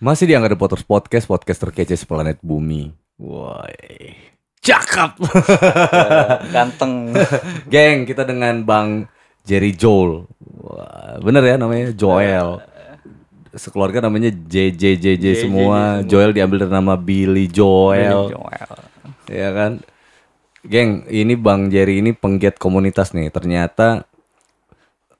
[0.00, 2.88] Masih di Angga The Potters Podcast, podcast terkece seplanet bumi.
[3.20, 4.16] Woi,
[4.64, 5.12] cakep.
[6.56, 7.12] Ganteng.
[7.72, 9.12] Geng, kita dengan Bang
[9.44, 10.24] Jerry Joel.
[10.40, 12.64] Wah, bener ya namanya Joel.
[13.52, 16.00] Sekeluarga namanya JJJJ semua.
[16.08, 18.32] Joel diambil dari nama Billy Joel.
[18.32, 18.76] Joel.
[19.28, 19.84] Ya kan?
[20.64, 23.28] Geng, ini Bang Jerry ini penggiat komunitas nih.
[23.28, 24.08] Ternyata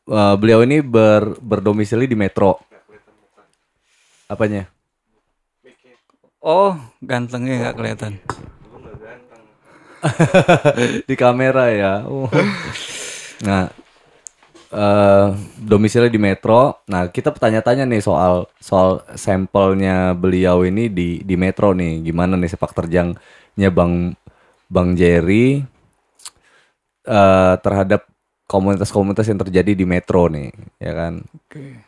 [0.09, 2.70] eh, beliau ini ber, berdomisili di Metro.
[4.31, 4.71] Apanya?
[6.39, 8.13] Oh, gantengnya nggak kelihatan.
[11.11, 11.93] di kamera ya.
[12.07, 12.31] Oh.
[13.43, 13.69] Nah,
[14.71, 16.79] eh domisili di Metro.
[16.87, 22.07] Nah, kita bertanya-tanya nih soal soal sampelnya beliau ini di di Metro nih.
[22.07, 24.15] Gimana nih sepak terjangnya Bang
[24.71, 25.67] Bang Jerry
[27.05, 28.10] eh terhadap
[28.51, 30.51] komunitas-komunitas yang terjadi di Metro nih,
[30.83, 31.23] ya kan?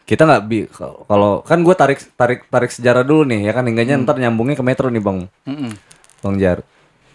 [0.06, 0.70] Kita nggak bi
[1.10, 3.66] kalau kan gue tarik tarik tarik sejarah dulu nih, ya kan?
[3.66, 5.26] Hingganya ntar nyambungnya ke Metro nih, Bang.
[5.42, 5.74] Mm-mm.
[6.22, 6.62] Bang Jar.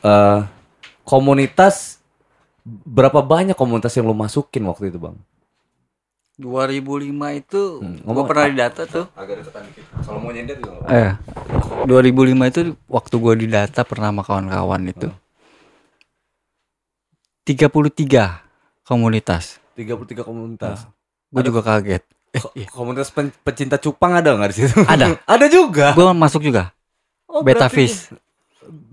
[0.03, 0.39] Eh
[1.08, 2.03] komunitas
[2.67, 5.16] berapa banyak komunitas yang lu masukin waktu itu, Bang?
[6.38, 9.08] 2005 itu Hmm, ngomong- pernah didata tuh.
[9.16, 9.86] Agak deketan dikit.
[10.05, 10.86] Kalau mau nyender juga.
[10.86, 11.11] Eh,
[11.88, 15.09] 2005 itu waktu gua didata pernah sama kawan-kawan itu.
[17.47, 18.46] 33
[18.88, 19.59] komunitas.
[19.75, 20.88] 33 komunitas.
[21.27, 22.02] Gue juga kaget.
[22.33, 24.77] Ko- Komunitas pen- pecinta cupang ada nggak di situ?
[24.81, 25.19] Ada.
[25.35, 25.91] ada juga.
[25.91, 26.71] Gue masuk juga.
[27.27, 28.09] Oh, Beta Fish.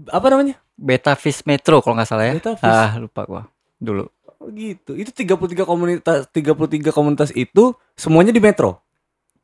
[0.06, 0.58] Apa namanya?
[0.74, 2.34] Beta Fish Metro kalau nggak salah ya.
[2.34, 2.66] Beta Fish.
[2.66, 3.42] Ah, lupa gua.
[3.76, 4.04] Dulu.
[4.36, 4.92] Oh, gitu.
[4.92, 8.82] Itu 33 komunitas 33 komunitas itu semuanya di Metro.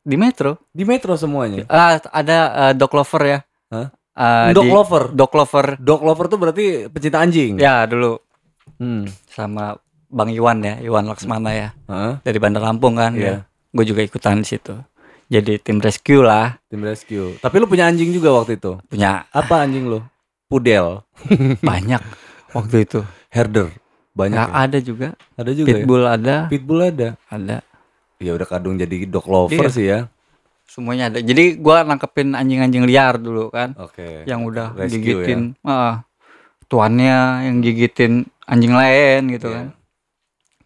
[0.01, 0.59] Di Metro.
[0.69, 1.63] Di Metro semuanya.
[1.65, 2.37] Ah, ada
[2.69, 3.39] eh, dog lover ya.
[3.69, 3.87] Hah?
[4.11, 5.03] Ah, Dog di- lover.
[5.09, 5.65] Dog lover.
[5.77, 7.55] Dog lover tuh berarti pecinta anjing.
[7.57, 8.19] Ya, dulu
[8.77, 9.05] Hmm.
[9.27, 9.77] sama
[10.11, 11.69] Bang Iwan ya, Iwan Laksmana ya.
[11.87, 12.19] Hah?
[12.21, 13.15] Dari Bandar Lampung kan.
[13.15, 13.47] Iya.
[13.71, 14.75] Gue juga ikutan di situ.
[15.31, 17.39] Jadi tim rescue lah, Tim rescue.
[17.39, 18.75] Tapi lu punya anjing juga waktu itu.
[18.91, 20.03] punya Apa anjing lu?
[20.51, 21.07] Pudel.
[21.63, 22.03] banyak
[22.51, 22.99] waktu itu.
[23.31, 23.71] Herder.
[24.11, 24.35] Banyak.
[24.35, 24.67] Nah, ya?
[24.67, 25.15] ada juga.
[25.39, 25.75] Ada juga ya?
[25.79, 27.09] Pitbull ada, Pitbull ada.
[27.31, 27.63] ada.
[28.19, 29.71] Ya udah kadung jadi dog lover Iya.
[29.71, 29.99] sih ya.
[30.67, 31.23] Semuanya ada.
[31.23, 33.71] Jadi gua nangkepin anjing-anjing liar dulu kan.
[33.79, 34.27] Oke.
[34.27, 36.03] yang udah Rescue gigitin ah,
[36.67, 39.55] tuannya yang gigitin anjing lain gitu Iya.
[39.55, 39.65] kan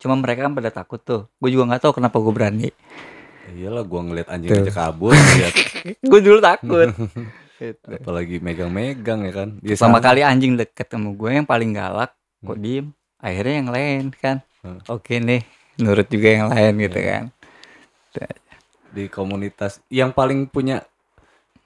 [0.06, 2.70] cuma mereka kan pada takut tuh gue juga nggak tahu kenapa gue berani
[3.46, 4.62] Iyalah gua ngeliat anjing Tuh.
[4.62, 5.54] aja kabur lihat
[6.12, 6.90] gue dulu takut
[7.56, 7.88] Gitu.
[7.88, 9.50] apalagi megang-megang ya kan.
[9.64, 12.12] Ya, sama kali anjing deket sama gue yang paling galak
[12.42, 14.82] kok diem akhirnya yang lain kan Hmm.
[14.88, 15.46] oke nih
[15.78, 17.08] nurut juga yang lain gitu Iya.
[17.08, 17.24] kan
[18.90, 20.82] di komunitas yang paling punya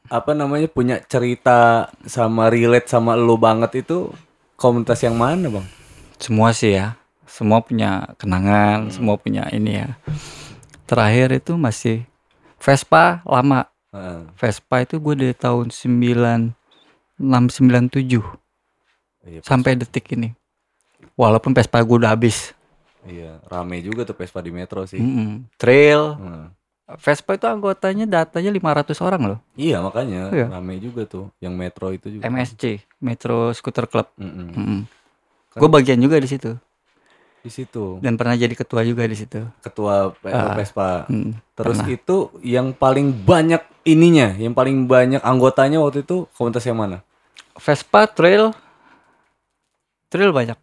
[0.05, 4.11] apa namanya punya cerita sama relate sama lu banget itu
[4.55, 5.63] komunitas yang mana bang?
[6.17, 6.98] semua sih ya
[7.29, 9.89] semua punya kenangan semua punya ini ya
[10.83, 12.03] terakhir itu masih
[12.57, 14.21] Vespa lama Heeh.
[14.35, 17.21] Vespa itu gue dari tahun 9697
[19.19, 20.31] Iya, sampai detik ini.
[21.13, 22.55] Walaupun Vespa gue udah habis.
[23.03, 24.97] iya rame juga tuh Vespa di Metro sih.
[24.97, 25.43] Mm-mm.
[25.55, 26.15] Trail.
[26.15, 26.45] Heeh.
[26.97, 29.39] Vespa itu anggotanya datanya 500 orang loh.
[29.53, 30.47] Iya makanya Iya.
[30.49, 32.25] rame juga tuh yang Metro itu juga.
[32.25, 34.07] MSC, Metro Scooter Club.
[34.15, 34.47] Mm-mm.
[34.49, 34.79] Mm-mm.
[35.51, 36.55] Gue bagian juga di situ
[37.39, 39.39] Di situ dan pernah jadi ketua juga di situ.
[39.59, 40.53] ketua Ah.
[40.53, 41.07] Vespa.
[41.07, 41.87] Mm, Terus pernah.
[41.89, 46.99] itu yang paling banyak ininya, yang paling banyak anggotanya waktu itu komunitas yang mana?
[47.55, 48.51] Vespa trail
[50.07, 50.59] trail banyak.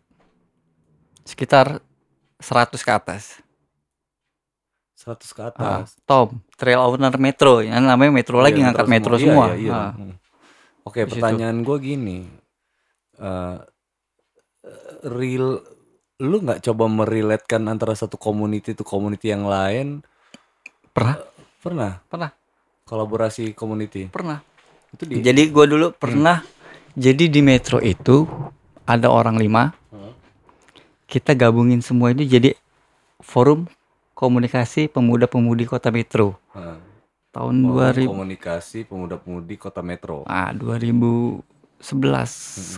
[1.22, 1.80] Sekitar
[2.36, 3.40] 100 ke atas.
[4.96, 5.48] 100 ke Ah,
[5.80, 5.96] atas.
[6.04, 9.46] Tom, trail owner Metro, yang namanya Metro lagi Iya, ngangkat Metro Metro semua.
[9.48, 9.56] semua.
[9.56, 9.80] Iya, iya.
[9.92, 10.14] Hmm.
[10.82, 12.18] Oke, pertanyaan gue gini.
[13.16, 13.56] Eh,
[15.04, 15.62] real
[16.16, 20.00] lu nggak coba meriletkan antara satu community to community yang lain?
[20.96, 21.20] Pernah,
[21.60, 22.30] Pernah pernah,
[22.86, 24.08] kolaborasi community.
[24.08, 24.40] pernah.
[24.94, 26.40] Itu di Jadi gue dulu pernah.
[26.96, 28.24] Jadi di Metro itu
[28.88, 29.74] ada orang lima.
[29.92, 30.14] Hmm.
[31.04, 32.56] Kita gabungin semua ini jadi
[33.20, 33.68] forum
[34.16, 36.80] komunikasi pemuda-pemudi kota Metro Heeh.
[37.36, 40.24] tahun Forum 2000 komunikasi pemuda-pemudi kota Metro.
[40.24, 41.44] ah 2011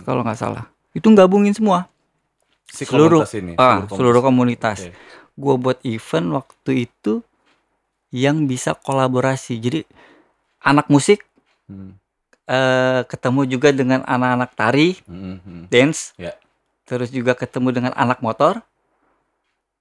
[0.03, 0.67] kalau nggak salah.
[0.91, 1.87] Itu gabungin semua
[2.69, 4.79] Si seluruh komunitas ini, ah, seluruh komunitas.
[4.85, 4.93] Oke.
[5.39, 7.25] Gue buat event waktu itu
[8.13, 9.57] yang bisa kolaborasi.
[9.57, 9.81] Jadi
[10.61, 11.25] anak musik
[11.69, 11.93] Hmm.
[12.49, 15.63] eh, ketemu juga dengan anak-anak tari, Hmm, hmm.
[15.69, 16.17] dance.
[16.17, 16.33] Ya.
[16.89, 18.65] Terus juga ketemu dengan anak motor,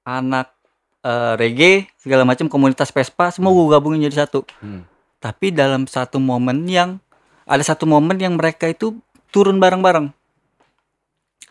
[0.05, 0.52] anak
[1.00, 4.44] eh, reggae, segala macam komunitas Vespa, semua gue gabungin jadi satu.
[4.61, 4.85] Hmm.
[5.17, 7.00] Tapi dalam satu momen yang
[7.49, 9.00] ada satu momen yang mereka itu
[9.32, 10.12] turun bareng-bareng.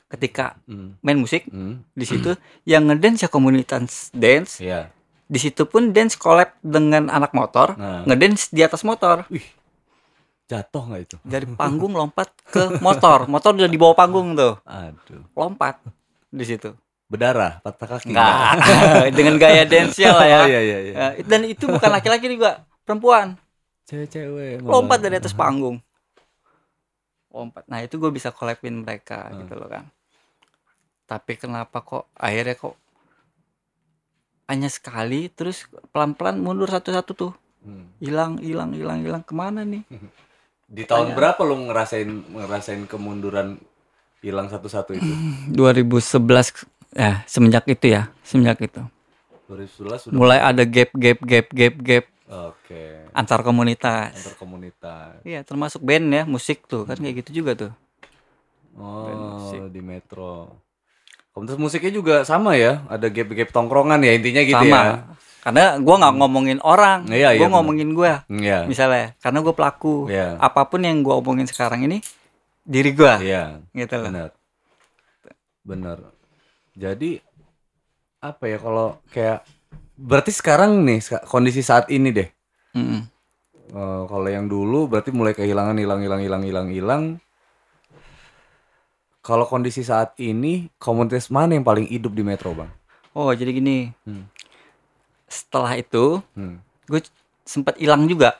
[0.07, 0.95] Ketika Hmm.
[0.99, 1.83] main musik Hmm.
[1.91, 2.31] di situ
[2.63, 4.57] yang ngedance ya komunitas dance.
[4.57, 4.87] Iya.
[5.27, 8.07] Di situ pun dance collab dengan anak motor, Nah.
[8.07, 9.27] ngedance di atas motor.
[9.27, 9.43] Wih.
[10.47, 11.17] Jatuh nggak itu?
[11.21, 15.27] dari panggung lompat ke motor motor udah di bawah panggung tuh Aduh.
[15.35, 15.83] lompat
[16.25, 16.71] di situ
[17.07, 18.11] Berdarah, patah kaki.
[18.11, 18.51] Enggak,
[19.15, 20.39] dengan gaya dansial lah ya.
[20.39, 20.93] Oh iya iya iya.
[20.93, 23.39] Ya, Dan itu bukan laki-laki juga, perempuan.
[23.87, 24.59] Cewek-cewek.
[24.59, 25.79] Lompat dari atas panggung.
[27.31, 27.63] Lompat.
[27.63, 29.39] Nah, itu gue bisa kolektin mereka Hmm.
[29.39, 29.87] gitu loh kan.
[31.07, 32.75] Tapi kenapa kok akhirnya kok
[34.47, 37.33] hanya sekali terus pelan-pelan mundur satu-satu tuh.
[37.63, 37.87] Hmm.
[37.99, 39.83] Hilang, hilang, hilang, hilang ke mana nih?
[40.67, 41.15] Di tahun Tanya.
[41.15, 43.55] berapa lu ngerasain ngerasain kemunduran
[44.19, 45.13] hilang satu-satu itu?
[45.55, 48.83] 2011 ya, semenjak itu ya, semenjak itu.
[49.47, 50.15] 2011 sudah.
[50.15, 53.07] Mulai ada gap gap gap gap gap Oke.
[53.15, 54.11] antar komunitas.
[54.11, 55.23] Antar komunitas.
[55.23, 57.71] Iya, termasuk band ya, musik tuh kan kayak gitu juga tuh.
[58.75, 59.07] Oh,
[59.71, 60.66] di metro.
[61.37, 64.81] Komunitas musiknya juga sama ya, ada gap-gap tongkrongan ya intinya gitu Sama.
[64.81, 64.93] ya.
[65.45, 67.55] Karena gua nggak ngomongin orang, Iya, iya, gua benar.
[67.61, 68.65] ngomongin gua Iya.
[68.65, 69.13] misalnya.
[69.21, 70.09] Karena gue pelaku.
[70.09, 70.41] Iya.
[70.41, 72.01] Apa pun yang gua omongin sekarang ini
[72.65, 73.61] diri gua, Iya.
[73.69, 74.09] gitu loh.
[74.09, 74.29] Benar.
[75.61, 75.97] Benar.
[76.73, 77.21] Jadi
[78.17, 79.45] apa ya kalau kayak
[79.93, 82.29] berarti sekarang nih kondisi saat ini deh.
[82.73, 83.01] Mm-mm.
[83.67, 87.03] Eh, kalau yang dulu berarti mulai kehilangan hilang hilang hilang hilang hilang.
[89.27, 92.71] Kalau kondisi saat ini komunitas mana yang paling hidup di Metro, Bang?
[93.11, 93.91] Oh, jadi gini.
[94.07, 94.23] Hmm.
[95.27, 96.63] Setelah itu, Hmm.
[96.87, 97.03] gue
[97.43, 98.39] sempat hilang juga.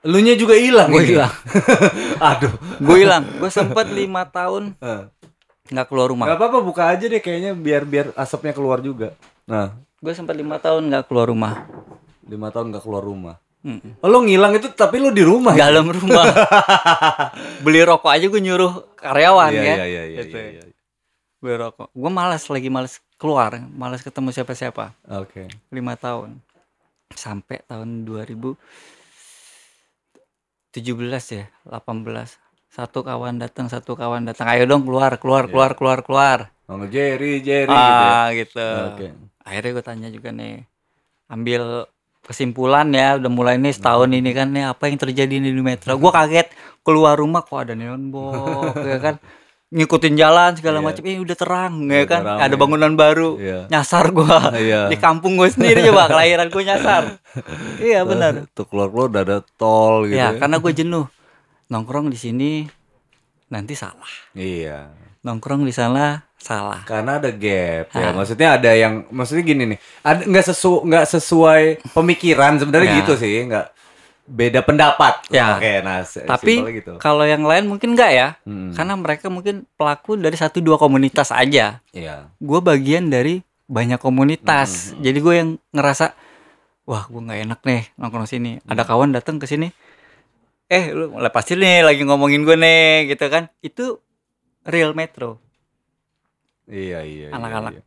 [0.00, 1.32] Elunya juga hilang Gue hilang.
[2.32, 2.52] Aduh.
[2.76, 3.24] Gue hilang.
[3.36, 4.76] Gue sempat lima tahun
[5.72, 6.28] nggak keluar rumah.
[6.28, 9.12] Gak apa-apa buka aja deh kayaknya biar biar asapnya keluar juga.
[9.44, 11.64] Nah, Gue sempat lima tahun nggak keluar rumah.
[12.24, 13.36] lima tahun gak keluar rumah.
[13.64, 15.52] Oh, lo ngilang itu tapi lo di rumah.
[15.52, 15.72] ya?
[15.72, 16.28] Dalam rumah.
[17.64, 19.64] Beli rokok aja gue nyuruh karyawan Iya, ya.
[19.64, 20.36] iya, iya, iya, Gitu.
[20.36, 20.64] iya, iya.
[21.38, 21.88] Beli rokok.
[21.90, 24.92] Gue malas lagi malas keluar, malas ketemu siapa-siapa.
[25.14, 25.48] Oke.
[25.68, 26.44] lima tahun
[27.10, 28.56] sampai tahun 2017
[31.30, 32.36] ya 18
[32.68, 37.38] satu kawan datang satu kawan datang ayo dong keluar keluar keluar keluar keluar Oh, Jerry,
[37.38, 38.08] Jerry gitu ya.
[38.10, 39.06] ah gitu Oke.
[39.40, 40.64] akhirnya gue tanya juga nih
[41.28, 41.86] ambil
[42.24, 45.94] kesimpulan ya udah mulai nih setahun ini kan nih apa yang terjadi nih di metro
[45.94, 46.48] gue kaget
[46.80, 49.16] keluar rumah kok ada neon box ya kan
[49.66, 50.86] ngikutin jalan segala Iya.
[50.86, 52.40] macam ini udah terang ya kan rame.
[52.40, 53.60] ada bangunan baru Iya.
[53.68, 54.86] nyasar gua Iya.
[54.86, 57.02] di kampung gue sendiri coba kelahiran gue nyasar
[57.82, 60.14] iya benar Tuh keluar-keluar udah ada tol gitu.
[60.14, 61.06] ya Ya, karena gue jenuh
[61.66, 62.50] nongkrong di sini
[63.46, 64.94] nanti salah Iya.
[65.24, 68.04] Nongkrong di sana salah Karena ada gap ya.
[68.04, 68.12] Ah.
[68.12, 69.78] Maksudnya ada yang maksudnya gini nih.
[70.04, 72.96] Ada nggak sesu nggak sesuai pemikiran sebenarnya Ya.
[73.00, 73.66] gitu sih, nggak
[74.24, 75.24] beda pendapat.
[75.28, 75.56] Ya.
[75.56, 76.96] Oke, nah tapi gitu.
[76.96, 78.72] kalau yang lain mungkin enggak ya Hmm.
[78.72, 82.28] karena mereka mungkin pelaku dari satu dua komunitas aja Iya.
[82.36, 85.00] gue bagian dari banyak komunitas Hmm.
[85.00, 86.12] jadi gue yang ngerasa
[86.84, 88.68] wah gue nggak enak nih nongkrong sini Hmm.
[88.68, 89.72] ada kawan datang ke sini
[90.66, 94.00] eh lu lepasin nih lagi ngomongin gue nih gitu kan itu
[94.64, 95.38] real metro
[96.64, 97.28] Iya, iya.
[97.28, 97.72] iya, Anak-anak.
[97.76, 97.82] iya.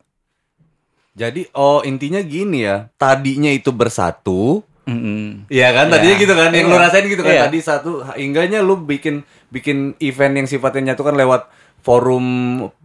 [1.18, 2.86] Jadi oh intinya gini ya.
[2.94, 5.50] Tadinya itu bersatu, Mm-mm.
[5.50, 6.22] Iya kan tadinya Iya.
[6.22, 6.84] gitu kan yang lu Iya.
[6.86, 7.42] rasain gitu kan Iya.
[7.50, 9.20] tadi satu hingganya lu bikin
[9.50, 11.50] bikin event yang sifatnya nyatu kan lewat
[11.84, 12.24] forum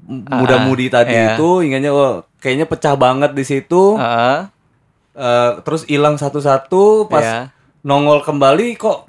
[0.09, 1.37] muda-mudi tadi iya.
[1.37, 4.49] itu hingganya oh, kayaknya pecah banget di situ Heeh,
[5.13, 7.39] Eh, terus hilang satu-satu pas iya.
[7.85, 9.05] nongol kembali kok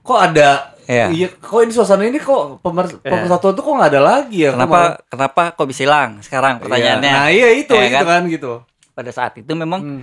[0.00, 1.06] kok ada Iya.
[1.08, 4.74] iya kok ini suasana ini kok pemer, pemersatuan tuh kok nggak ada lagi ya Kenapa
[4.74, 6.60] malah- kenapa kok bisa hilang sekarang Iya.
[6.60, 7.12] pertanyaannya?
[7.12, 8.04] nah iya itu Iya itu kan?
[8.04, 8.52] kan gitu
[8.90, 10.02] Pada saat itu memang Hmm.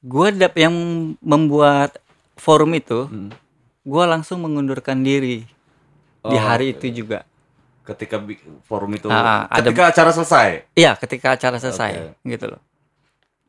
[0.00, 0.72] gue dap yang
[1.18, 1.98] membuat
[2.34, 3.34] forum itu, Hmm.
[3.82, 5.42] gue langsung mengundurkan diri
[6.20, 6.80] di Oh, hari oke.
[6.80, 7.26] itu juga.
[7.82, 8.20] ketika
[8.62, 12.60] forum itu Ah, ada- ketika acara selesai Iya, ketika acara selesai, gitu loh.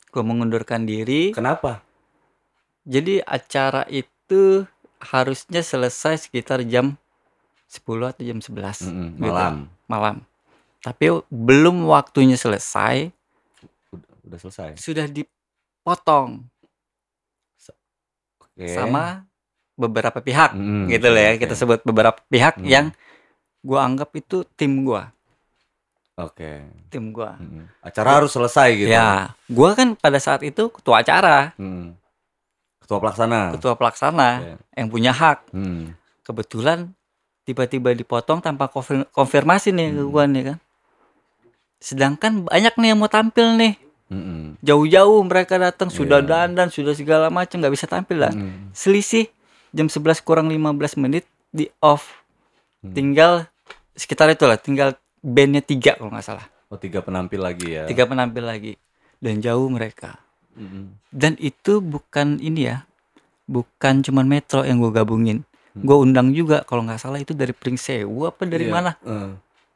[0.10, 1.29] Gue mengundurkan diri.
[1.29, 1.84] kenapa
[2.82, 4.63] Jadi acara itu
[5.01, 7.00] harusnya selesai sekitar jam
[7.65, 9.22] 10 atau jam 11 Mm-mm, gitu.
[9.22, 9.53] malam
[9.86, 10.15] malam.
[10.79, 13.12] Tapi belum waktunya selesai,
[13.91, 16.44] udah, udah selesai sudah dipotong
[18.39, 18.68] Oke.
[18.70, 19.24] sama
[19.74, 20.51] beberapa pihak.
[20.51, 21.39] Mm, gitu loh ya oke.
[21.39, 22.68] kita sebut beberapa pihak Hmm.
[22.68, 22.86] yang
[23.60, 25.12] gua anggap itu tim gua
[26.15, 26.68] Oke.
[26.89, 27.63] tim gua Mm.
[27.79, 28.89] Acara harus selesai gitu.
[28.89, 31.96] ya gua kan pada saat itu ketua acara Mm.
[32.89, 33.41] Ketua pelaksana.
[33.53, 34.53] ketua pelaksana Oke.
[34.74, 35.93] yang punya hak Mm.
[36.25, 36.89] kebetulan
[37.43, 40.10] tiba-tiba dipotong tanpa konfir- konfirmasi nih ke Hmm.
[40.10, 40.58] gua nih kan
[41.79, 43.77] sedangkan banyak nih yang mau tampil nih
[44.08, 44.58] Mm-mm.
[44.60, 46.50] jauh-jauh mereka datang sudah Iya.
[46.50, 48.74] dandan sudah segala macam nggak bisa tampil lah Mm.
[48.74, 49.29] selisih
[49.69, 52.25] jam 11 kurang 15 menit di off
[52.79, 52.91] Hmm.
[52.91, 53.46] tinggal
[53.93, 57.86] sekitar itulah tinggal bandnya tiga kalau nggak salah Oh tiga penampil lagi ya.
[57.86, 58.74] tiga penampil lagi
[59.17, 60.17] dan jauh mereka
[61.10, 62.84] Dan itu bukan ini ya
[63.46, 65.41] bukan cuman metro yang gue gabungin
[65.72, 68.72] gue undang juga kalau nggak salah itu dari Pringsewu apa dari Iya.
[68.72, 69.32] mana Eh,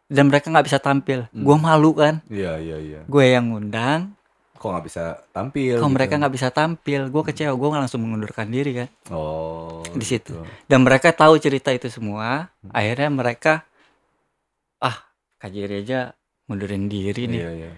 [0.07, 1.41] dan mereka nggak bisa tampil Hmm.
[1.41, 2.99] gue malu kan Iya iya iya.
[3.03, 4.13] gue yang ngundang
[4.53, 5.75] Kok nggak bisa tampil?
[5.75, 5.95] kalau gitu?
[5.95, 9.81] mereka nggak bisa tampil gue kecewa gue langsung mengundurkan diri kan Oh.
[9.89, 10.33] di situ.
[10.33, 10.43] gitu.
[10.65, 13.65] dan mereka tahu cerita itu semua akhirnya mereka
[14.77, 14.97] ah
[15.37, 16.13] kajiri aja
[16.45, 17.71] mundurin diri nih Iya iya.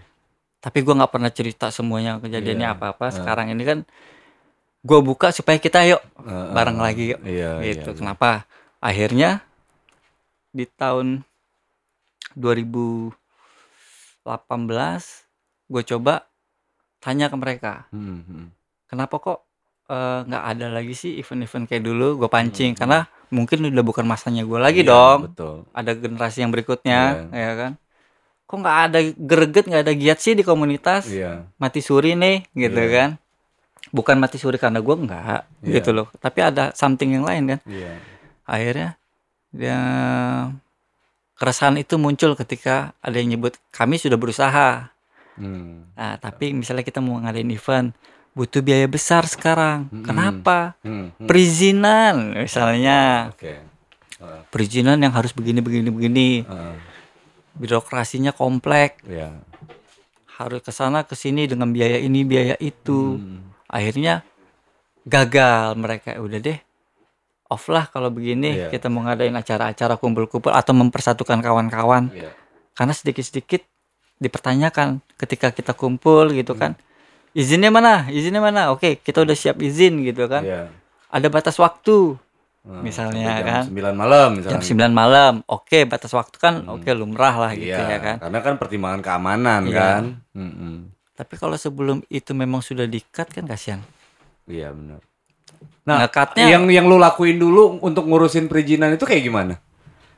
[0.65, 2.75] Tapi gue nggak pernah cerita semuanya kejadiannya Iya.
[2.75, 3.13] apa-apa Ah.
[3.13, 3.79] sekarang ini kan
[4.81, 7.97] gue buka supaya kita yuk Eh, bareng eh, lagi yuk Iya gitu iya.
[7.97, 9.45] kenapa akhirnya
[10.49, 11.21] di tahun
[12.33, 13.13] 2018
[15.67, 16.13] gue coba
[16.99, 18.45] tanya ke mereka Hmm, hmm.
[18.87, 19.39] kenapa kok
[19.85, 22.79] eh, nggak ada lagi sih event-event kayak dulu gue pancing Hmm.
[22.79, 25.65] karena mungkin udah bukan masanya gue lagi Iya, dong Betul.
[25.71, 27.35] ada generasi yang berikutnya Iya.
[27.35, 27.71] ya kan
[28.45, 31.49] kok nggak ada greget nggak ada giat sih di komunitas Iya.
[31.55, 32.91] mati suri nih gitu Iya.
[32.91, 33.09] kan
[33.89, 35.73] bukan mati suri karena gue nggak Iya.
[35.75, 37.93] gitu loh tapi ada something yang lain kan Iya.
[38.43, 38.89] akhirnya
[39.49, 39.79] dia
[41.35, 44.91] keresahan itu muncul ketika ada yang nyebut kami sudah berusaha
[45.35, 45.91] Hmm.
[45.91, 47.91] nah tapi misalnya kita mau ngadain event
[48.31, 50.03] butuh biaya besar sekarang Mm-mm.
[50.03, 51.27] kenapa Hmm, hmm.
[51.27, 53.59] perizinan misalnya Oke.
[54.15, 56.75] Eh, perizinan yang harus begini begini begini eh,
[57.55, 59.31] birokrasinya kompleks Iya.
[60.35, 63.55] harus ke sana ke sini dengan biaya ini biaya itu Hmm.
[63.65, 64.21] akhirnya
[65.05, 66.59] gagal mereka udah deh
[67.47, 68.67] off lah kalau begini Iya.
[68.69, 72.33] kita mau ngadain acara-acara kumpul-kumpul atau mempersatukan kawan-kawan Iya.
[72.73, 73.61] karena sedikit-sedikit
[74.17, 76.59] dipertanyakan ketika kita kumpul gitu Hmm.
[76.59, 76.71] kan
[77.35, 80.61] izinnya mana izinnya mana oke kita udah siap izin gitu kan Iya.
[81.07, 82.17] ada batas waktu
[82.65, 83.63] Eh, Misalnya jam kan.
[83.69, 84.53] 9 malam misalnya.
[84.55, 86.73] jam 9 malam oke batas waktu kan Hmm.
[86.73, 89.75] oke lumrah lah gitu Iya, ya kan Karena kan pertimbangan keamanan Iya.
[89.75, 90.03] kan.
[90.31, 90.75] Mm-mm.
[91.13, 93.79] tapi kalau sebelum itu memang sudah dikat kan kasihan
[94.43, 94.99] Iya benar.
[95.83, 99.55] Nah, Ngekatnya- yang yang lu lakuin dulu untuk ngurusin perizinan itu kayak gimana?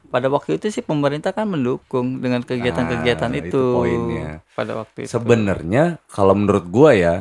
[0.07, 4.39] pada waktu itu sih pemerintah kan mendukung dengan kegiatan-kegiatan Ah, itu, itu poinnya.
[4.49, 7.15] pada waktu itu Sebenarnya kalau menurut gua ya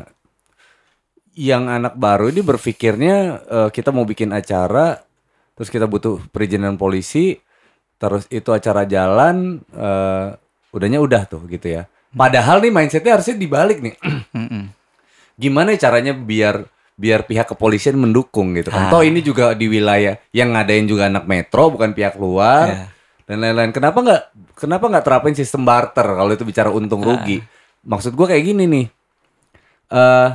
[1.34, 5.02] yang anak baru ini berpikirnya eh, kita mau bikin acara
[5.56, 7.40] terus kita butuh perizinan polisi
[7.96, 10.28] terus itu acara jalan eh,
[10.70, 11.88] udahnya udah tuh gitu ya.
[12.12, 13.96] Padahal nih mindsetnya harusnya dibalik nih.
[15.36, 16.64] Gimana caranya biar
[16.96, 18.88] biar pihak kepolisian mendukung gitu kan.
[18.88, 18.92] Ah.
[18.92, 22.84] Toh ini juga di wilayah yang ngadain juga anak metro bukan pihak luar Ya.
[23.28, 23.68] dan lain-lain.
[23.68, 24.22] Kenapa nggak
[24.56, 27.16] kenapa nggak terapin sistem barter kalau itu bicara untung Ah.
[27.16, 27.44] rugi?
[27.84, 28.86] Maksud gua kayak gini nih.
[29.86, 30.28] eh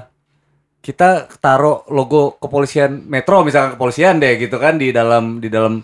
[0.81, 5.81] kita taruh logo kepolisian metro misalkan kepolisian deh gitu kan di dalam di dalam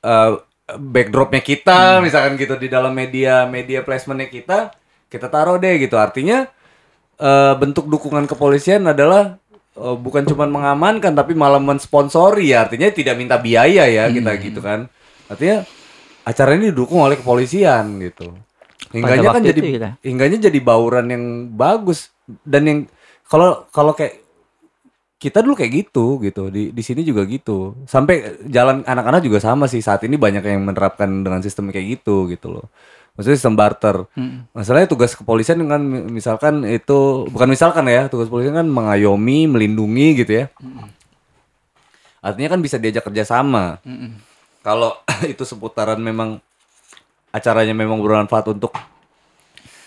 [0.00, 0.30] eh,
[0.68, 2.04] backdropnya kita Hmm.
[2.04, 4.58] misalkan gitu di dalam media media placementnya kita
[5.08, 6.44] kita taruh deh gitu artinya
[7.16, 9.40] eh, bentuk dukungan kepolisian adalah
[9.74, 14.42] eh, bukan cuma mengamankan tapi malah mensponsori ya artinya tidak minta biaya ya kita Hmm.
[14.44, 14.80] gitu kan
[15.24, 15.64] artinya
[16.22, 18.32] acara ini didukung oleh kepolisian gitu
[18.92, 19.88] hingganya kan jadi kita.
[20.00, 22.12] hingganya jadi bauran yang bagus
[22.44, 22.78] dan yang
[23.24, 24.23] kalau kalau kayak
[25.24, 26.52] kita dulu kayak gitu gitu.
[26.52, 27.72] Di di sini juga gitu.
[27.88, 29.80] Sampai jalan anak-anak juga sama sih.
[29.80, 32.68] Saat ini banyak yang menerapkan dengan sistem kayak gitu gitu loh.
[33.16, 34.10] Maksudnya sistem barter.
[34.18, 34.50] Mm-mm.
[34.50, 40.20] masalahnya tugas kepolisian kan mi- misalkan itu bukan misalkan ya tugas kepolisian kan mengayomi melindungi
[40.20, 40.46] gitu ya.
[42.20, 44.18] Artinya kan bisa diajak kerjasama Mm-mm.
[44.66, 44.98] kalau
[45.32, 46.42] itu seputaran memang
[47.30, 48.74] acaranya memang bermanfaat untuk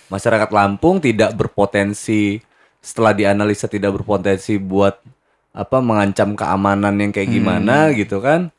[0.08, 2.40] masyarakat Lampung tidak berpotensi
[2.80, 5.04] setelah dianalisa tidak berpotensi buat
[5.58, 8.54] apa mengancam keamanan yang kayak gimana gitu kan.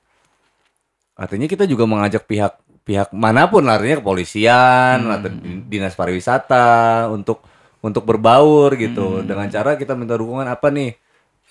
[1.14, 7.46] Artinya kita juga mengajak pihak pihak mana pun artinya kepolisian atau di- dinas pariwisata untuk
[7.78, 9.22] untuk berbaur gitu.
[9.22, 10.98] Dengan cara kita minta dukungan apa nih?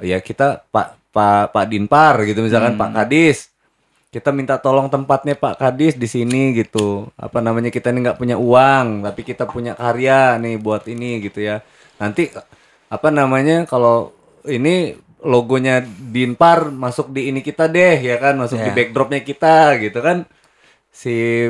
[0.04, 3.48] Ya kita Pak Pak Pak Dinpar gitu misalkan Pak Kadis.
[4.12, 7.08] Kita minta tolong tempatnya Pak Kadis di sini gitu.
[7.16, 11.40] Apa namanya kita ini nggak punya uang tapi kita punya karya nih buat ini gitu
[11.40, 11.64] ya.
[12.04, 12.28] Nanti
[12.88, 14.12] apa namanya kalau
[14.48, 18.38] ini logonya Dinpar masuk di ini kita deh ya kan?
[18.38, 18.76] Masuk di Ya.
[18.76, 20.26] backdropnya kita gitu kan?
[20.92, 21.48] Si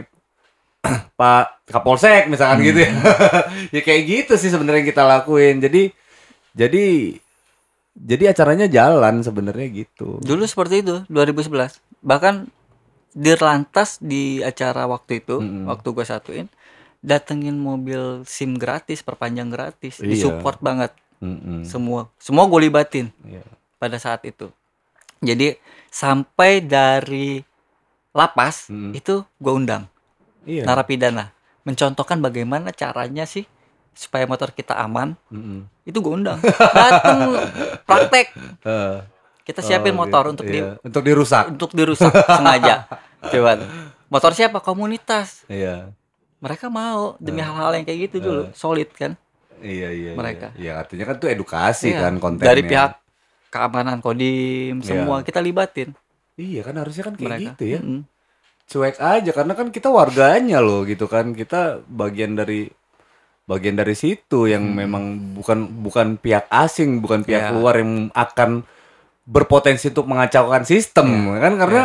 [1.20, 2.92] Pak Kapolsek misalkan gitu ya.
[3.76, 5.60] Ya kayak gitu sih sebenarnya kita lakuin.
[5.60, 5.92] Jadi
[6.56, 7.16] jadi
[7.98, 10.22] jadi acaranya jalan sebenarnya gitu.
[10.22, 12.46] Dulu seperti itu 2011 bahkan
[13.12, 15.66] dirlantas di acara waktu itu Mm-mm.
[15.66, 16.46] waktu gua satuin
[17.02, 19.98] datengin mobil SIM gratis perpanjang gratis.
[20.00, 20.08] Iya.
[20.14, 21.64] disupport banget Mm-mm.
[21.64, 23.42] semua semua gue libatin Iya.
[23.76, 24.50] pada saat itu
[25.18, 25.58] jadi
[25.88, 27.42] sampai dari
[28.12, 28.92] lapas Mm.
[28.94, 29.90] itu gue undang
[30.44, 30.64] Iya.
[30.64, 33.44] narapidana mencontohkan bagaimana caranya sih
[33.92, 35.66] supaya motor kita aman Mm-mm.
[35.84, 36.38] itu gue undang
[36.72, 37.34] datang
[37.84, 38.28] praktek
[39.42, 40.32] Kita siapin Oh, motor gitu.
[40.36, 41.44] untuk di Iya, untuk dirusak.
[41.48, 42.84] untuk dirusak sengaja.
[43.32, 43.56] Coba.
[44.12, 44.60] Motor siapa?
[44.60, 45.48] Komunitas.
[45.48, 45.96] Iya.
[46.38, 49.16] Mereka mau demi hal-hal yang kayak gitu dulu, solid kan?
[49.60, 50.12] Iya iya.
[50.14, 50.48] Mereka.
[50.54, 52.00] Iya, Iya, artinya kan tuh edukasi Iya.
[52.04, 52.48] kan kontennya.
[52.48, 52.92] Dari pihak
[53.48, 55.96] keamanan kodim semua kita libatin
[56.36, 57.46] Iya kan harusnya kan kayak mereka.
[57.52, 57.80] gitu ya.
[57.80, 58.02] Mm-mm.
[58.68, 61.32] Cuek aja karena kan kita warganya loh gitu kan.
[61.32, 62.68] Kita bagian dari
[63.44, 67.52] bagian dari situ yang memang bukan bukan pihak asing, bukan pihak Hmm.
[67.52, 67.58] Iya.
[67.58, 68.68] luar yang akan
[69.24, 71.84] berpotensi untuk mengacaukan sistem kan karena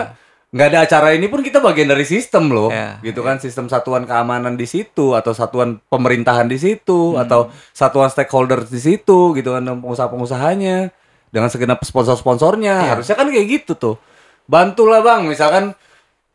[0.52, 4.04] nggak ada acara ini pun kita bagian dari sistem loh Iya, gitu kan sistem satuan
[4.04, 6.64] keamanan di situ atau satuan pemerintahan di Hmm.
[6.68, 10.92] situ atau satuan stakeholder di situ gitu kan pengusaha-pengusahanya
[11.32, 12.74] dengan segenap sponsor-sponsornya.
[12.78, 12.90] Iya.
[12.92, 13.96] harusnya kan kayak gitu tuh.
[14.44, 15.24] Bantulah bang.
[15.24, 15.72] Misalkan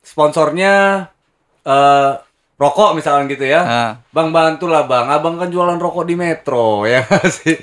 [0.01, 1.05] sponsornya
[1.61, 2.11] eh
[2.57, 3.61] rokok misalkan gitu ya.
[3.61, 7.53] Ah, Bang bantulah bang, abang kan jualan rokok di Metro ya sih.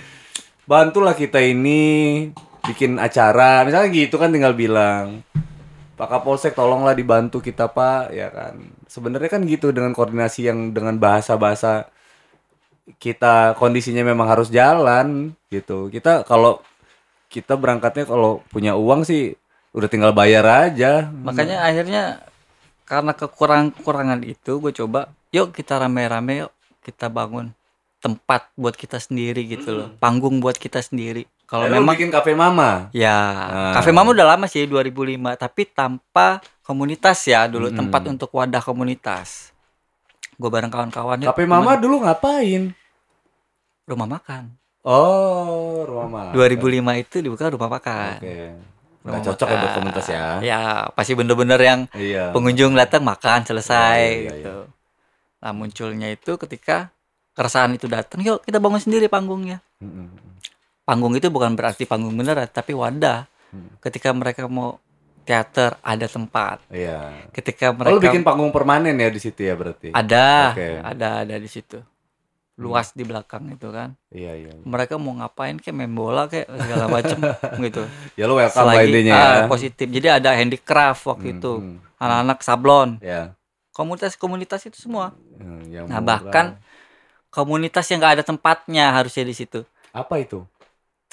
[0.64, 2.30] Bantulah kita ini
[2.62, 5.20] bikin acara, misalnya gitu kan tinggal bilang,
[5.94, 8.58] Pak Kapolsek tolonglah dibantu kita pak, ya kan.
[8.90, 11.86] Sebenarnya kan gitu dengan koordinasi yang dengan bahasa-bahasa
[12.98, 15.88] kita kondisinya memang harus jalan gitu.
[15.88, 16.58] Kita kalau
[17.30, 19.34] kita berangkatnya kalau punya uang sih
[19.74, 21.10] udah tinggal bayar aja.
[21.10, 22.22] makanya akhirnya
[22.84, 26.52] karena kekurangan-kekurangan itu gue coba yuk kita rame-rame yuk
[26.84, 27.50] kita bangun
[27.98, 32.32] tempat buat kita sendiri gitu loh panggung buat kita sendiri kalau lu memang bikin kafe
[32.32, 32.88] mama.
[32.90, 33.72] ya Ah.
[33.74, 37.78] kafe mama udah lama sih 2005 tapi tanpa komunitas ya dulu Mm-mm.
[37.78, 39.52] tempat untuk wadah komunitas
[40.34, 42.72] gue bareng kawan-kawan yuk, Kafe mama dulu ngapain?
[43.84, 44.50] rumah makan
[44.84, 46.32] Oh, rumah makan.
[46.34, 46.60] 2005
[46.98, 48.36] itu dibuka rumah makan Oke.
[49.00, 49.74] Rumah Nggak cocok ya buat makan.
[49.74, 50.24] komunitas ya.
[50.42, 50.60] ya
[50.90, 52.32] pasti bener-bener yang Iya.
[52.32, 54.56] pengunjung datang makan selesai Iya, iya, gitu.
[55.38, 56.88] Nah munculnya itu ketika
[57.32, 59.60] keresahan itu datang, yuk kita bangun sendiri panggungnya.
[59.78, 60.08] Mm-mm.
[60.84, 63.24] Panggung itu bukan berarti panggung beneran, tapi wadah.
[63.50, 63.72] Hmm.
[63.80, 64.76] Ketika mereka mau
[65.24, 66.60] teater ada tempat.
[66.68, 67.24] Iya.
[67.32, 69.88] Ketika Oh, mereka bikin panggung permanen ya di situ ya berarti?
[69.90, 70.68] ada, Oke.
[70.78, 71.80] ada ada di situ.
[72.54, 73.96] Luas di belakang itu kan.
[74.12, 74.52] Iya, iya.
[74.60, 77.18] Mereka mau ngapain kayak main bola kayak segala macem
[77.66, 77.82] gitu.
[78.14, 79.46] Ya lu welcome Selagi ah, ya.
[79.48, 79.86] positif.
[79.88, 81.52] Jadi ada handicraft waktu Hmm, itu.
[81.58, 81.76] hmm.
[81.96, 83.32] Anak-anak sablon, Ya.
[83.72, 85.16] komunitas-komunitas itu semua.
[85.34, 86.20] Hmm, yang Nah, murah.
[86.20, 86.46] bahkan
[87.28, 89.64] komunitas yang nggak ada tempatnya harusnya di situ.
[89.90, 90.42] apa itu?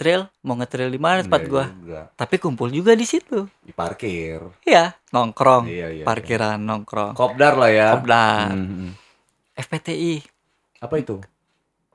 [0.02, 1.70] Trail mau nge-trail di mana tempat gua?
[1.70, 2.10] juga.
[2.12, 3.46] Tapi kumpul juga di situ.
[3.62, 4.42] Di parkir.
[4.64, 6.04] Iya, nongkrong, Iya, iya.
[6.04, 7.14] parkiran nongkrong.
[7.14, 7.88] Kopdar lah ya.
[7.94, 8.92] Kopdar, Hmm, hmm.
[9.54, 10.26] FPTI,
[10.80, 11.22] Apa itu?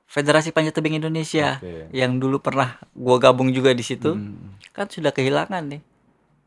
[0.07, 1.59] Federasi Panjat Tebing Indonesia.
[1.59, 1.91] Oke.
[1.91, 5.81] Yang dulu pernah gua gabung juga di situ, Hmm, kan sudah kehilangan nih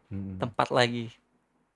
[0.08, 1.12] hmm, tempat lagi.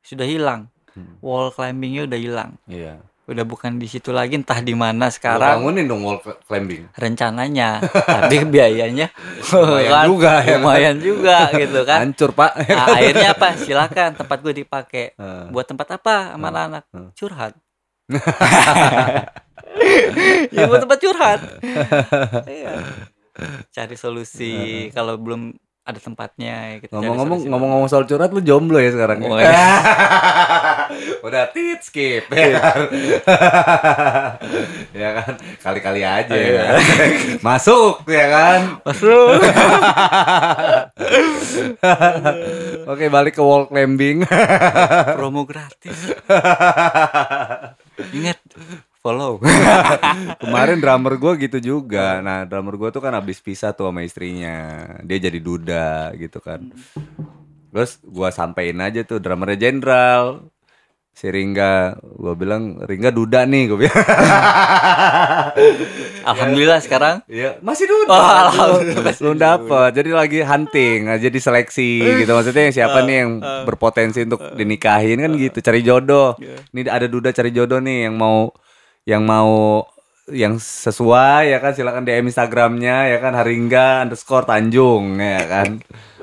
[0.01, 0.73] Sudah hilang.
[0.93, 1.21] hmm.
[1.21, 2.51] Wall climbingnya udah hilang.
[2.65, 3.05] Iya.
[3.25, 5.65] Udah bukan di situ lagi, entah di mana Lu sekarang.
[5.65, 6.93] bangunin dong wall cl- climbing.
[6.93, 7.81] rencananya.
[8.21, 9.09] Tapi biayanya.
[9.49, 10.57] Lumayan kan juga, ya.
[10.57, 11.99] lumayan juga gitu kan.
[12.05, 12.53] Hancur, Pak.
[12.63, 13.49] nah, akhirnya apa?
[13.57, 16.37] Silakan tempat gue dipakai Eh, buat tempat apa?
[16.37, 17.11] Sama anak Hmm.
[17.13, 17.57] curhat.
[20.51, 21.41] Ya buat tempat curhat.
[22.47, 22.73] Iya.
[23.69, 24.55] cari solusi.
[24.91, 25.51] Kalau belum
[25.85, 29.29] ada tempatnya ya cari Ngomong-ngomong ngomong-ngomong soal curhat lu jomblo ya sekarang ya?
[29.29, 29.69] Oh, iya.
[31.21, 32.81] Udah tit skip ya kan.
[35.05, 36.63] ya kan kali-kali aja ya Iya.
[36.65, 36.81] kan.
[37.53, 38.61] Masuk ya kan.
[38.81, 39.29] masuk
[42.87, 44.25] Oke, balik ke wall climbing.
[45.15, 46.17] promo gratis
[48.11, 48.41] ingat
[49.05, 49.37] follow
[50.43, 52.25] Kemarin drummer gue gitu juga.
[52.25, 54.89] Nah, drummer gue tuh kan abis pisah tuh sama istrinya.
[55.05, 56.73] Dia jadi duda gitu kan.
[57.69, 60.49] Terus gue sampein aja tuh drummernya jenderal.
[61.15, 64.03] Si Ringga, gue bilang Ringga duda nih, gue bilang.
[66.33, 68.09] alhamdulillah sekarang Iya, masih duda.
[68.09, 69.15] Oh, alhamdulillah.
[69.21, 69.91] Belum dapet.
[70.01, 72.33] Jadi lagi hunting, aja di seleksi gitu.
[72.33, 73.31] Maksudnya yang siapa nih yang
[73.69, 76.35] berpotensi untuk dinikahin kan gitu, cari jodoh.
[76.73, 78.51] Ini ada duda cari jodoh nih yang mau
[79.05, 79.85] yang mau
[80.29, 81.73] yang sesuai ya kan?
[81.77, 83.37] Silakan DM Instagramnya ya kan?
[83.37, 85.69] Haringga underscore Tanjung ya kan.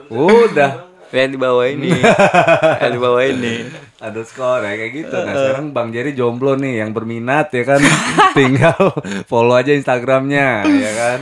[0.09, 0.91] Udah.
[1.11, 1.91] Lihat di bawah ini.
[2.79, 3.67] Lihat di bawah ini.
[3.99, 5.15] Underscore ya kayak gitu.
[5.21, 7.79] Nah sekarang Bang Jerry jomblo nih yang berminat ya kan?
[8.37, 8.79] Tinggal
[9.27, 11.19] follow aja Instagramnya ya kan.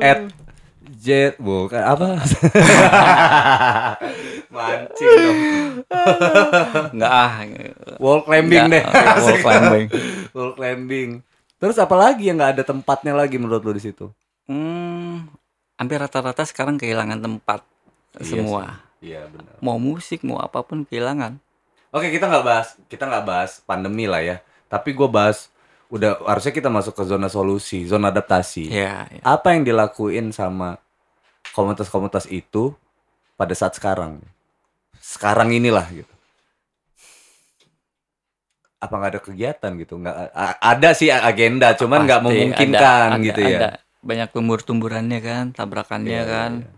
[0.00, 0.18] At
[1.08, 2.20] Jet bukan apa?
[4.52, 5.40] Mancing dong.
[6.92, 7.32] Enggak ah.
[7.96, 8.84] Wall climbing deh.
[8.84, 9.86] Enggak, oke, wall climbing.
[10.36, 11.10] Wall climbing.
[11.56, 14.12] Terus apa lagi yang nggak ada tempatnya lagi menurut lo di situ?
[14.44, 15.32] Hmm,
[15.80, 17.64] hampir rata-rata sekarang kehilangan tempat
[18.20, 18.84] Iya semua.
[19.00, 19.56] Iya benar.
[19.64, 21.40] Mau musik, mau apa pun kehilangan.
[21.88, 24.36] Oke kita nggak bahas kita nggak bahas pandemi lah ya.
[24.68, 25.48] Tapi gue bahas
[25.88, 28.68] udah harusnya kita masuk ke zona solusi, zona adaptasi.
[28.68, 29.22] Ya, ya.
[29.24, 30.76] Apa yang dilakuin sama
[31.52, 32.74] komunitas-komunitas itu
[33.34, 34.20] pada saat sekarang.
[34.98, 36.10] Sekarang inilah gitu.
[38.78, 39.98] Apa nggak ada kegiatan gitu?
[39.98, 40.16] Nggak
[40.56, 43.58] ada sih agenda, cuman nggak memungkinkan ada- ada- gitu ya.
[43.58, 43.70] ada.
[43.98, 46.52] Banyak tumbuh-tumburannya kan, tabrakannya Iya, kan.
[46.62, 46.70] iya.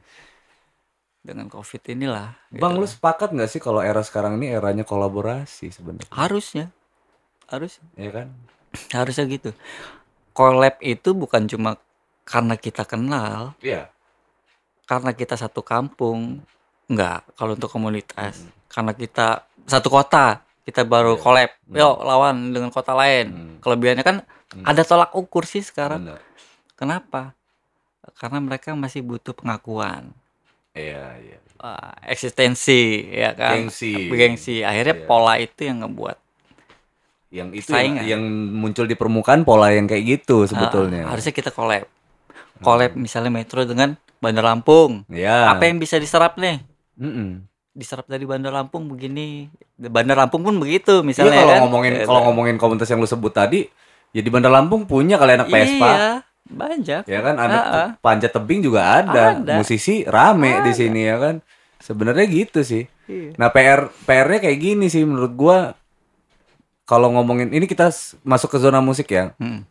[1.20, 2.32] Dengan Covid inilah.
[2.50, 2.80] Bang, gitu.
[2.80, 6.08] lu sepakat nggak sih kalau era sekarang ini eranya kolaborasi sebenarnya?
[6.08, 6.72] harusnya
[7.46, 8.28] harus Iya kan?
[8.90, 9.52] harusnya gitu.
[10.32, 11.76] Collab itu bukan cuma
[12.24, 13.92] karena kita kenal, Iya.
[14.90, 16.42] Karena kita satu kampung.
[16.90, 18.42] Enggak, kalau untuk komunitas.
[18.66, 21.22] Karena kita satu kota, kita baru Iya.
[21.22, 21.50] collab.
[21.62, 21.78] Hmm.
[21.78, 23.26] Yuk lawan dengan kota lain.
[23.30, 23.54] Hmm.
[23.62, 24.16] Kelebihannya kan
[24.50, 24.66] Hmm.
[24.66, 26.02] ada tolak ukur sih sekarang.
[26.02, 26.18] Benar.
[26.74, 27.38] Kenapa?
[28.18, 30.10] Karena mereka masih butuh pengakuan.
[30.74, 31.38] Iya, iya.
[31.60, 34.08] Wah, eksistensi ya kan Gengsi.
[34.08, 35.06] gengsi akhirnya Iya.
[35.06, 36.16] pola itu yang ngebuat
[37.30, 38.04] Yang itu yang, Saingan.
[38.08, 41.04] yang muncul di permukaan pola yang kayak gitu sebetulnya.
[41.06, 41.84] Ah, harusnya kita collab
[42.58, 45.48] collab misalnya Metro dengan Bandar Lampung Ya.
[45.48, 46.60] apa yang bisa diserap nih
[46.94, 47.44] Mm-mm.
[47.72, 52.06] diserap dari Bandar Lampung begini Bandar Lampung pun begitu Iya misalnya kalau kan ngomongin Gitu.
[52.06, 53.64] kalau ngomongin komunitas yang lu sebut tadi,
[54.10, 55.88] ya di Bandar Lampung punya kali anak Vespa.
[55.88, 56.10] iya
[56.42, 57.88] banyak Ya kan anak Ah, ah.
[57.98, 59.38] panjat tebing juga ada.
[59.38, 59.54] Ada.
[59.56, 61.34] Musisi rame di sini ya kan.
[61.78, 62.84] Sebenarnya gitu sih.
[63.06, 63.32] Iya.
[63.34, 65.58] Nah, PR PR-nya kayak gini sih menurut gua.
[66.84, 67.88] Kalau ngomongin ini kita
[68.20, 69.30] masuk ke zona musik ya.
[69.38, 69.62] Hmm.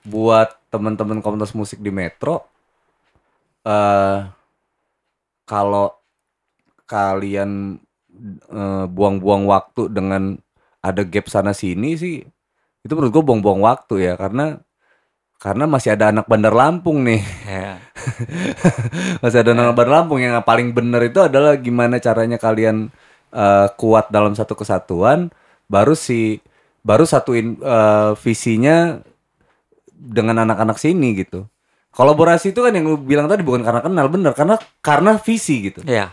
[0.00, 2.46] Buat teman-teman komunitas musik di Metro
[3.66, 4.18] eh
[5.46, 5.94] kalau
[6.86, 7.82] kalian
[8.50, 10.38] eh, buang-buang waktu dengan
[10.82, 12.22] ada gap sana sini sih
[12.86, 14.62] itu menurut gua buang-buang waktu ya karena
[15.36, 17.20] karena masih ada anak Bandar Lampung nih.
[17.44, 17.76] Ya.
[19.22, 22.88] masih ada anak Bandar Lampung yang paling bener itu adalah gimana caranya kalian
[23.34, 25.28] eh, kuat dalam satu kesatuan
[25.66, 26.38] baru si
[26.86, 29.02] baru satuin eh, visinya
[29.96, 31.48] dengan anak-anak sini gitu
[31.96, 34.32] kolaborasi itu kan yang lu bilang tadi bukan karena kenal bener.
[34.36, 35.80] Karena karena visi gitu.
[35.88, 36.12] Iya.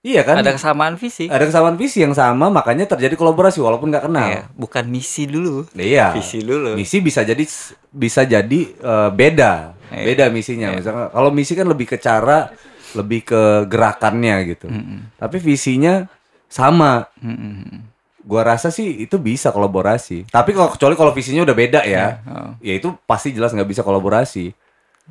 [0.00, 0.40] iya kan?
[0.40, 1.28] Ada kesamaan visi.
[1.28, 4.28] Ada kesamaan visi yang sama makanya terjadi kolaborasi walaupun nggak kenal.
[4.32, 5.68] Iya, bukan misi dulu.
[5.76, 6.16] Iya.
[6.16, 6.72] Visi dulu.
[6.80, 7.44] Misi bisa jadi
[7.92, 9.76] bisa jadi eh, beda.
[9.92, 10.04] Iya.
[10.08, 10.72] beda misinya.
[10.72, 10.76] Iya.
[10.80, 12.48] misalnya kalau misi kan lebih ke cara
[12.96, 14.66] lebih ke gerakannya gitu.
[14.72, 15.20] Mm-mm.
[15.20, 16.08] tapi visinya
[16.48, 17.04] sama.
[17.20, 17.92] Mm-mm.
[18.24, 20.32] gua rasa sih itu bisa kolaborasi.
[20.32, 22.24] Tapi kalau kecuali kalau visinya udah beda ya.
[22.24, 22.50] Oh.
[22.64, 24.63] ya itu pasti jelas nggak bisa kolaborasi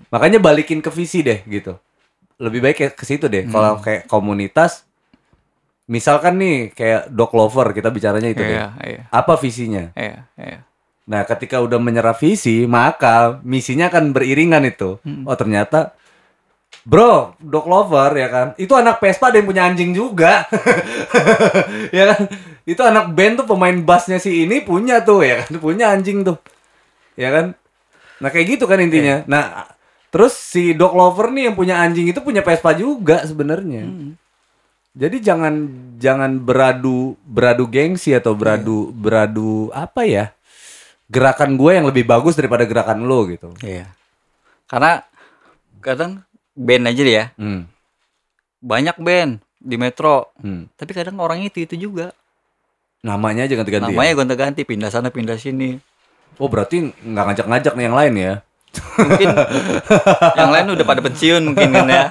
[0.09, 1.77] makanya balikin ke visi deh gitu
[2.41, 3.83] lebih baik kayak ke situ deh kalau Hmm.
[3.83, 4.85] kayak komunitas
[5.85, 10.27] misalkan nih kayak dog lover kita bicaranya itu deh iya iya apa visinya iya
[11.03, 15.03] Nah, ketika udah menyerap visi, maka misinya akan beriringan itu.
[15.03, 15.27] Hmm.
[15.27, 15.91] Oh, ternyata
[16.87, 18.47] Bro, dog lover ya kan.
[18.55, 20.47] Itu anak Vespa ada yang punya anjing juga.
[21.97, 22.27] ya kan?
[22.63, 26.39] Itu anak band tuh pemain bassnya si ini punya tuh ya kan, punya anjing tuh.
[27.19, 27.45] Ya kan?
[28.19, 29.23] Nah, kayak gitu kan intinya.
[29.23, 29.27] Iya.
[29.27, 29.72] Nah,
[30.13, 33.89] terus si dog lover nih yang punya anjing itu punya Vespa juga sebenarnya.
[33.89, 34.13] Hmm.
[34.93, 35.53] Jadi jangan
[35.97, 38.93] jangan beradu beradu gengsi atau beradu Iya.
[38.93, 40.25] beradu apa ya?
[41.09, 43.49] Gerakan gue yang lebih bagus daripada gerakan lo gitu.
[43.65, 43.89] Iya.
[44.69, 45.01] Karena
[45.81, 46.21] kadang
[46.53, 47.25] band aja deh ya.
[47.41, 47.65] Hmm.
[48.61, 50.29] Banyak band di Metro.
[50.45, 50.77] hmm.
[50.77, 52.13] Tapi kadang orangnya itu itu juga.
[53.01, 53.89] Namanya aja ganti-ganti.
[53.89, 53.97] ya?
[53.97, 55.75] Namanya gonta-ganti, pindah sana, pindah sini.
[56.37, 58.33] Oh berarti nggak ngajak-ngajak nih yang lain ya?
[58.73, 59.29] Mungkin
[60.33, 62.05] yang lain udah pada pensiun mungkin kan ya.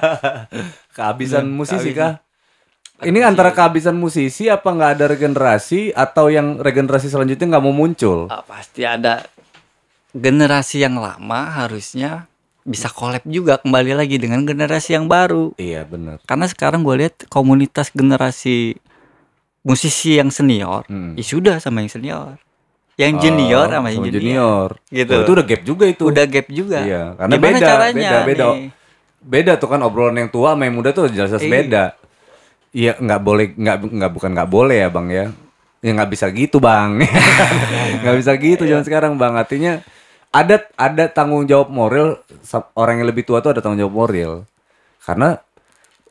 [0.91, 2.19] Kehabisan Hmm, musisi kehabisan.
[2.19, 3.03] kah?
[3.03, 8.27] Ini antara kehabisan musisi apa nggak ada regenerasi atau yang regenerasi selanjutnya nggak mau muncul?
[8.27, 9.27] Ah, pasti ada
[10.11, 12.29] generasi yang lama harusnya
[12.63, 15.51] bisa collab juga kembali lagi dengan generasi yang baru.
[15.57, 16.23] Iya benar.
[16.23, 18.79] Karena sekarang gue lihat komunitas generasi
[19.61, 21.15] musisi yang senior, Hmm.
[21.15, 22.35] ya sudah sama yang senior.
[22.93, 24.69] Yang junior Oh, sama yang junior.
[24.85, 25.13] Gitu.
[25.13, 26.03] Oh, itu udah gap juga itu.
[26.05, 26.77] Udah gap juga.
[26.81, 28.45] Iya, karena Gimana beda, caranya beda, beda.
[28.53, 28.67] nih?
[29.23, 31.51] beda tuh kan obrolan yang tua sama yang muda tuh jelas-jelas Iya.
[31.51, 31.83] beda.
[32.73, 35.25] Iya nggak boleh nggak nggak bukan nggak boleh ya bang ya.
[35.79, 36.95] Ya nggak bisa gitu bang.
[38.03, 39.35] Nggak bisa gitu zaman sekarang bang.
[39.35, 39.83] Artinya
[40.29, 42.19] ada ada tanggung jawab moral
[42.73, 44.47] orang yang lebih tua tuh ada tanggung jawab moral.
[44.99, 45.39] Karena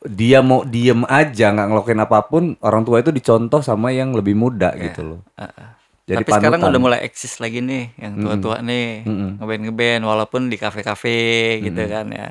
[0.03, 4.35] dia mau diem aja nggak ngelakuin apa pun orang tua itu dicontoh sama yang lebih
[4.35, 4.89] muda Iya.
[4.89, 5.21] gitu loh.
[5.37, 5.69] Heeh.
[6.03, 6.73] Jadi Tapi sekarang panutan.
[6.73, 9.31] udah mulai eksis lagi nih yang tua-tua nih Mm-mm.
[9.39, 11.21] ngeband ngeband walaupun di kafe-kafe
[11.61, 11.93] gitu Mm-mm.
[11.93, 12.29] kan ya.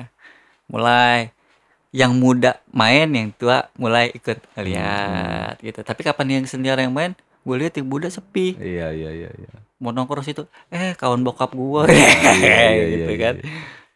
[0.66, 1.32] Mulai
[1.90, 5.80] yang muda main yang tua mulai ikut ngeliat gitu.
[5.80, 8.56] Tapi kapan yang senior yang main, gue lihat yang muda sepi.
[8.56, 9.30] Iya iya iya.
[9.30, 9.52] iya.
[9.76, 13.34] Mau nongkrong situ, eh kawan bokap gua iya, gitu iya, kan.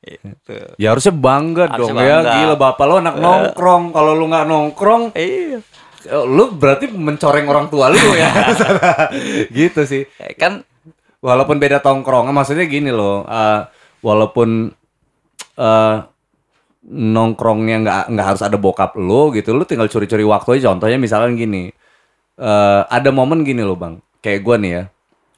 [0.03, 0.19] iya.
[0.25, 0.55] Itu.
[0.77, 2.17] Ya harusnya bangga Harusnya dong ya.
[2.17, 2.33] bangga.
[2.35, 3.83] Gila bapak lo anak nongkrong.
[3.91, 5.59] Kalau lu nggak nongkrong, Iya.
[6.07, 8.31] Eh, lu berarti mencoreng orang tua lu ya.
[9.59, 10.07] gitu sih.
[10.16, 10.62] Ya, Kan
[11.16, 13.27] Walaupun beda tongkrongan, maksudnya gini loh.
[13.27, 13.61] eh,
[13.99, 14.71] walaupun
[15.57, 15.97] eh
[16.87, 21.35] nongkrongnya nggak nggak harus ada bokap lo gitu lu tinggal curi-curi waktu aja contohnya misalkan
[21.35, 21.75] gini
[22.37, 24.85] eh ada momen gini loh bang kayak gue nih ya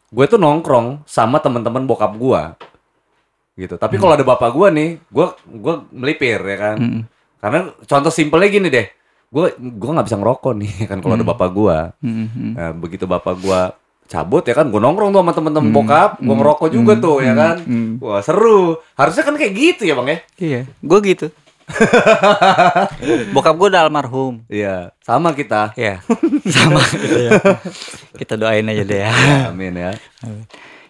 [0.08, 2.42] gue tuh nongkrong sama teman-teman bokap gue
[3.56, 7.00] gitu tapi kalau ada bapak gue nih gue gue melipir ya kan Mm.
[7.40, 8.86] karena contoh simpelnya gini deh
[9.28, 12.50] gue gue nggak bisa ngerokok nih kan kalau ada bapak gue Mm-mm.
[12.56, 13.76] Nah, begitu bapak gua
[14.08, 17.60] cabut ya kan, gua nongkrong tuh sama temen-temen bokap, gua ngerokok juga tuh ya kan.
[17.60, 18.00] hmm.
[18.00, 18.80] Wah seru.
[18.96, 20.18] Harusnya kan kayak gitu ya bang ya?
[20.40, 21.28] Iya, gue gitu.
[23.36, 24.40] Bokap gue udah almarhum.
[24.48, 25.76] Iya, sama kita.
[25.76, 26.00] Ya,
[26.48, 27.30] sama gitu ya.
[28.16, 29.12] Kita doain aja deh ya.
[29.52, 29.92] Amin ya.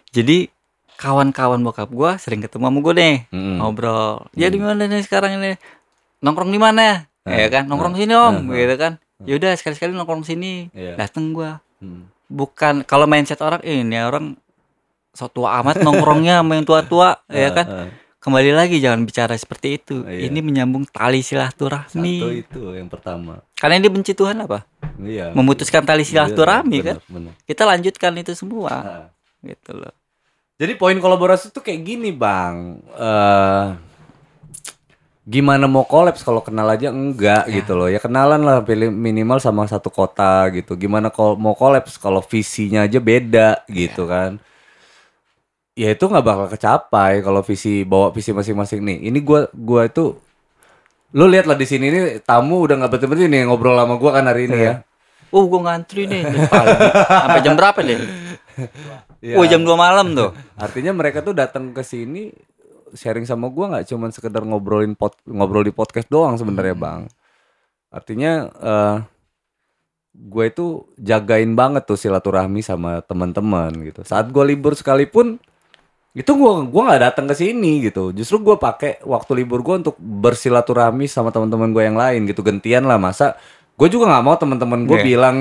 [0.09, 0.47] Jadi
[0.95, 3.55] kawan-kawan bokap gue sering ketemu sama gue nih Mm-mm.
[3.59, 4.27] ngobrol.
[4.35, 5.59] Ya di mana nih sekarang ini?
[6.19, 7.07] Nongkrong di mana?
[7.25, 8.93] Ya kan, nongkrong sini om, gitu kan.
[9.21, 10.71] Yaudah sekali-sekali nongkrong sini.
[10.71, 10.95] Iya.
[10.95, 11.51] Dateng gue.
[11.79, 12.07] Hmm.
[12.25, 14.37] Bukan kalau mindset orang ini orang
[15.11, 17.65] so tua amat nongkrongnya sama yang tua-tua, ya kan.
[17.67, 20.03] Eh, Kembali lagi jangan bicara seperti itu.
[20.03, 20.27] Iya.
[20.27, 21.39] Ini menyambung tali Satu
[21.71, 22.43] silaturahmi.
[22.43, 23.39] itu yang pertama.
[23.55, 24.67] Karena dia benci Tuhan apa?
[24.99, 25.31] Iya.
[25.31, 26.95] Memutuskan tali silaturahmi Iya, kan.
[27.07, 27.31] bener.
[27.47, 28.73] Kita lanjutkan itu semua.
[28.75, 29.07] Nah,
[29.39, 29.95] Gitu loh.
[30.59, 32.83] Jadi poin kolaborasi tuh kayak gini bang.
[32.91, 33.65] eh
[35.29, 36.25] gimana mau kolaps?
[36.25, 37.85] Kalau kenal aja enggak gitu loh.
[37.85, 40.73] Ya kenalan lah pilih minimal sama satu kota gitu.
[40.73, 42.01] Gimana kalau mau kolaps?
[42.01, 44.41] Kalau visinya aja beda gitu kan.
[45.77, 48.97] Ya itu nggak bakal kecapai kalau visi bawa visi masing-masing nih.
[49.13, 50.17] Ini gua gua itu
[51.13, 54.25] lu lihat lah di sini nih tamu udah nggak berhenti nih ngobrol sama gua kan
[54.25, 54.73] hari ini ya.
[55.29, 56.25] Oh, gue ngantri nih.
[57.05, 57.99] Sampai jam berapa deh?
[59.19, 59.35] Iya.
[59.35, 60.31] Oh, jam 2 malam tuh.
[60.55, 62.31] Artinya mereka tuh datang ke sini
[62.93, 67.01] sharing sama gua nggak cuman sekedar ngobrolin pod, ngobrol di podcast doang sebenarnya bang.
[67.89, 68.97] Artinya eh
[70.09, 70.65] gue itu
[70.97, 74.01] jagain banget tuh silaturahmi sama teman-teman gitu.
[74.03, 75.37] Saat gua libur sekalipun
[76.11, 78.09] itu gua gua nggak datang ke sini gitu.
[78.11, 82.41] Justru gua pakai waktu libur gua untuk bersilaturahmi sama teman-teman gue yang lain gitu.
[82.41, 83.37] Gantian lah masa
[83.79, 85.05] gue juga nggak mau teman-teman gue Iya.
[85.07, 85.37] bilang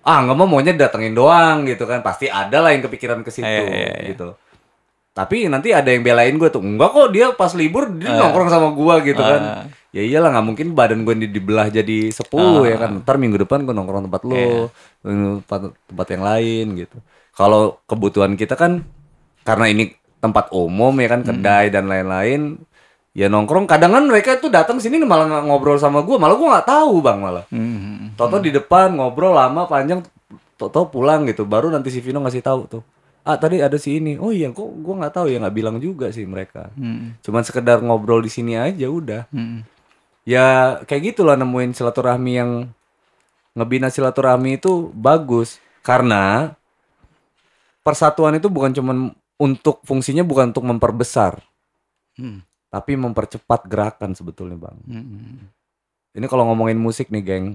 [0.00, 2.00] ah nggak mau maunya datengin doang gitu kan.
[2.00, 4.08] Pasti ada lah yang kepikiran ke situ Iya, iya, iya.
[4.14, 4.36] gitu.
[5.20, 8.72] Tapi nanti ada yang belain gue tuh enggak kok dia pas libur dia nongkrong sama
[8.72, 9.40] gua gitu kan.
[9.42, 9.64] Ah.
[9.90, 12.24] Ya iyalah nggak mungkin badan gue di- dibelah jadi 10
[12.64, 13.04] ya kan.
[13.04, 16.96] Ntar minggu depan gue nongkrong tempat lo, tempat tempat yang lain gitu.
[17.30, 18.80] Kalau kebutuhan kita kan
[19.42, 22.60] karena ini tempat umum ya kan kedai dan lain-lain
[23.10, 26.68] ya nongkrong kadang kan mereka tuh datang sini malah ngobrol sama gua malah gua nggak
[26.68, 28.12] tahu bang malah Hmm.
[28.14, 30.04] Toto di depan ngobrol lama panjang
[30.54, 32.82] Toto pulang gitu baru nanti si Vino ngasih tahu tuh
[33.20, 36.08] ah tadi ada si ini oh iya kok gua nggak tahu ya nggak bilang juga
[36.10, 37.16] sih mereka Hmm.
[37.20, 39.64] cuman sekedar ngobrol di sini aja udah Hmm.
[40.24, 42.50] ya kayak gitulah nemuin silaturahmi yang
[43.52, 46.54] ngebina silaturahmi itu bagus karena
[47.80, 48.96] persatuan itu bukan cuman
[49.40, 51.40] untuk fungsinya bukan untuk memperbesar
[52.16, 52.44] Hmm.
[52.68, 55.48] tapi mempercepat gerakan sebetulnya bang Hmm.
[56.12, 57.46] ini kalau ngomongin musik nih geng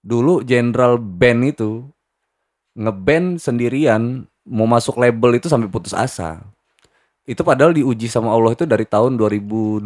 [0.00, 1.84] dulu General Band itu
[2.72, 6.42] ngeband sendirian mau masuk label itu sampai putus asa
[7.22, 9.78] itu padahal diuji sama Allah itu dari tahun 2002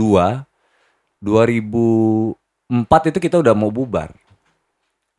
[1.21, 4.09] 2004 itu kita udah mau bubar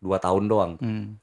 [0.02, 1.22] dua tahun doang Hmm.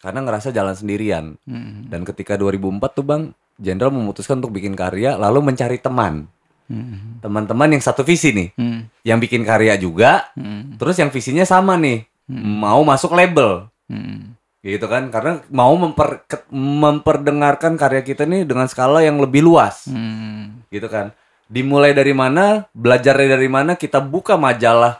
[0.00, 1.88] karena ngerasa jalan sendirian Hmm.
[1.88, 3.24] dan ketika 2004 tuh bang
[3.56, 6.28] Jenderal memutuskan untuk bikin karya lalu mencari teman
[6.68, 7.24] Hmm.
[7.24, 8.80] teman-teman yang satu visi nih Hmm.
[9.00, 10.76] yang bikin karya juga Hmm.
[10.76, 14.35] terus yang visinya sama nih mau masuk label Hmm.
[14.74, 15.14] Gitu kan?
[15.14, 19.86] Karena mau memper memperdengarkan karya kita nih dengan skala yang lebih luas.
[19.86, 20.66] Hmm.
[20.66, 21.14] gitu kan?
[21.46, 24.98] Dimulai dari mana belajarnya dari mana kita buka majalah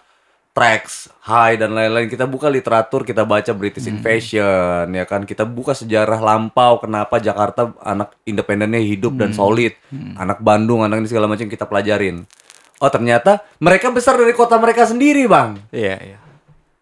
[0.54, 2.08] tracks high dan lain-lain.
[2.08, 5.26] Kita buka literatur kita baca British Invasion ya kan?
[5.26, 9.74] Kita buka sejarah lampau kenapa Jakarta anak independennya hidup dan solid.
[10.16, 12.24] Anak Bandung anak ini segala macam kita pelajarin.
[12.80, 15.56] Oh ternyata mereka besar dari kota mereka sendiri bang.
[15.72, 16.18] Iya, iya.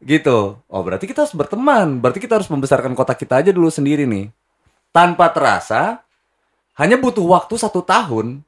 [0.05, 0.61] Gitu.
[0.69, 1.99] Oh berarti kita harus berteman.
[1.99, 4.29] Berarti kita harus membesarkan kota kita aja dulu sendiri nih.
[4.95, 6.05] Tanpa terasa,
[6.79, 8.45] hanya butuh waktu satu tahun.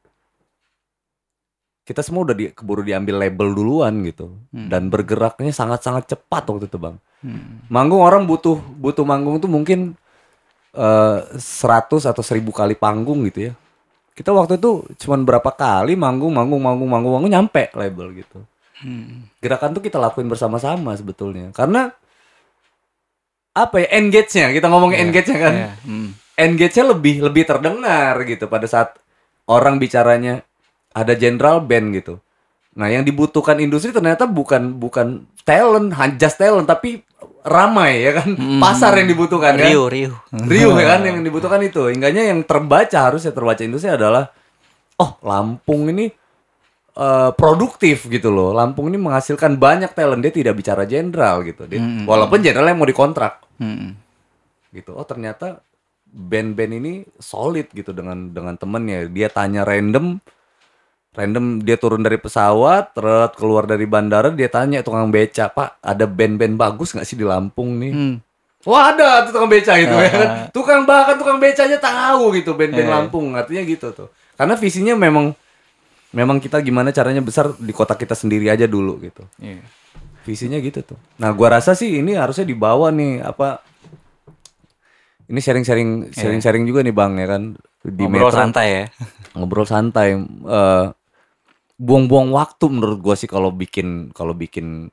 [1.86, 4.36] Kita semua udah di, keburu diambil label duluan gitu.
[4.50, 6.96] Dan bergeraknya sangat-sangat cepat waktu itu bang.
[7.22, 7.66] Hmm.
[7.72, 9.94] Manggung orang butuh butuh manggung tuh mungkin
[10.76, 13.52] eh 100 atau 1000 kali panggung gitu ya.
[14.16, 18.44] Kita waktu itu cuman berapa kali manggung, manggung, manggung, manggung, manggung nyampe label gitu
[18.76, 19.24] Hmm.
[19.40, 21.96] gerakan tuh kita lakuin bersama-sama sebetulnya karena
[23.56, 25.70] apa ya engage-nya kita ngomongin engage-nya kan Iya.
[25.80, 26.08] Hmm.
[26.36, 29.00] engage-nya lebih lebih terdengar gitu pada saat
[29.48, 30.44] orang bicaranya
[30.92, 32.20] ada general band gitu
[32.76, 37.00] nah yang dibutuhkan industri ternyata bukan bukan talent han- just talent tapi
[37.40, 38.28] ramai ya kan
[38.60, 40.12] pasar yang dibutuhkan kan Rio, Rio.
[40.44, 41.88] Rio ya kan yang dibutuhkan itu.
[41.88, 44.28] Hingganya yang terbaca harusnya terbaca industri adalah
[44.98, 46.10] oh Lampung ini
[46.96, 48.50] eh, produktif gitu loh.
[48.50, 50.24] Lampung ini menghasilkan banyak talent.
[50.24, 51.68] Dia tidak bicara jenderal gitu.
[51.68, 51.78] Dia,
[52.08, 53.96] Walaupun jenderalnya mau dikontrak Hmm.
[54.68, 54.92] gitu.
[54.92, 55.60] Oh ternyata
[56.06, 59.08] band-band ini solid gitu dengan dengan temennya.
[59.08, 60.20] Dia tanya random,
[61.12, 66.04] random dia turun dari pesawat, teret keluar dari bandara, dia tanya tukang beca, Pak ada
[66.04, 67.92] band-band bagus nggak sih di Lampung nih?
[67.92, 68.16] Hmm.
[68.66, 70.26] Wah ada tuh tukang beca gitu ya kan.
[70.26, 70.46] Ah.
[70.50, 72.92] Tukang bahkan tukang becanya tahu gitu band-band Eh.
[72.92, 73.26] Lampung.
[73.32, 74.08] Artinya gitu tuh.
[74.36, 75.32] Karena visinya memang
[76.12, 79.26] memang kita gimana caranya besar di kota kita sendiri aja dulu gitu.
[79.40, 79.64] Iya.
[80.22, 80.98] Visinya gitu tuh.
[81.18, 83.62] Nah, gua rasa sih ini harusnya dibawa nih apa
[85.26, 87.42] ini sharing-sharing sharing-sharing juga nih Bang ya kan
[87.82, 88.38] di Ngobrol Metro.
[88.38, 88.84] santai ya.
[89.34, 90.08] Ngobrol santai.
[90.22, 90.86] Eh,
[91.76, 94.90] buang-buang waktu menurut gua sih kalau bikin kalau bikin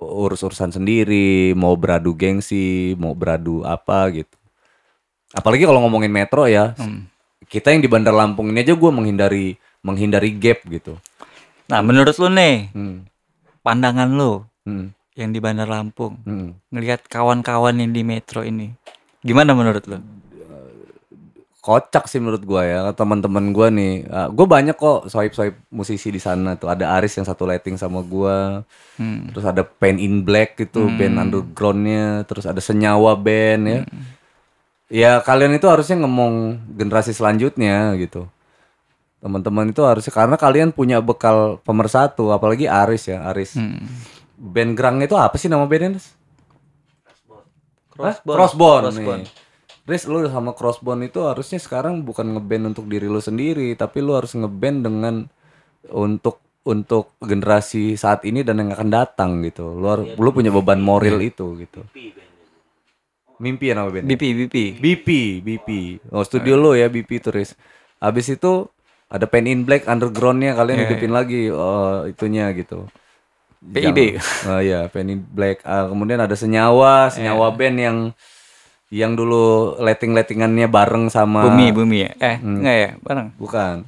[0.00, 4.32] urus-urusan sendiri, mau beradu gengsi, mau beradu apa gitu.
[5.30, 7.04] Apalagi kalau ngomongin metro ya, Hmm.
[7.46, 10.96] kita yang di Bandar Lampung ini aja gua menghindari menghindari gap gitu.
[11.66, 13.06] Nah, menurut lu nih, Hmm.
[13.62, 14.92] pandangan lu Hmm.
[15.14, 16.56] yang di Bandar Lampung, Hmm.
[16.68, 18.72] ngelihat kawan-kawan yang di metro ini,
[19.20, 19.98] gimana menurut lu?
[21.60, 26.16] kocak sih menurut gua ya teman-teman gua nih Uh, gua banyak kok swipe-swipe musisi di
[26.16, 28.64] sana tuh ada Aris yang satu lighting sama gua
[28.96, 29.28] Hmm.
[29.28, 33.80] terus ada Pain in Black gitu band undergroundnya terus ada Senyawa band ya
[34.88, 38.24] ya kalian itu harusnya ngomong generasi selanjutnya gitu
[39.20, 43.84] teman-teman itu harusnya karena kalian punya bekal pemersatu apalagi Aris ya Aris Hmm.
[44.34, 46.00] band gerangnya itu apa sih nama bandnya?
[47.90, 48.36] Crossbone.
[48.36, 48.82] Crossbone.
[48.86, 49.22] Crossbone.
[49.22, 49.28] nih.
[49.84, 54.14] Riz, lu sama Crossbone itu harusnya sekarang bukan ngeband untuk diri lu sendiri, tapi lu
[54.14, 55.14] harus ngeband dengan
[55.90, 59.74] untuk untuk generasi saat ini dan yang akan datang gitu.
[59.74, 61.82] Lu har- lu punya beban moral itu gitu.
[63.36, 64.12] Mimpi ya nama bandnya?
[64.14, 64.56] BP, BP.
[64.76, 65.08] BP,
[65.40, 65.68] BP.
[66.08, 67.56] Oh, studio lu ya BP itu, Riz.
[67.96, 68.68] Habis itu
[69.10, 72.86] ada Pen in Black undergroundnya kalian Iya, hidupin lagi oh, itunya gitu.
[73.60, 74.16] PIB.
[74.16, 75.60] Jangan- Oh iya, Pen in Black.
[75.62, 77.56] Ah, kemudian ada Senyawa, Senyawa Iya.
[77.58, 77.98] band yang
[78.90, 82.10] yang dulu letting-lettingannya bareng sama Bumi, Bumi ya?
[82.18, 82.58] Eh, Hmm.
[82.58, 82.90] enggak ya?
[83.00, 83.28] Bareng.
[83.36, 83.84] bukan.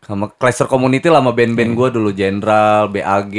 [0.00, 1.76] Sama Cluster Community lah sama band-band Iya.
[1.76, 3.34] gua dulu General, BAG,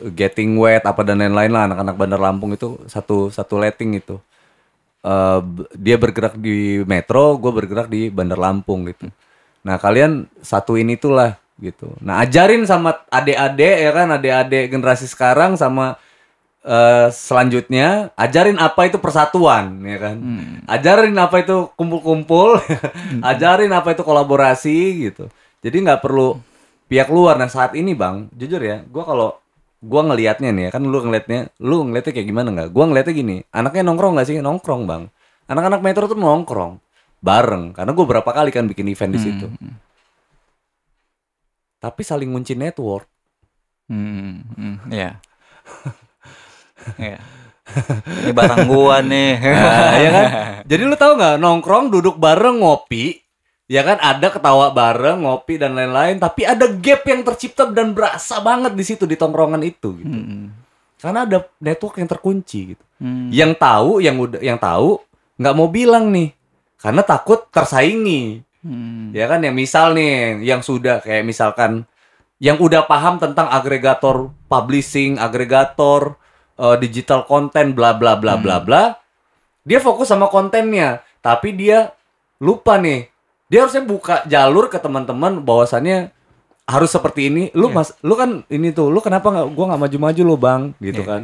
[0.00, 4.16] Getting Wet apa dan lain-lain lah anak-anak Bandar Lampung itu satu satu letting itu.
[5.00, 9.08] Eh, b- dia bergerak di Metro, gue bergerak di Bandar Lampung gitu.
[9.60, 11.92] Nah kalian satuin itulah gitu.
[12.00, 16.00] Nah ajarin sama adik-adik ya kan adik-adik generasi sekarang sama
[16.64, 20.16] eh, selanjutnya ajarin apa itu persatuan ya kan.
[20.64, 22.60] Ajarin apa itu kumpul-kumpul,
[23.30, 24.78] ajarin apa itu kolaborasi
[25.10, 25.28] gitu.
[25.60, 26.40] Jadi nggak perlu
[26.88, 27.36] pihak luar.
[27.36, 29.28] Nah saat ini bang, jujur ya, gua kalau
[29.80, 32.68] gua ngelihatnya nih ya kan lu ngelihatnya, lu ngelihatnya kayak gimana nggak?
[32.72, 34.36] Gua ngelihatnya gini, anaknya nongkrong nggak sih?
[34.40, 35.02] Nongkrong bang.
[35.50, 36.80] Anak-anak metro tuh nongkrong
[37.20, 39.46] bareng karena gue berapa kali kan bikin event di situ.
[41.80, 43.08] Tapi saling ngunci network.
[43.88, 45.16] Hmm, hmm, iya.
[47.00, 47.18] Iya.
[48.24, 49.30] Ini barang gua nih.
[49.44, 50.26] Nah, ya kan?
[50.66, 53.18] Jadi lu tahu nggak nongkrong duduk bareng ngopi,
[53.70, 58.42] ya kan ada ketawa bareng ngopi dan lain-lain, tapi ada gap yang tercipta dan berasa
[58.42, 60.10] banget di situ di tongkrongan itu gitu.
[60.18, 60.50] Hmm,
[61.00, 62.84] Karena ada network yang terkunci gitu.
[63.00, 63.30] hmm.
[63.30, 65.00] Yang tahu, yang udah yang tahu
[65.40, 66.34] nggak mau bilang nih.
[66.80, 68.40] Karena takut tersaingi.
[68.60, 69.12] Hmm.
[69.12, 71.84] Ya kan yang misal nih yang sudah kayak misalkan
[72.40, 76.16] yang udah paham tentang agregator publishing, agregator
[76.56, 78.96] eh, digital content bla bla bla bla bla.
[79.60, 81.92] Dia fokus sama kontennya, tapi dia
[82.40, 83.12] lupa nih.
[83.52, 86.08] Dia harusnya buka jalur ke teman-teman bahwasannya
[86.64, 87.44] harus seperti ini.
[87.52, 87.76] Lu Iya.
[87.76, 90.62] mas, lu kan ini tuh, lu kenapa nggak gua nggak maju-maju lu, Bang?
[90.80, 91.22] Gitu Iya, kan.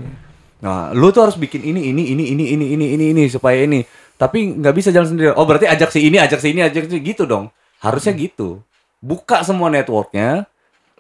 [0.60, 3.86] Nah, lu tuh harus bikin ini ini ini ini ini ini ini ini supaya ini.
[4.16, 5.36] Tapi nggak bisa jalan sendiri.
[5.36, 7.52] Oh, berarti ajak si ini, ajak si ini, ajak si gitu dong.
[7.84, 8.64] Harusnya gitu.
[9.04, 10.48] Buka semua networknya.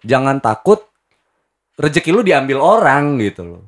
[0.04, 0.84] Jangan takut
[1.80, 3.62] rezeki lu diambil orang gitu loh.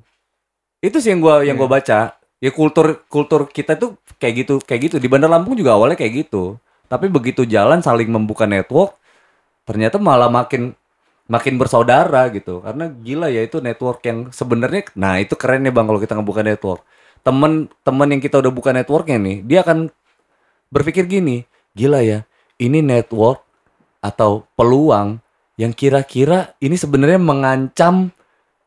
[0.85, 2.17] Itu sih yang gua yang gua baca.
[2.39, 4.97] Ya kultur kultur kita tuh kayak gitu, kayak gitu.
[5.01, 6.61] Di Bandar Lampung juga awalnya kayak gitu.
[6.89, 8.97] Tapi begitu jalan saling membuka network,
[9.69, 10.73] ternyata malah makin
[11.29, 12.61] makin bersaudara gitu.
[12.65, 16.85] Karena gila ya itu network yang sebenarnya nah itu kerennya Bang kalau kita ngebuka network.
[17.27, 19.93] Temen-temen yang kita udah buka networknya nih, dia akan
[20.73, 22.25] berpikir gini, gila ya,
[22.57, 23.45] ini network
[24.01, 25.19] atau peluang
[25.59, 28.15] yang kira-kira ini sebenarnya mengancam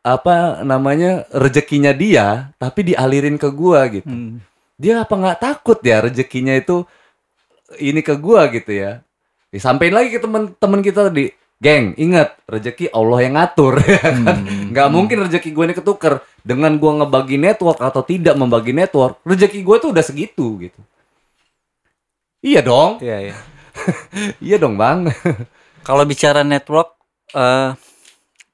[0.02, 4.10] apa namanya rezekinya dia, tapi dialirin ke gua gitu.
[4.10, 4.42] Hmm.
[4.76, 6.84] Dia apa nggak takut ya rezekinya itu
[7.80, 9.06] ini ke gua gitu ya.
[9.54, 11.32] Disampaikan lagi ke teman-teman kita tadi,
[11.62, 13.78] geng, ingat rezeki Allah yang ngatur.
[13.86, 14.18] ya kan?
[14.74, 19.22] Nggak mungkin rezeki gue ini ketuker dengan gua ngebagi network atau tidak membagi network.
[19.22, 20.82] Rezeki gue tuh udah segitu gitu.
[22.42, 23.36] Iya dong, Iya, iya.
[24.50, 25.06] iya dong bang.
[25.88, 26.98] Kalau bicara network,
[27.38, 27.78] eh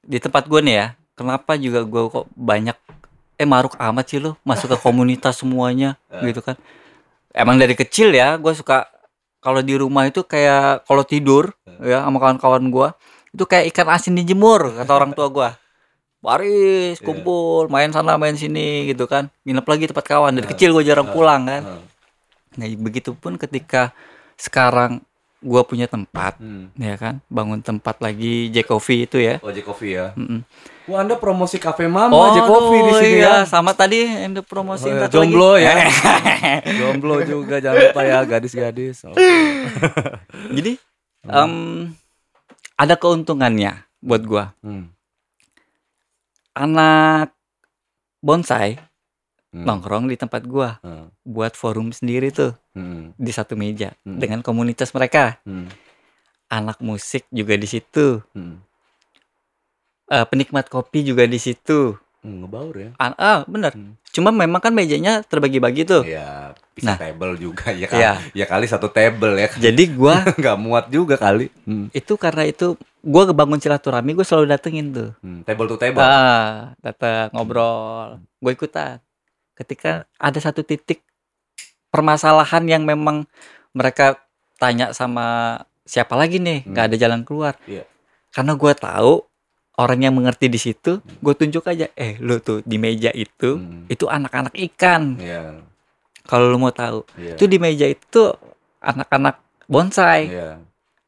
[0.04, 0.86] di tempat gue nih ya,
[1.16, 2.76] kenapa juga gue kok banyak
[3.40, 6.60] eh maruk amat sih lo masuk ke komunitas semuanya gitu kan.
[7.32, 8.84] Emang dari kecil ya gue suka
[9.38, 12.88] kalau di rumah itu kayak kalau tidur ya sama kawan-kawan gue
[13.30, 15.50] itu kayak ikan asin dijemur kata orang tua gue.
[16.18, 19.30] Baris, kumpul, main sana, main sini gitu kan.
[19.46, 20.34] Nginep lagi tempat kawan.
[20.34, 21.62] Dari kecil gue jarang pulang kan.
[22.58, 23.94] Nah, begitupun ketika
[24.34, 24.98] sekarang
[25.38, 26.74] gua punya tempat, Hmm.
[26.74, 29.38] ya kan, bangun tempat lagi Jack Coffee itu ya.
[29.38, 30.10] Ojek Coffee ya.
[30.18, 30.42] Mm-mm.
[30.88, 33.44] Wah, Anda promosi Cafe Mama Ojek Coffee di aduh, sini iya.
[33.44, 33.44] ya.
[33.44, 35.84] Sama tadi yang promosi Oh, ya, jomblo ya.
[36.80, 39.04] Jomblo juga jangan lupa ya gadis-gadis.
[39.12, 39.20] Oke.
[40.56, 40.72] Jadi
[41.28, 41.52] em,
[42.72, 44.56] ada keuntungannya buat gua.
[44.64, 44.88] Hmm.
[46.56, 47.36] Anak
[48.18, 48.80] bonsai
[49.48, 49.64] Hmm.
[49.64, 51.08] nongkrong di tempat gua Hmm.
[51.24, 53.16] buat forum sendiri tuh Hmm.
[53.16, 54.20] di satu meja Hmm.
[54.20, 55.40] dengan komunitas mereka.
[55.48, 55.72] Hmm.
[56.48, 58.20] Anak musik juga di situ.
[58.36, 58.60] Hmm.
[60.08, 62.00] Eh, penikmat kopi juga di situ.
[62.18, 62.90] Hmm, ngebaur ya.
[62.98, 63.76] Ah, ah, bener.
[63.76, 63.94] Hmm.
[64.10, 66.02] Cuma memang kan mejanya terbagi-bagi tuh.
[66.02, 66.98] Iya, bisa Nah.
[66.98, 68.00] table juga ya kan.
[68.00, 68.12] Iya.
[68.34, 69.46] Ya kali satu table ya.
[69.54, 71.52] Jadi gua Nggak muat juga kali.
[71.62, 71.92] Hmm.
[71.94, 75.10] itu karena itu gua kebangun silaturahmi gue selalu datengin tuh.
[75.22, 75.46] Hmm.
[75.46, 76.02] Table to table.
[76.02, 78.98] Ah, datang ngobrol, gue ikutan.
[79.54, 81.04] Ketika ada satu titik
[81.92, 83.28] permasalahan yang memang
[83.76, 84.18] mereka
[84.56, 87.54] tanya sama siapa lagi nih, nggak ada jalan keluar.
[87.68, 87.84] Iya.
[88.34, 89.27] Karena gua tahu
[89.78, 93.86] orang yang mengerti di situ, gue tunjuk aja, eh lu tuh di meja itu, Hmm.
[93.86, 95.14] itu anak-anak ikan.
[95.16, 95.62] Iya.
[96.22, 97.34] Kalau lu mau tahu, Iya.
[97.34, 98.34] itu di meja itu
[98.78, 100.28] anak-anak bonsai.
[100.28, 100.58] Iya.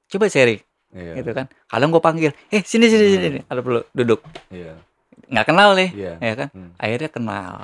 [0.06, 0.62] Coba sharing.
[0.90, 1.22] Iya.
[1.22, 3.40] gitu kan kadang gue panggil eh sini sini sini sini.
[3.46, 4.74] ada perlu duduk Iya.
[5.30, 6.12] nggak kenal nih Iya.
[6.18, 6.74] ya kan Hmm.
[6.74, 7.54] akhirnya kenal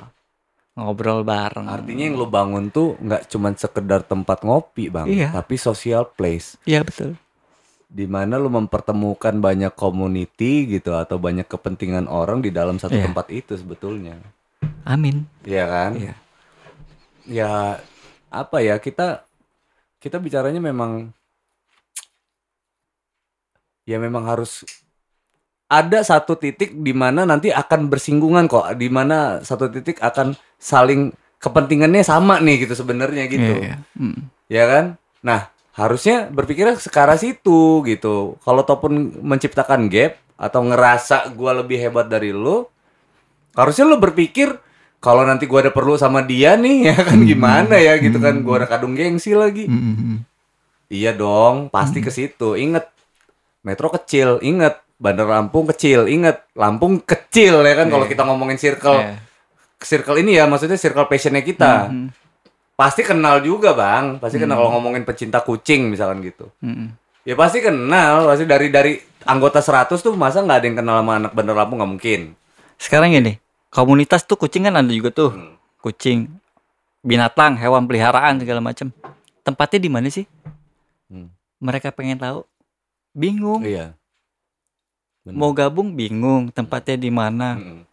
[0.71, 5.35] ngobrol bareng Artinya yang lu bangun tuh nggak cuman sekedar tempat ngopi bang, Iya.
[5.35, 6.55] tapi social place.
[6.63, 7.19] iya betul
[7.87, 13.07] di mana lu mempertemukan banyak community gitu atau banyak kepentingan orang di dalam satu Iya.
[13.07, 14.19] tempat itu sebetulnya.
[14.83, 15.91] amin Iya kan?
[15.95, 16.13] Iya.
[17.27, 17.51] Ya
[18.27, 19.23] apa ya kita
[20.03, 21.11] kita bicaranya memang
[23.87, 24.67] ya memang harus
[25.67, 31.11] ada satu titik di mana nanti akan bersinggungan kok, di mana satu titik akan saling
[31.43, 33.53] kepentingannya sama nih gitu sebenarnya gitu.
[33.63, 33.99] Iya, iya.
[33.99, 34.19] Mm.
[34.47, 34.85] ya kan?
[35.19, 38.35] Nah, harusnya berpikirnya ke arah situ gitu.
[38.41, 42.65] Kalau ataupun menciptakan gap atau ngerasa gua lebih hebat dari lu,
[43.53, 44.57] harusnya lu berpikir
[44.97, 48.41] kalau nanti gua ada perlu sama dia nih, ya kan gimana ya gitu kan?
[48.41, 49.69] Gua ada kadung gengsi lagi.
[49.69, 50.17] Mm, mm, mm.
[50.89, 52.57] Iya dong, pasti ke situ.
[52.57, 52.89] Ingat,
[53.61, 54.81] metro kecil, ingat.
[54.97, 56.41] Bandar Lampung kecil, ingat.
[56.57, 58.11] Lampung kecil ya kan kalau Iya.
[58.17, 59.21] kita ngomongin circle Iya.
[59.77, 62.09] circle ini ya maksudnya circle passionnya kita Mm,
[62.77, 64.21] pasti kenal juga bang.
[64.21, 64.69] Pasti kenal Hmm.
[64.69, 66.53] kalau ngomongin pecinta kucing misalkan gitu.
[66.61, 66.87] Mm, mm.
[67.25, 68.29] ya pasti kenal.
[68.29, 68.93] Pasti dari dari
[69.25, 72.21] anggota 100 tuh masa nggak ada yang kenal sama anak Bandar Lampung nggak mungkin.
[72.77, 73.41] Sekarang gini
[73.73, 75.33] komunitas tuh kucing kan ada juga tuh.
[75.33, 75.57] Hmm.
[75.77, 76.27] kucing
[76.99, 78.91] binatang hewan peliharaan segala macam
[79.41, 80.27] tempatnya di mana sih?
[81.07, 81.31] Hmm.
[81.57, 82.45] mereka pengen tahu.
[83.17, 83.65] Bingung.
[83.65, 83.97] Iya.
[85.23, 85.39] Bener.
[85.39, 86.51] mau gabung bingung.
[86.51, 87.55] Tempatnya di mana?
[87.55, 87.86] Mm-mm.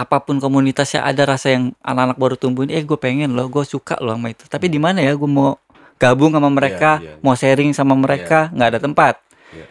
[0.00, 3.64] Apa pun komunitasnya ada rasa yang anak-anak baru tumbuh ini eh gue pengen loh gue
[3.64, 5.60] suka loh sama itu tapi di mana ya gue mau
[5.96, 7.22] gabung sama mereka Iya, iya, iya.
[7.22, 9.14] mau sharing sama mereka nggak ada tempat
[9.50, 9.66] Iya.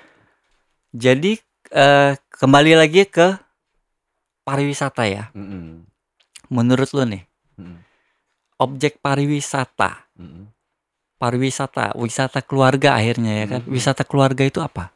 [0.91, 1.31] jadi
[1.71, 3.33] eh, kembali lagi ke
[4.43, 5.85] pariwisata ya Mm-mm.
[6.47, 7.25] menurut lo nih
[7.57, 7.77] Mm-mm.
[8.57, 10.45] objek pariwisata Mm-mm.
[11.17, 13.73] pariwisata wisata keluarga akhirnya ya kan Mhm.
[13.73, 14.93] wisata keluarga itu apa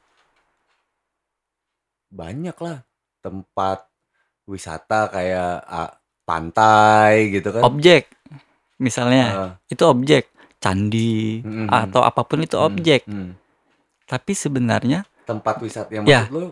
[2.10, 2.86] banyak lah
[3.20, 3.90] tempat
[4.46, 5.92] wisata kayak ah,
[6.24, 7.62] pantai gitu kan.
[7.64, 8.12] Objek
[8.78, 9.26] misalnya.
[9.32, 10.28] Ah, itu objek.
[10.58, 11.68] Candi Mhm.
[11.68, 13.02] atau apa pun itu mm, objek.
[13.04, 13.36] Mm.
[14.04, 16.28] tapi sebenarnya tempat wisata yang Ya.
[16.28, 16.50] maksud lu?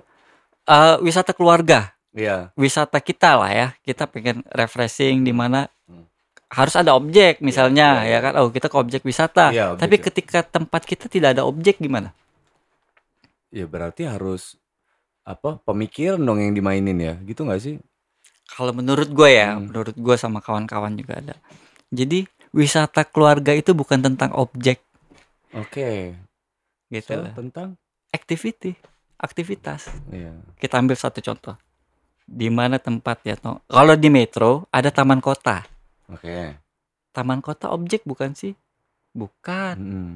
[0.66, 1.92] Eh, wisata keluarga.
[2.12, 2.52] Iya.
[2.56, 3.68] Wisata kita lah ya.
[3.80, 6.08] Kita pengen refreshing di mana Hmm.
[6.48, 8.34] harus ada objek misalnya iya, ya kan?
[8.39, 9.52] Oh kita ke objek wisata.
[9.52, 10.04] Iya, objek, tapi ya.
[10.12, 12.12] ketika tempat kita tidak ada objek gimana?
[13.52, 14.56] Ya berarti harus
[15.22, 17.76] apa pemikiran dong yang dimainin ya gitu nggak sih?
[18.47, 19.69] Kalau menurut gue ya Hmm.
[19.69, 21.36] menurut gue sama kawan-kawan juga ada.
[21.89, 24.84] Jadi wisata keluarga itu bukan tentang objek.
[25.51, 26.15] Oke.
[26.88, 27.32] Gitu So, loh.
[27.32, 27.80] tentang?
[28.11, 28.76] Activity
[29.15, 29.88] aktivitas.
[30.09, 30.34] Iya.
[30.57, 31.55] Kita ambil satu contoh.
[32.26, 33.61] Di mana tempat ya toh?
[33.69, 35.61] Kalau di metro ada taman kota.
[36.09, 36.57] Oke.
[37.13, 38.57] Taman kota objek bukan sih?
[39.13, 39.76] Bukan.
[39.78, 40.15] Mm-mm.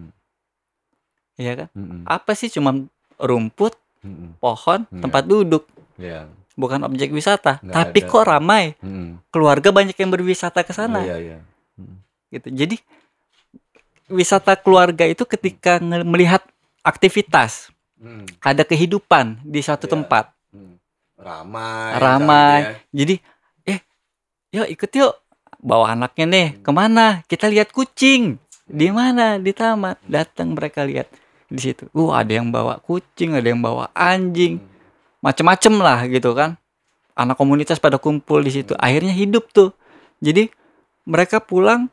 [1.35, 1.67] ya kan?
[1.75, 2.07] Mm-mm.
[2.07, 2.71] apa sih cuma
[3.19, 3.75] rumput
[4.05, 4.29] Mm-mm.
[4.37, 5.01] pohon Iya.
[5.01, 5.63] tempat duduk
[5.95, 6.29] Iya.
[6.53, 8.07] bukan objek wisata Nggak tapi ada.
[8.07, 9.07] kok ramai Mm-mm.
[9.27, 11.37] keluarga banyak yang berwisata ke sana Iya, iya.
[11.75, 11.95] Mm.
[12.31, 12.75] gitu jadi
[14.07, 16.45] wisata keluarga itu ketika nge- melihat
[16.81, 18.27] aktivitas Hmm.
[18.39, 19.93] ada kehidupan di suatu Iya.
[19.95, 20.75] tempat Hmm.
[21.15, 21.89] Ramai.
[21.95, 22.59] ramai.
[22.59, 23.15] gitu Jadi,
[23.65, 23.79] eh,
[24.51, 25.13] yuk ikut yuk.
[25.57, 26.61] Bawa anaknya nih, Hmm.
[26.61, 27.05] ke mana?
[27.23, 28.35] Kita lihat kucing.
[28.61, 29.39] Di mana?
[29.39, 29.95] Di taman.
[30.03, 31.07] Datang mereka lihat
[31.49, 31.85] di situ.
[31.93, 34.17] Uh, ada yang bawa kucing, ada yang bawa ya.
[34.17, 34.61] anjing,
[35.21, 36.57] macem-macem lah gitu kan.
[37.15, 38.75] Anak komunitas pada kumpul di situ.
[38.75, 39.71] Akhirnya hidup tuh.
[40.19, 40.51] Jadi
[41.07, 41.87] mereka pulang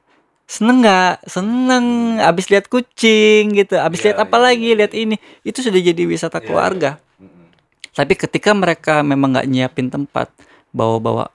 [0.50, 1.28] seneng nggak?
[1.30, 2.18] Seneng.
[2.18, 3.78] Abis lihat kucing gitu.
[3.78, 4.66] Abis Iya, lihat apa iya, lagi?
[4.66, 5.16] iya, Lihat ini.
[5.46, 6.90] Itu sudah jadi wisata Iya, keluarga.
[7.22, 7.54] Hmm.
[7.94, 10.32] Tapi ketika mereka memang nggak nyiapin tempat,
[10.74, 11.30] bawa-bawa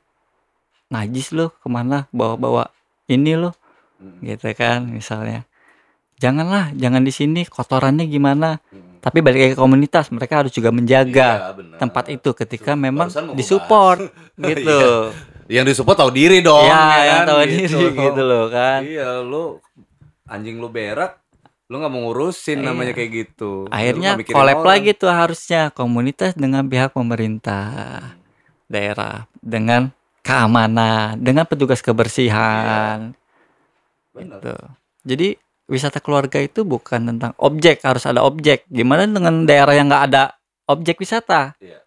[0.92, 2.72] najis loh ke mana, bawa-bawa
[3.08, 3.56] ini loh,
[4.20, 5.48] gitu kan misalnya.
[6.18, 8.58] Janganlah, jangan di sini kotorannya gimana.
[8.70, 8.98] Hmm.
[8.98, 11.78] Tapi balik ke komunitas, mereka harus juga menjaga Iya, benar.
[11.78, 14.48] tempat itu ketika Su- memang disupport, bahas.
[14.52, 14.80] gitu.
[15.48, 16.66] Yang disupport tahu diri dong.
[16.66, 17.28] ya, ya yang kan?
[17.28, 17.92] tahu Gitu diri loh.
[18.04, 18.80] gitu loh kan.
[18.84, 19.44] Iya, lu
[20.26, 21.22] anjing lu berak,
[21.66, 22.66] lu nggak mau ngurusin Iya.
[22.66, 23.70] namanya kayak gitu.
[23.70, 24.68] Akhirnya collab orang.
[24.76, 28.02] lagi tuh harusnya komunitas dengan pihak pemerintah
[28.68, 33.16] daerah dengan keamanan, dengan petugas kebersihan.
[34.12, 34.42] Benar.
[34.42, 34.56] Gitu.
[35.08, 35.28] Jadi
[35.68, 38.64] wisata keluarga itu bukan tentang objek, harus ada objek.
[38.72, 40.34] Gimana dengan daerah yang nggak ada
[40.66, 41.54] objek wisata?
[41.60, 41.84] Iya.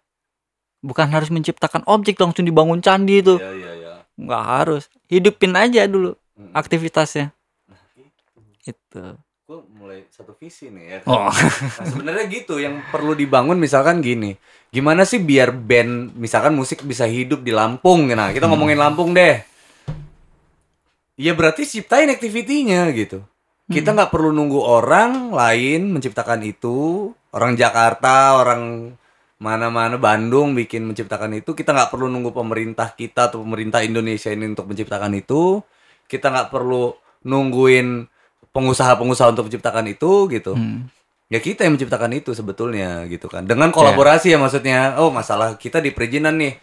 [0.81, 3.93] Bukan harus menciptakan objek langsung dibangun candi itu, Iya, iya, iya.
[4.17, 4.89] nggak harus.
[5.09, 6.53] Hidupin aja dulu Hmm.
[6.57, 7.29] aktivitasnya.
[7.69, 7.81] Nah.
[8.65, 9.03] Itu.
[9.45, 10.97] Gue mulai satu visi nih ya.
[11.05, 11.27] Oh.
[11.27, 14.39] Nah, sebenarnya gitu yang perlu dibangun misalkan gini.
[14.71, 18.07] Gimana sih biar band misalkan musik bisa hidup di Lampung?
[18.09, 19.43] Nah, kita ngomongin Lampung deh.
[21.19, 23.21] Ya berarti ciptain activity-nya gitu.
[23.71, 28.93] Kita nggak perlu nunggu orang lain menciptakan itu, orang Jakarta, orang
[29.41, 31.55] mana-mana Bandung bikin menciptakan itu.
[31.55, 35.63] Kita nggak perlu nunggu pemerintah kita atau pemerintah Indonesia ini untuk menciptakan itu.
[36.05, 36.91] Kita nggak perlu
[37.23, 38.05] nungguin
[38.51, 40.91] pengusaha-pengusaha untuk menciptakan itu gitu Hmm.
[41.31, 45.79] ya kita yang menciptakan itu sebetulnya gitu kan dengan kolaborasi ya maksudnya oh masalah kita
[45.79, 46.59] di perizinan nih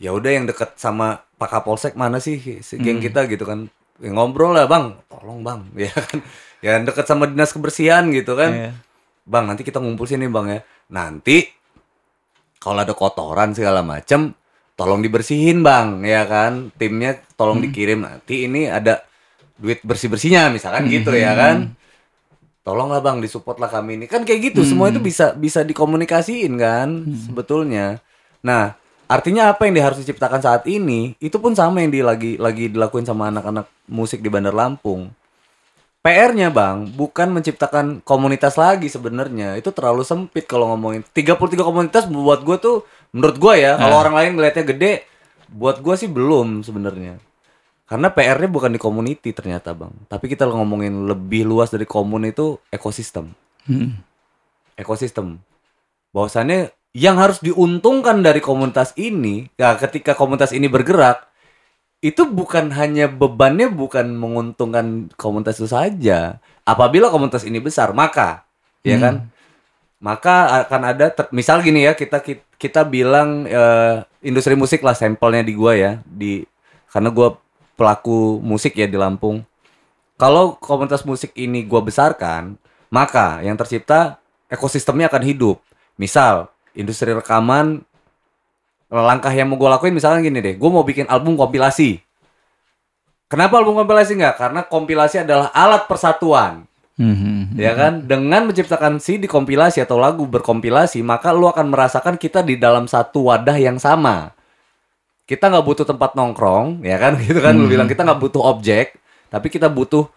[0.00, 3.04] ya udah yang deket sama Pak Kapolsek mana sih si geng Hmm.
[3.04, 3.68] kita gitu kan
[3.98, 4.94] Ya, ngobrol lah bang.
[5.10, 5.60] Tolong bang.
[5.78, 6.18] Ya kan?
[6.58, 8.50] Ya deket sama dinas kebersihan gitu kan.
[8.50, 8.72] Iya.
[9.28, 10.60] bang nanti kita ngumpul sini bang ya.
[10.90, 11.44] Nanti
[12.58, 14.34] kalau ada kotoran segala macem
[14.74, 16.02] tolong dibersihin bang.
[16.02, 16.74] Ya kan?
[16.74, 18.02] Timnya tolong dikirim.
[18.02, 19.06] Nanti ini ada
[19.58, 21.78] duit bersih bersihnya misalkan gitu ya kan?
[22.66, 24.06] Tolonglah bang disupport lah kami ini.
[24.10, 28.02] Kan kayak gitu semua itu bisa bisa dikomunikasiin kan sebetulnya.
[28.42, 28.74] Nah
[29.08, 32.68] artinya apa yang dia harus diciptakan saat ini itu pun sama yang di, lagi lagi
[32.68, 35.10] dilakuin sama anak-anak musik di Bandar Lampung.
[35.98, 39.58] PR-nya bang bukan menciptakan komunitas lagi sebenarnya.
[39.58, 41.02] Itu terlalu sempit kalau ngomongin.
[41.02, 42.76] 33 komunitas buat gue tuh
[43.10, 44.92] menurut gue ya kalau orang lain ngelihatnya gede
[45.50, 47.18] buat gue sih belum sebenarnya.
[47.88, 49.90] Karena PR-nya bukan di community ternyata bang.
[50.06, 53.32] Tapi kita ngomongin lebih luas dari komun itu ekosistem.
[53.68, 54.00] Hmm.
[54.78, 55.42] ekosistem.
[56.14, 61.28] Bahwasannya yang harus diuntungkan dari komunitas ini ya ketika komunitas ini bergerak
[61.98, 66.38] itu bukan hanya bebannya bukan menguntungkan komunitas itu saja.
[66.62, 68.46] Apabila komunitas ini besar maka
[68.86, 69.02] ya Hmm.
[69.02, 69.14] kan?
[69.98, 74.94] Maka akan ada ter- misal gini ya kita kita, kita bilang eh, industri musik lah
[74.94, 76.46] sampelnya di gua ya di
[76.86, 77.34] karena gua
[77.74, 79.42] pelaku musik ya di Lampung.
[80.14, 82.54] Kalau komunitas musik ini gua besarkan
[82.94, 85.58] maka yang tercipta ekosistemnya akan hidup.
[85.98, 86.46] Misal
[86.78, 87.82] industri rekaman
[88.88, 92.00] langkah yang mau gue lakuin misalnya gini deh gue mau bikin album kompilasi.
[93.28, 94.36] Kenapa album kompilasi nggak?
[94.40, 96.64] Karena kompilasi adalah alat persatuan.
[96.98, 97.54] Hmm.
[97.54, 98.10] ya kan?
[98.10, 103.30] Dengan menciptakan CD kompilasi atau lagu berkompilasi maka lu akan merasakan kita di dalam satu
[103.30, 104.34] wadah yang sama.
[105.28, 107.14] Kita nggak butuh tempat nongkrong ya kan?
[107.22, 107.54] Gitu kan?
[107.54, 108.96] Lu bilang kita nggak butuh objek
[109.28, 110.08] tapi kita butuh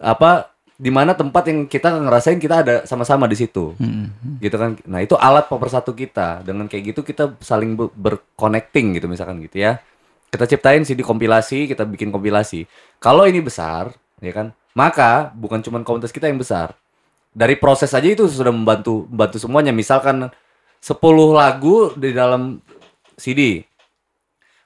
[0.00, 0.51] apa
[0.82, 3.78] di mana tempat yang kita ngerasain kita ada sama-sama di situ.
[3.78, 4.10] Hmm.
[4.42, 4.74] gitu kan.
[4.82, 6.42] Nah itu alat pemersatu kita.
[6.42, 9.78] Dengan kayak gitu kita saling ber- berconnecting gitu misalkan gitu ya.
[10.26, 12.66] Kita ciptain CD kompilasi kita bikin kompilasi.
[12.98, 16.74] Kalau ini besar ya kan maka bukan cuma komunitas kita yang besar.
[17.30, 19.70] Dari proses aja itu sudah membantu membantu semuanya.
[19.70, 20.34] Misalkan
[20.82, 20.98] 10
[21.30, 22.58] lagu di dalam
[23.14, 23.62] CD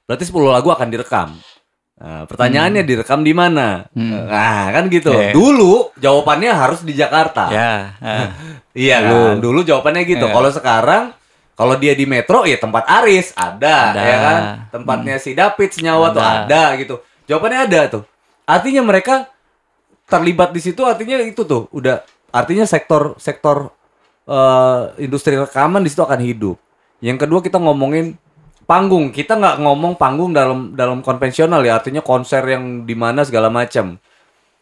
[0.09, 1.37] berarti 10 lagu akan direkam
[1.97, 3.89] Nah, pertanyaannya direkam di mana?
[3.97, 4.29] Hmm.
[4.29, 5.09] Nah, kan gitu.
[5.09, 5.33] Iya.
[5.33, 7.49] Dulu jawabannya harus di Jakarta.
[7.49, 7.73] Ya.
[8.05, 8.29] ah.
[8.77, 9.17] Iya Dulu.
[9.17, 10.25] kan, dulu jawabannya gitu.
[10.29, 10.33] Iya.
[10.37, 11.03] Kalau sekarang,
[11.57, 14.01] kalau dia di Metro ya tempat Aris ada, Ada.
[14.05, 14.41] ya kan.
[14.69, 16.45] Tempatnya si David senyawa tuh Ada.
[16.45, 17.01] ada gitu.
[17.25, 18.03] Jawabannya ada tuh.
[18.45, 19.33] Artinya mereka
[20.05, 21.99] terlibat di situ artinya itu tuh udah
[22.31, 23.75] artinya sektor sektor
[24.23, 26.61] eh, industri rekaman di situ akan hidup.
[27.01, 28.21] Yang kedua kita ngomongin
[28.67, 29.09] panggung.
[29.09, 33.95] Kita nggak ngomong panggung dalam dalam konvensional ya, artinya konser yang di mana segala macam.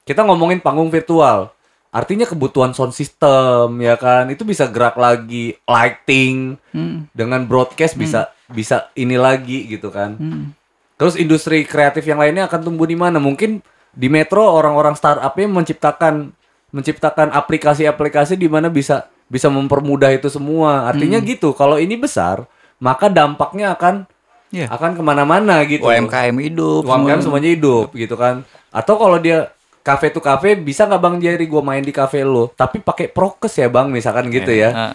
[0.06, 1.52] Kita ngomongin panggung virtual.
[1.96, 7.08] artinya kebutuhan sound system ya kan itu bisa gerak lagi lighting Hmm.
[7.16, 10.52] dengan broadcast bisa bisa ini lagi gitu kan Hmm.
[11.00, 13.64] terus industri kreatif yang lainnya akan tumbuh di mana mungkin
[13.96, 16.36] di Metro orang-orang startupnya menciptakan
[16.68, 21.28] menciptakan aplikasi-aplikasi di mana bisa bisa mempermudah itu semua artinya Hmm.
[21.32, 22.44] gitu kalau ini besar
[22.80, 24.08] maka dampaknya akan
[24.54, 24.72] Iya.
[24.72, 26.88] akan ke mana-mana gitu UMKM hidup.
[26.88, 27.24] UMKM semua.
[27.28, 28.48] semuanya hidup gitu kan.
[28.72, 29.52] Atau kalau dia
[29.84, 33.52] kafe to kafe bisa nggak Bang Jerry gua main di kafe lo, tapi pakai prokes
[33.60, 34.70] ya Bang misalkan gitu ya.
[34.72, 34.94] Ah.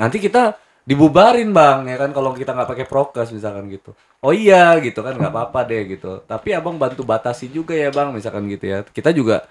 [0.00, 3.92] Nanti kita dibubarin Bang ya kan kalau kita nggak pakai prokes misalkan gitu.
[4.22, 6.22] Oh iya gitu kan nggak apa-apa deh gitu.
[6.24, 8.80] Tapi Abang bantu batasi juga ya Bang misalkan gitu ya.
[8.86, 9.44] Kita juga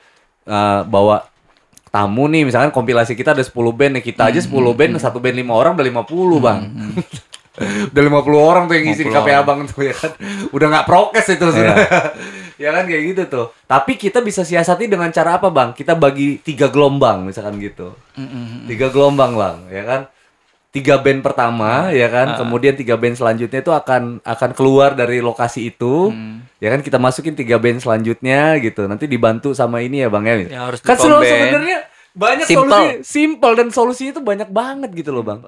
[0.47, 1.27] eh, bawa
[1.91, 5.35] tamu nih misalkan kompilasi kita ada 10 band nih kita aja 10 band satu band
[5.43, 6.61] 5 orang udah 50 Bang.
[7.91, 10.11] Udah 50 orang tuh yang ngisi di 50 kafe abang tuh ya kan?
[10.51, 11.75] Udah nggak prokes itu sudah
[12.63, 13.45] ya kan kayak gitu tuh.
[13.65, 15.73] Tapi kita bisa siasati dengan cara apa bang?
[15.73, 17.97] Kita bagi tiga gelombang misalkan gitu.
[18.17, 18.69] Mm-mm.
[18.69, 20.01] tiga gelombang bang ya kan?
[20.71, 22.39] Tiga band pertama ya kan?
[22.39, 26.13] Kemudian tiga band selanjutnya itu akan akan keluar dari lokasi itu.
[26.13, 26.47] Hmm.
[26.63, 26.79] ya kan?
[26.79, 28.87] Kita masukin tiga band selanjutnya gitu.
[28.87, 30.35] Nanti dibantu sama ini ya bang ya.
[30.47, 32.67] Ya, harus kan sebenarnya banyak Simple.
[32.67, 35.39] solusi simple dan solusinya itu banyak banget gitu loh bang.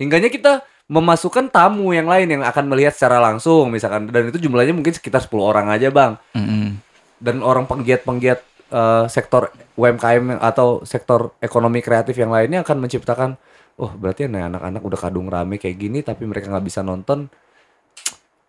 [0.00, 4.10] Hingganya kita memasukkan tamu yang lain yang akan melihat secara langsung misalkan.
[4.10, 6.18] Dan itu jumlahnya mungkin sekitar 10 orang aja bang.
[6.34, 6.82] Mm-mm.
[7.20, 8.40] dan orang penggiat-penggiat
[8.72, 13.36] eh, sektor UMKM atau sektor ekonomi kreatif yang lainnya akan menciptakan
[13.76, 17.28] oh berarti nih anak-anak udah kadung rame kayak gini tapi mereka nggak bisa nonton.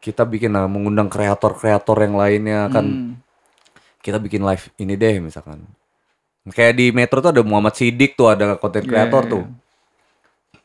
[0.02, 3.14] Kita bikin nah, mengundang kreator-kreator yang lainnya kan Hmm.
[4.02, 5.62] kita bikin live ini deh misalkan.
[6.50, 9.44] Kayak di Metro tuh ada Muhammad Sidik tuh ada konten kreator Iya, tuh.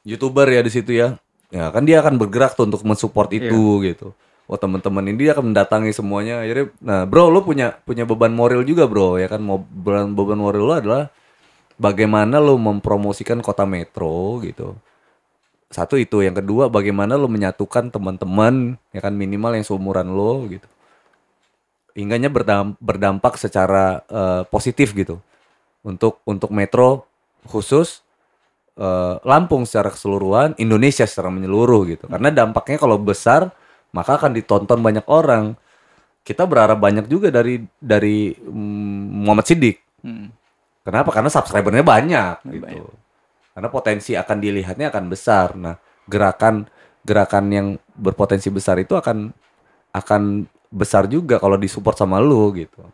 [0.06, 1.18] youtuber ya di situ ya
[1.50, 4.08] ya kan dia akan bergerak tuh untuk mensupport itu gitu.
[4.46, 6.46] Oh teman-teman ini dia akan mendatangi semuanya.
[6.46, 9.42] Akhirnya nah bro lo punya punya beban moral juga bro ya kan?
[9.42, 11.02] Mau beban beban moral lo adalah
[11.74, 14.78] bagaimana lo mempromosikan kota Metro gitu.
[15.66, 16.22] Satu itu.
[16.22, 19.18] Yang kedua bagaimana lo menyatukan teman-teman ya kan?
[19.18, 20.68] Minimal yang seumuran lo gitu.
[21.98, 25.18] Hingganya berdam- berdampak secara eh, positif gitu.
[25.82, 27.10] Untuk untuk Metro
[27.50, 28.05] khusus
[28.76, 33.50] eh, Lampung secara keseluruhan Indonesia secara menyeluruh gitu karena dampaknya kalau besar
[33.90, 35.56] maka akan ditonton banyak orang
[36.26, 40.30] kita berharap banyak juga dari dari mm, Muhammad Sidik Hmm.
[40.86, 41.10] Kenapa?
[41.10, 42.62] Karena subscribernya banyak gitu.
[42.62, 42.94] Banyak.
[43.58, 45.58] Karena potensi akan dilihatnya akan besar.
[45.58, 45.74] Nah,
[46.06, 46.70] gerakan
[47.02, 47.66] gerakan yang
[47.98, 49.34] berpotensi besar itu akan
[49.90, 52.86] akan besar juga kalau disupport sama lu gitu.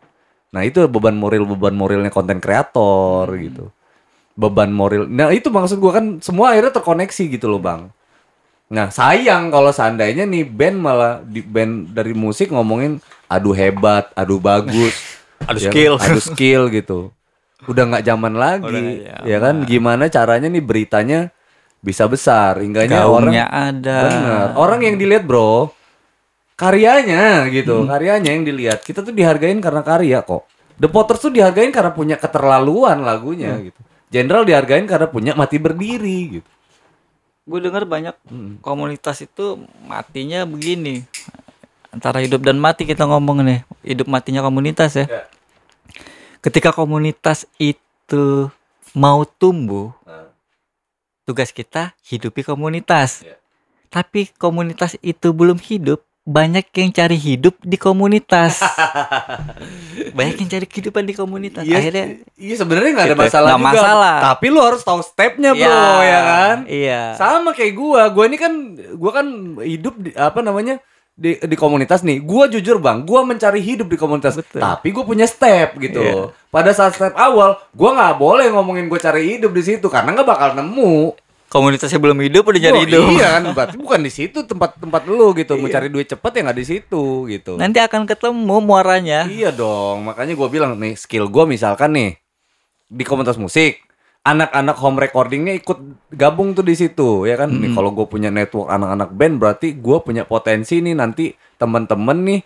[0.53, 3.69] Nah, itu beban moral beban moralnya konten kreator gitu.
[4.33, 5.05] Beban moral.
[5.05, 7.93] Nah, itu maksud gua kan semua akhirnya terkoneksi gitu loh, Bang.
[8.73, 12.97] Nah, sayang kalau seandainya nih band malah di band dari musik ngomongin
[13.29, 14.97] adu hebat, adu bagus,
[15.49, 15.73] Adu ya kan?
[15.73, 15.93] skill.
[16.01, 16.99] adu skill gitu.
[17.69, 19.55] Udah nggak zaman lagi, Udah nggak ya kan?
[19.69, 21.19] Gimana caranya nih beritanya
[21.83, 23.97] bisa besar, hingganya orang ada.
[24.09, 24.47] Bener.
[24.57, 25.69] Orang yang dilihat, Bro,
[26.57, 28.81] karyanya gitu, karyanya yang dilihat.
[28.81, 30.49] Kita tuh dihargain karena karya kok.
[30.79, 33.77] The Potters tuh dihargain karena punya keterlaluan lagunya gitu.
[34.13, 36.49] Jenderal dihargain karena punya mati berdiri gitu.
[37.49, 38.15] Gue denger banyak
[38.61, 39.57] komunitas itu
[39.89, 41.01] matinya begini.
[41.89, 43.59] Antara hidup dan mati kita ngomong nih.
[43.81, 45.09] Hidup matinya komunitas ya.
[45.09, 45.25] Ya.
[46.45, 48.53] Ketika komunitas itu
[48.93, 50.29] mau tumbuh, Nah.
[51.25, 53.25] tugas kita hidupi komunitas.
[53.25, 53.41] Ya.
[53.89, 58.63] Tapi komunitas itu belum hidup, banyak yang cari hidup di komunitas.
[60.17, 61.67] banyak yang cari kehidupan di komunitas.
[61.67, 62.05] Iya, Akhirnya
[62.39, 63.23] iya sebenarnya nggak ada Gitu.
[63.27, 63.71] masalah Nggak juga.
[63.75, 64.15] masalah.
[64.23, 66.57] Tapi lu harus tahu stepnya, bro, Iya, ya kan?
[66.65, 67.01] Iya.
[67.19, 68.01] Sama kayak gua.
[68.07, 68.53] Gua ini kan
[68.95, 69.27] gua kan
[69.59, 70.79] hidup di apa namanya?
[71.13, 72.25] di di komunitas nih.
[72.25, 74.33] Gua jujur, Bang, gua mencari hidup di komunitas.
[74.33, 74.57] Betul.
[74.57, 76.01] Tapi gua punya step gitu.
[76.01, 76.33] Iya.
[76.49, 80.25] Pada saat step awal, gua nggak boleh ngomongin gua cari hidup di situ karena nggak
[80.25, 81.13] bakal nemu.
[81.53, 83.05] Komunitasnya belum hidup udah jadi Oh, hidup.
[83.13, 85.53] Iya kan, berarti bukan di situ tempat-tempat lu gitu.
[85.61, 87.61] Mencari duit cepet ya nggak di situ gitu.
[87.61, 89.29] Nanti akan ketemu muaranya.
[89.29, 92.17] Iya dong, makanya gua bilang nih skill gua misalkan nih
[92.89, 93.85] di komunitas musik,
[94.25, 95.77] anak-anak home recordingnya ikut
[96.09, 97.53] gabung tuh di situ, ya kan?
[97.53, 102.41] Nih kalau gue punya network anak-anak band, berarti gua punya potensi nih nanti temen-temen nih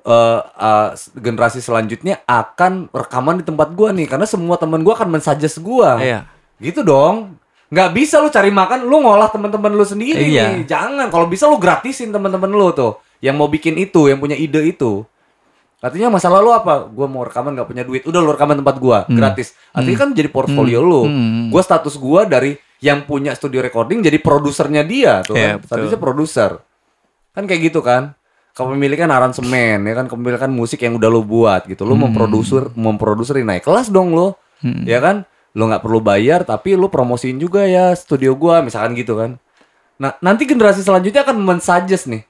[0.00, 0.90] eh eh,
[1.20, 5.96] generasi selanjutnya akan rekaman di tempat gua nih, karena semua temen gua akan mensuggest gua.
[6.00, 6.20] Iya.
[6.60, 7.40] Gitu dong.
[7.70, 10.58] Nggak bisa lu cari makan, lu ngolah temen-temen lu sendiri Iya.
[10.58, 10.66] nih.
[10.66, 11.06] Jangan.
[11.06, 12.98] Kalau bisa lu gratisin temen-temen lu tuh.
[13.22, 15.06] Yang mau bikin itu, yang punya ide itu.
[15.80, 16.84] Artinya masalah lu apa?
[16.90, 18.02] Gua mau rekaman nggak punya duit.
[18.04, 19.56] Udah lu rekaman tempat gua, gratis.
[19.72, 21.08] Artinya kan jadi portfolio lu.
[21.08, 21.48] Hmm.
[21.48, 25.68] Gua status gua dari yang punya studio recording jadi produsernya dia tuh Iya, kan.
[25.68, 26.50] Statusnya produser.
[27.32, 28.12] Kan kayak gitu kan.
[28.50, 31.86] Kepemilikan aransemen ya kan kepemilikan musik yang udah lu buat gitu.
[31.86, 34.34] Lu memproduser memproduserin naik kelas dong lu.
[34.60, 34.84] Hmm.
[34.84, 35.24] Ya kan?
[35.50, 39.34] Lu nggak perlu bayar tapi lu promosiin juga ya studio gua misalkan gitu kan.
[39.98, 42.22] Nah nanti generasi selanjutnya akan mensuggest nih.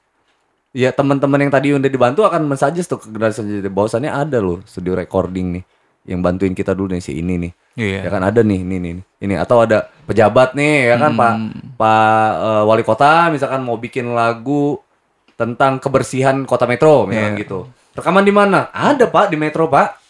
[0.71, 3.71] Ya teman-teman yang tadi udah dibantu akan mensuggest tuh ke generasi selanjutnya.
[3.71, 5.63] Bahwasannya ada loh studio recording nih
[6.01, 7.51] yang bantuin kita dulu nih si ini nih.
[7.71, 7.99] Iya.
[8.03, 9.33] ya kan ada nih ini nih ini.
[9.37, 11.33] Atau ada pejabat nih ya kan pak
[11.77, 14.81] pak eh, wali kota misalkan mau bikin lagu
[15.37, 17.41] tentang kebersihan kota metro misalkan Iya.
[17.45, 17.59] gitu.
[17.93, 18.73] Rekaman di mana?
[18.73, 20.00] Ada pak di metro pak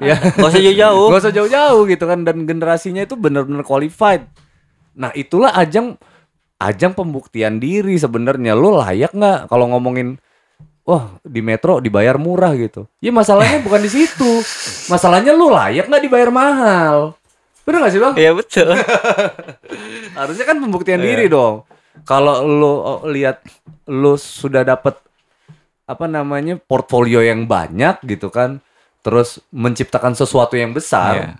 [0.00, 1.08] ya Gak usah jauh-jauh.
[1.12, 4.28] Gak usah jauh-jauh gitu kan dan generasinya itu benar-benar qualified.
[4.96, 6.00] Nah, itulah ajang
[6.56, 10.16] ajang pembuktian diri sebenarnya lo layak nggak kalau ngomongin
[10.88, 12.88] wah di metro dibayar murah gitu.
[13.04, 14.40] Ya masalahnya bukan di situ.
[14.88, 17.18] Masalahnya lo layak nggak dibayar mahal.
[17.66, 18.14] Bener gak sih bang?
[18.14, 18.78] Iya betul.
[20.18, 21.66] Harusnya kan pembuktian diri dong.
[22.06, 23.42] Kalau lo oh, lihat
[23.90, 24.94] lo sudah dapat
[25.86, 28.62] apa namanya portfolio yang banyak gitu kan,
[29.06, 31.30] terus menciptakan sesuatu yang besar, Iya.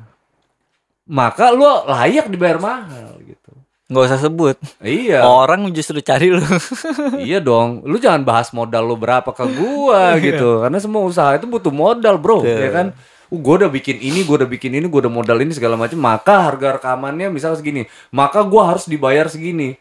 [1.11, 3.51] maka lo layak dibayar mahal gitu.
[3.87, 4.55] Gak usah sebut.
[4.79, 6.43] Iya, Orang justru cari lu.
[7.27, 7.83] iya dong.
[7.83, 12.15] Lu jangan bahas modal lo berapa ke gua gitu, karena semua usaha itu butuh modal
[12.23, 12.63] bro, Betul.
[12.63, 12.87] ya kan.
[13.27, 15.99] Uh, gua udah bikin ini, gua udah bikin ini, gua udah modal ini segala macam,
[15.99, 17.83] maka harga rekamannya misalnya segini,
[18.15, 19.75] maka gua harus dibayar segini.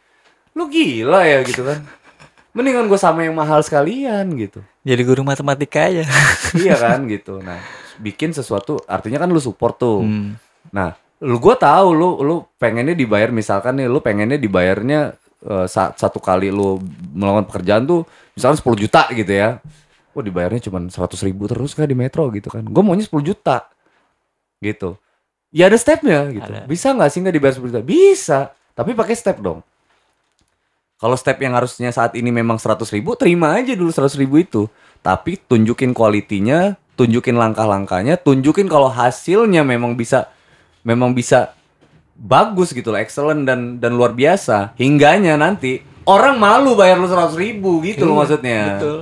[0.57, 1.85] Lu gila ya gitu kan.
[2.55, 4.63] Mendingan gue sama yang mahal sekalian gitu.
[4.85, 6.05] Jadi guru matematika aja.
[6.61, 7.41] iya kan gitu.
[7.41, 7.57] Nah,
[7.97, 10.05] bikin sesuatu artinya kan lu support tuh.
[10.05, 10.37] Hmm.
[10.69, 10.93] Nah,
[11.25, 15.17] lu gua tahu lu lu pengennya dibayar misalkan nih lu pengennya dibayarnya
[15.65, 16.81] sa- satu kali lu
[17.13, 18.01] melakukan pekerjaan tuh
[18.33, 19.57] misalkan 10 juta gitu ya.
[20.15, 22.63] Wah, dibayarnya cuma 100 ribu terus kan di metro gitu kan.
[22.63, 23.67] Gue maunya 10 juta.
[24.63, 24.95] Gitu.
[25.51, 26.45] Ya ada stepnya gitu.
[26.51, 26.67] Ada.
[26.67, 27.81] Bisa nggak sih nggak dibayar 10 juta?
[27.83, 28.39] Bisa.
[28.75, 29.59] Tapi pakai step dong.
[30.95, 34.71] Kalau step yang harusnya saat ini memang 100 ribu, terima aja dulu 100 ribu itu.
[35.03, 40.31] Tapi tunjukin kualitinya, tunjukin langkah-langkahnya, tunjukin kalau hasilnya memang bisa
[40.81, 41.51] memang bisa
[42.15, 44.71] bagus gitu loh, excellent dan dan luar biasa.
[44.79, 48.55] Hingganya nanti orang malu bayar lu 100 ribu gitu loh maksudnya.
[48.55, 48.99] Iya, Betul.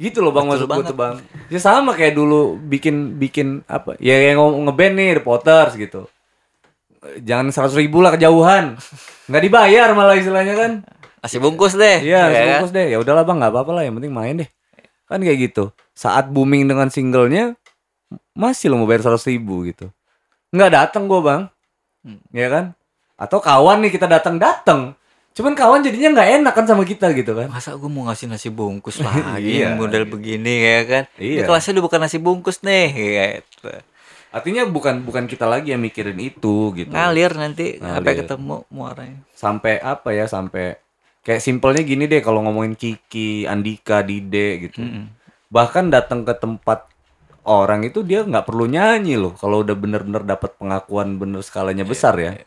[0.00, 1.14] Gitu loh bang Betul maksud gue tuh bang.
[1.52, 4.00] Ya sama kayak dulu bikin bikin apa?
[4.00, 6.08] Ya yang nge- ngeband nih The Potters gitu.
[7.00, 8.76] Jangan 100 ribu lah kejauhan.
[9.26, 10.72] nggak dibayar malah istilahnya kan.
[11.20, 12.00] Nasi bungkus deh.
[12.00, 12.48] Iya, Ya kan?
[12.60, 12.86] bungkus deh.
[12.90, 13.82] Ya udahlah bang, nggak apa-apa lah.
[13.84, 14.48] Yang penting main deh.
[15.04, 15.64] Kan kayak gitu.
[15.92, 17.56] Saat booming dengan singlenya,
[18.32, 19.88] masih lo mau bayar 100 ribu gitu.
[20.50, 21.42] Nggak datang gue bang,
[22.00, 22.20] Hmm.
[22.32, 22.64] ya kan?
[23.14, 24.96] Atau kawan nih kita datang datang.
[25.30, 27.46] Cuman kawan jadinya nggak enak kan sama kita gitu kan?
[27.48, 31.02] Masa gue mau ngasih nasi bungkus lagi Iya, model begini ya kan?
[31.16, 31.32] Iya.
[31.36, 32.86] Ini kelasnya udah bukan nasi bungkus nih,
[33.38, 33.68] gitu.
[34.30, 36.90] Artinya bukan bukan kita lagi yang mikirin itu gitu.
[36.94, 37.94] Ngalir nanti Ngalir.
[37.98, 39.18] sampai ketemu muaranya.
[39.34, 40.30] Sampai apa ya?
[40.30, 40.78] Sampai
[41.20, 44.80] kayak simpelnya gini deh kalau ngomongin Kiki, Andika, Dide gitu.
[44.80, 45.04] Mm-mm.
[45.50, 46.86] bahkan datang ke tempat
[47.42, 52.14] orang itu dia nggak perlu nyanyi loh kalau udah bener-bener dapat pengakuan bener skalanya besar
[52.22, 52.38] ya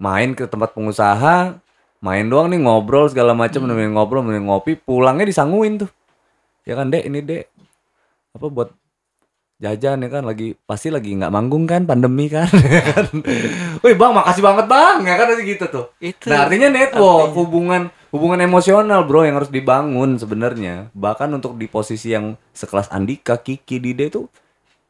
[0.00, 1.54] main ke tempat pengusaha
[2.02, 5.90] main doang nih ngobrol segala macam nemenin ngobrol nemenin ngopi pulangnya disanguin tuh
[6.66, 7.44] ya kan dek ini dek
[8.34, 8.74] apa buat
[9.60, 12.48] jajan ya kan lagi pasti lagi nggak manggung kan pandemi kan
[13.84, 16.32] Wih bang makasih banget bang ya kan pasti gitu tuh Itu.
[16.32, 17.36] Nah artinya network artinya.
[17.36, 23.36] hubungan hubungan emosional bro yang harus dibangun sebenarnya bahkan untuk di posisi yang sekelas Andika,
[23.36, 24.24] Kiki, Dide itu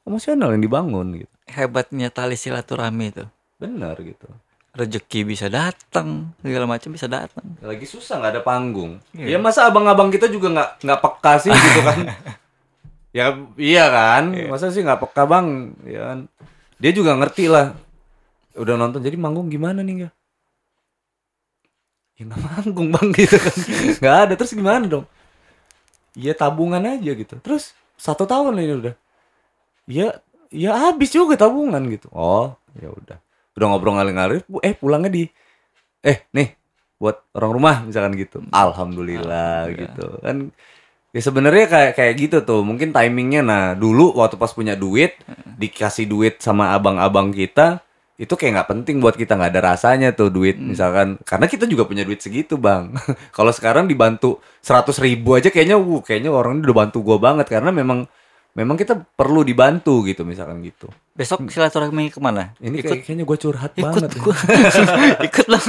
[0.06, 1.32] emosional yang dibangun gitu.
[1.50, 3.24] Hebatnya tali silaturahmi itu.
[3.58, 4.30] Benar gitu.
[4.70, 7.42] Rezeki bisa datang, segala macam bisa datang.
[7.58, 9.02] Lagi susah nggak ada panggung.
[9.10, 9.34] Iya.
[9.34, 11.98] Ya masa abang-abang kita juga nggak nggak peka sih gitu kan?
[13.10, 14.34] ya iya kan.
[14.50, 15.74] Masa sih nggak peka bang?
[15.86, 16.18] Ya kan.
[16.80, 17.76] Dia juga ngerti lah.
[18.56, 20.10] Udah nonton jadi manggung gimana nih ya?
[22.18, 23.56] Ya nggak manggung bang gitu kan.
[24.00, 25.06] Nggak ada terus gimana dong?
[26.18, 27.34] Ya tabungan aja gitu.
[27.40, 28.94] Terus satu tahun ini udah.
[29.90, 30.18] Ya
[30.50, 32.10] ya habis juga tabungan gitu.
[32.12, 33.18] Oh ya udah.
[33.56, 34.42] Udah ngobrol ngalir-ngalir.
[34.62, 35.24] Eh pulangnya di
[36.00, 36.56] eh nih
[37.00, 38.44] buat orang rumah misalkan gitu.
[38.52, 39.80] Alhamdulillah, Alhamdulillah.
[39.80, 40.36] gitu kan.
[41.10, 42.62] Ya sebenarnya kayak kayak gitu tuh.
[42.62, 45.18] Mungkin timingnya nah dulu waktu pas punya duit
[45.58, 47.82] dikasih duit sama abang-abang kita
[48.20, 51.18] itu kayak nggak penting buat kita nggak ada rasanya tuh duit misalkan.
[51.26, 52.94] Karena kita juga punya duit segitu bang.
[53.36, 57.50] Kalau sekarang dibantu seratus ribu aja kayaknya wuh kayaknya orang ini udah bantu gua banget.
[57.50, 58.06] Karena memang
[58.54, 60.86] memang kita perlu dibantu gitu misalkan gitu.
[61.18, 62.54] Besok silaturahmi ke mana?
[62.62, 62.86] ini ikut?
[62.86, 64.10] kayak, kayaknya gue curhat ikut banget.
[64.22, 64.36] gua.
[65.28, 65.62] ikut lah.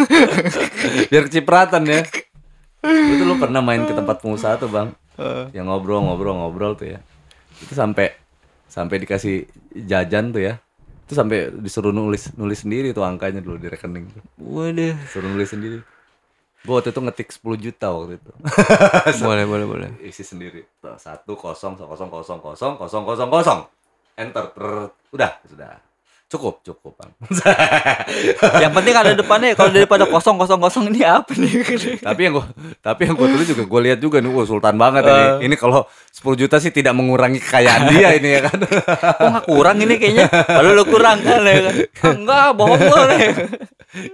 [1.10, 2.06] biar kecipratan ya.
[2.86, 5.01] Itu lu pernah main ke tempat pengusaha tuh bang
[5.56, 7.00] yang ngobrol ngobrol ngobrol tuh ya.
[7.62, 8.16] Itu sampai
[8.68, 9.46] sampai dikasih
[9.88, 10.54] jajan tuh ya.
[11.06, 14.24] Itu sampai disuruh nulis nulis sendiri tuh angkanya dulu di rekening tuh.
[14.40, 14.96] Waduh.
[15.12, 15.80] suruh nulis sendiri.
[16.62, 18.32] Gue waktu itu ngetik 10 juta waktu itu.
[19.26, 19.90] Boleh, boleh, boleh.
[20.06, 20.62] isi sendiri.
[21.02, 23.60] Satu kosong kosong kosong kosong kosong kosong kosong.
[24.14, 25.82] Enter Ter- udah sudah
[26.32, 27.12] Cukup, cukup, Bang.
[28.64, 29.52] Yang penting ada depannya.
[29.52, 31.60] Kalau daripada kosong kosong kosong ini apa nih?
[32.08, 32.46] tapi yang gua
[32.80, 35.12] tapi yang gua tulis juga gua lihat juga nih, wah sultan banget Eh.
[35.12, 35.52] ini.
[35.52, 38.58] Ini kalau 10 juta sih tidak mengurangi kekayaan dia ini ya kan.
[38.64, 40.28] Kok nggak kurang ini kayaknya?
[40.32, 41.40] Lalu lu kurang kan?
[41.44, 41.76] Ya kan?
[42.00, 43.28] Ah, enggak, bohong lu nih.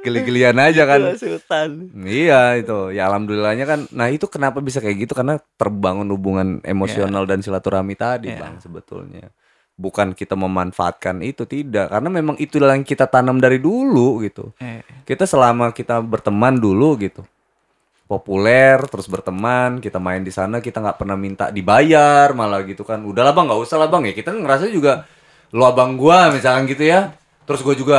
[0.02, 1.00] Geli-gelian aja kan.
[1.14, 1.70] Sultan.
[2.02, 7.24] Iya itu ya alhamdulillahnya kan nah itu kenapa bisa kayak gitu karena terbangun hubungan emosional
[7.24, 8.40] dan silaturahmi tadi Iya.
[8.40, 9.30] bang sebetulnya
[9.78, 11.94] bukan kita memanfaatkan itu tidak.
[11.94, 14.52] Karena memang itulah yang kita tanam dari dulu gitu.
[14.58, 17.22] Eh, kita selama kita berteman dulu gitu.
[18.10, 23.06] Populer terus berteman kita main di sana kita nggak pernah minta dibayar malah gitu kan.
[23.06, 24.10] Udahlah bang nggak usah lah bang.
[24.12, 25.06] Ya kita ngerasa juga
[25.54, 27.14] lo abang gua misalkan gitu ya.
[27.46, 27.98] Terus gua juga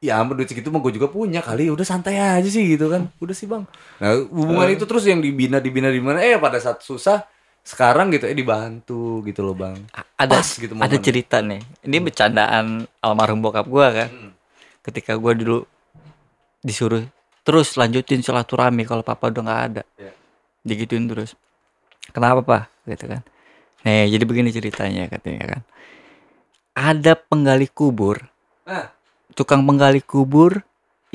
[0.00, 1.68] ya ampun duit segitu mah gue juga punya kali.
[1.68, 3.12] Udah santai aja sih gitu kan.
[3.20, 3.68] Udah sih bang.
[4.00, 7.20] Nah hubungan itu terus yang dibina dibina dibina eh pada saat susah
[7.60, 9.76] sekarang gitu eh dibantu gitu loh bang
[10.20, 11.00] ada Pas gitu ada momennya.
[11.00, 11.60] cerita nih.
[11.88, 14.08] Ini bercandaan almarhum bokap gua kan.
[14.12, 14.32] Hmm.
[14.84, 15.64] Ketika gua dulu
[16.60, 17.08] disuruh
[17.40, 19.82] terus lanjutin silaturahmi kalau papa udah nggak ada.
[19.96, 20.12] Iya.
[20.60, 21.32] Digituin terus.
[22.12, 22.62] Kenapa, Pak?
[22.84, 23.24] Gitu kan.
[23.80, 25.60] Nih, jadi begini ceritanya katanya kan.
[26.76, 28.20] Ada penggali kubur,
[28.68, 28.92] ah
[29.32, 30.60] tukang penggali kubur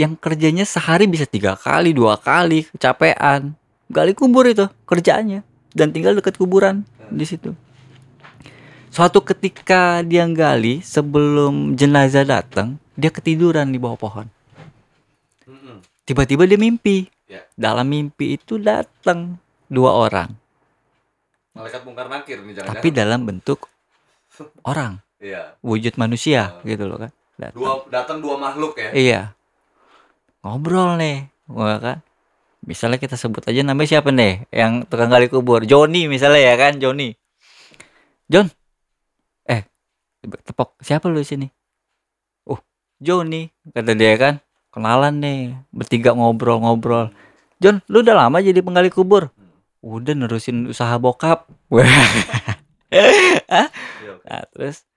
[0.02, 3.54] yang kerjanya sehari bisa tiga kali, dua kali, kecapean.
[3.86, 5.46] Gali kubur itu kerjaannya
[5.76, 7.52] dan tinggal dekat kuburan di situ.
[8.88, 14.28] Suatu ketika dia gali sebelum jenazah datang, dia ketiduran di bawah pohon.
[15.44, 15.84] Mm-mm.
[16.08, 17.12] Tiba-tiba dia mimpi.
[17.28, 17.44] Ya.
[17.60, 19.36] Dalam mimpi itu datang
[19.68, 20.30] dua orang,
[21.58, 23.66] malaikat mungkar nakir nih jangan tapi dalam bentuk
[24.72, 27.12] orang, iya wujud manusia gitu loh kan.
[27.36, 27.58] Datang.
[27.58, 29.22] dua datang dua makhluk ya Iya.
[30.46, 32.06] Ngobrol nih, kan.
[32.66, 36.82] Misalnya kita sebut aja namanya siapa nih yang tukang gali kubur, Joni misalnya ya kan,
[36.82, 37.14] Joni.
[38.26, 38.50] John.
[39.46, 39.62] Eh,
[40.26, 41.48] tepok, siapa lu di sini?
[42.50, 42.58] Oh,
[42.98, 44.42] Joni, kata dia kan.
[44.74, 47.14] Kenalan nih, bertiga ngobrol-ngobrol.
[47.62, 49.30] John, lu udah lama jadi penggali kubur?
[49.86, 51.46] Udah nerusin usaha bokap.
[52.96, 54.24] Iya.
[54.24, 54.88] Nah, terus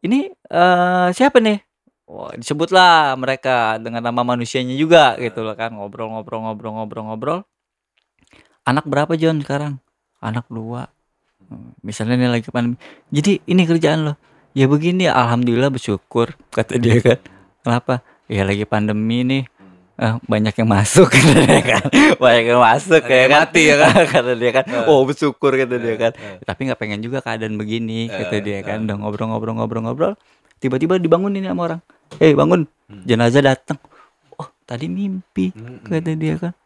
[0.00, 1.60] ini eh siapa nih?
[2.08, 7.44] Wah, disebutlah mereka dengan nama manusianya juga gitu loh kan ngobrol-ngobrol-ngobrol-ngobrol-ngobrol.
[8.64, 9.76] Anak berapa John sekarang?
[10.18, 10.88] Anak dua.
[11.44, 12.76] Hmm, Misalnya nih lagi pandemi.
[13.08, 14.14] Jadi ini kerjaan lo.
[14.52, 17.20] Ya begini, alhamdulillah bersyukur kata dia kan.
[17.60, 18.00] Kenapa?
[18.24, 19.44] Ya lagi pandemi nih.
[19.98, 21.84] eh, banyak yang masuk kata dia kan.
[22.16, 23.40] Banyak yang masuk Ada ya yang kan.
[23.44, 24.00] mati ya kan?
[24.16, 24.64] kata dia kan.
[24.86, 28.58] Oh, bersyukur kata dia kan Eh, tapi nggak pengen juga keadaan begini kata Eh, dia
[28.62, 28.86] kan eh.
[28.86, 30.14] udah ngobrol-ngobrol-ngobrol-ngobrol
[30.58, 31.80] tiba-tiba dibangunin sama orang
[32.16, 32.64] eh bangun.
[32.88, 33.04] Hmm.
[33.04, 33.76] jenazah datang.
[34.40, 35.84] Oh tadi mimpi mm-mm.
[35.84, 36.56] kata dia kan.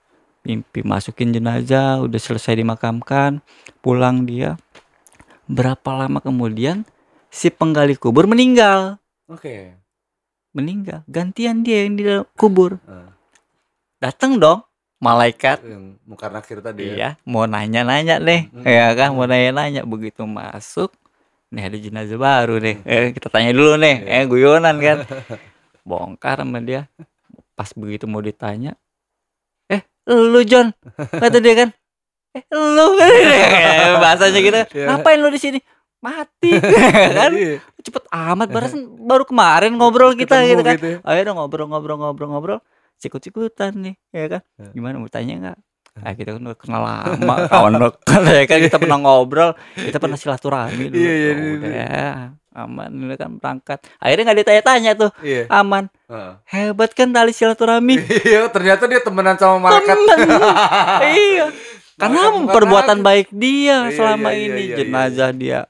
[0.47, 3.43] Mimpi masukin jenazah udah selesai dimakamkan
[3.82, 4.55] pulang dia.
[5.51, 6.86] Berapa lama kemudian
[7.26, 9.03] si penggali kubur meninggal?
[9.26, 9.74] Oke.
[10.55, 11.03] Meninggal.
[11.11, 12.78] Gantian dia yang di dalam kubur.
[12.86, 13.11] Eh,
[13.99, 14.62] datang dong
[15.03, 15.59] malaikat.
[15.66, 15.99] Yang
[16.62, 16.95] tadi ya.
[16.95, 18.62] Iya, mau nanya-nanya nih, Hmm.
[18.62, 19.82] ya kan, mau nanya-nanya.
[19.82, 20.95] Begitu masuk,
[21.53, 23.96] nih ada jenazah baru nih, eh, kita tanya dulu nih.
[24.00, 24.12] Iya.
[24.18, 24.98] eh guyonan kan,
[25.88, 26.88] bongkar sama dia,
[27.53, 28.72] pas begitu mau ditanya,
[29.68, 31.68] eh lu John, kata dia kan,
[32.32, 34.86] eh lu Eh, bahasanya gitu, Iya.
[34.88, 35.61] ngapain lu di sini?
[36.03, 36.50] Mati,
[37.14, 37.30] kan?
[37.30, 37.62] Iya.
[37.78, 40.98] Cepet amat, barusan baru kemarin ngobrol kita Ketemu gitu kan, gitu ya.
[41.05, 42.59] ayo dong ngobrol-ngobrol-ngobrol-ngobrol,
[42.98, 44.42] sikut-sikutan nih, ya kan?
[44.74, 45.59] Gimana mau tanya nggak?
[46.01, 50.16] Ah kita kan udah kenal lama, kawan kan ya kan kita pernah ngobrol, kita pernah
[50.16, 50.97] silaturahmi dulu.
[50.97, 52.09] Iya, iya, Ya iya, udah ya,
[52.57, 53.78] aman ini kan berangkat.
[54.01, 55.53] Akhirnya nggak ditanya-tanya tuh, Iya.
[55.53, 55.93] aman.
[56.09, 56.32] Heeh.
[56.49, 58.01] Hebat kan tali silaturahmi.
[58.24, 59.93] Iya, ternyata dia temenan sama malaikat.
[59.93, 60.18] Temen.
[61.28, 61.47] iya.
[62.01, 63.05] Karena bukan perbuatan lagi.
[63.05, 65.61] baik dia Iya, selama iya, iya, ini iya, jenazah dia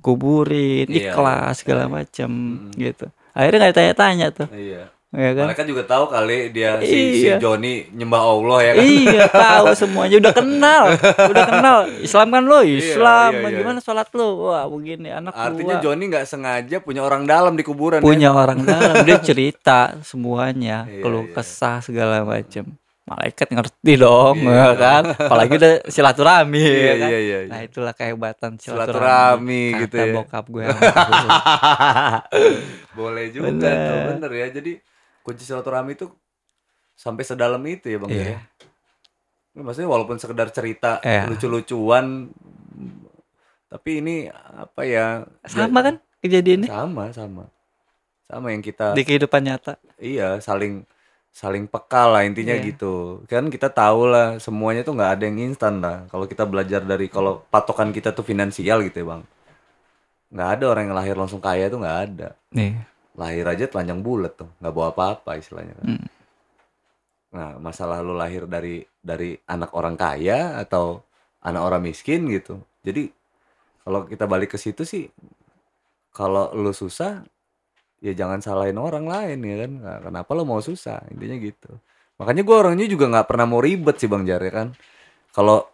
[0.00, 1.92] kuburin, Iya, ikhlas segala iya.
[1.92, 2.72] macam Mm-mm.
[2.72, 3.06] gitu.
[3.36, 4.88] Akhirnya nggak ditanya-tanya tuh, Iya.
[5.12, 5.44] Ya kan?
[5.44, 6.86] Malaikat juga tahu kali dia si,
[7.18, 7.36] si Iya.
[7.36, 8.84] Joni nyembah Allah ya kan.
[8.84, 13.56] Iya tahu semuanya udah kenal udah kenal Islam kan lo Islam iya, iya.
[13.56, 17.62] gimana sholat lo wah begini anak Artinya gua Joni nggak sengaja punya orang dalam di
[17.62, 17.98] kuburan.
[17.98, 18.04] ya?
[18.04, 21.34] punya orang dalam dia cerita semuanya Iya, keluh iya.
[21.34, 22.70] kesah segala macam
[23.02, 24.54] malaikat ngerti dong Iya.
[24.54, 27.50] ya kan apalagi udah silaturahmi Iya, ya kan iya, iya, iya.
[27.50, 30.06] nah itulah kehebatan Silaturahmi silaturahmi gitu ya.
[30.14, 30.64] bokap gue.
[32.92, 33.74] Boleh juga Bener.
[33.82, 34.46] tuh, bener ya.
[34.52, 34.72] Jadi
[35.20, 36.06] kunci silaturahmi itu
[36.94, 38.24] sampai sedalam itu ya bang Iya.
[38.26, 38.38] ya.
[39.50, 41.26] Maksudnya walaupun sekedar cerita Iya.
[41.26, 42.30] lucu-lucuan,
[43.66, 45.26] tapi ini apa ya?
[45.46, 47.44] sama kan kejadiannya Sama, sama,
[48.26, 50.86] sama yang kita di kehidupan nyata iya saling
[51.30, 52.74] saling peka lah intinya Iya.
[52.74, 53.22] gitu.
[53.26, 56.06] Kan kita tahu lah semuanya tuh nggak ada yang instan lah.
[56.10, 59.22] Kalau kita belajar dari kalau patokan kita tuh finansial gitu ya bang,
[60.30, 62.28] nggak ada orang yang lahir langsung kaya tuh nggak ada.
[62.50, 62.74] nih
[63.18, 65.74] lahir aja telanjang bulat tuh nggak bawa apa-apa istilahnya.
[65.78, 66.06] Kan Hmm.
[67.30, 70.98] nah masalah lu lahir dari dari anak orang kaya atau
[71.46, 72.58] anak orang miskin gitu.
[72.82, 73.06] Jadi
[73.86, 75.06] kalau kita balik ke situ sih
[76.10, 77.22] kalau lu susah
[78.02, 79.72] ya jangan salahin orang lain ya kan?
[79.78, 81.06] Nah, kenapa lo mau susah?
[81.14, 81.70] Intinya gitu.
[82.18, 84.68] Makanya gua orangnya juga nggak pernah mau ribet sih bang Jar ya kan?
[85.30, 85.70] Kalau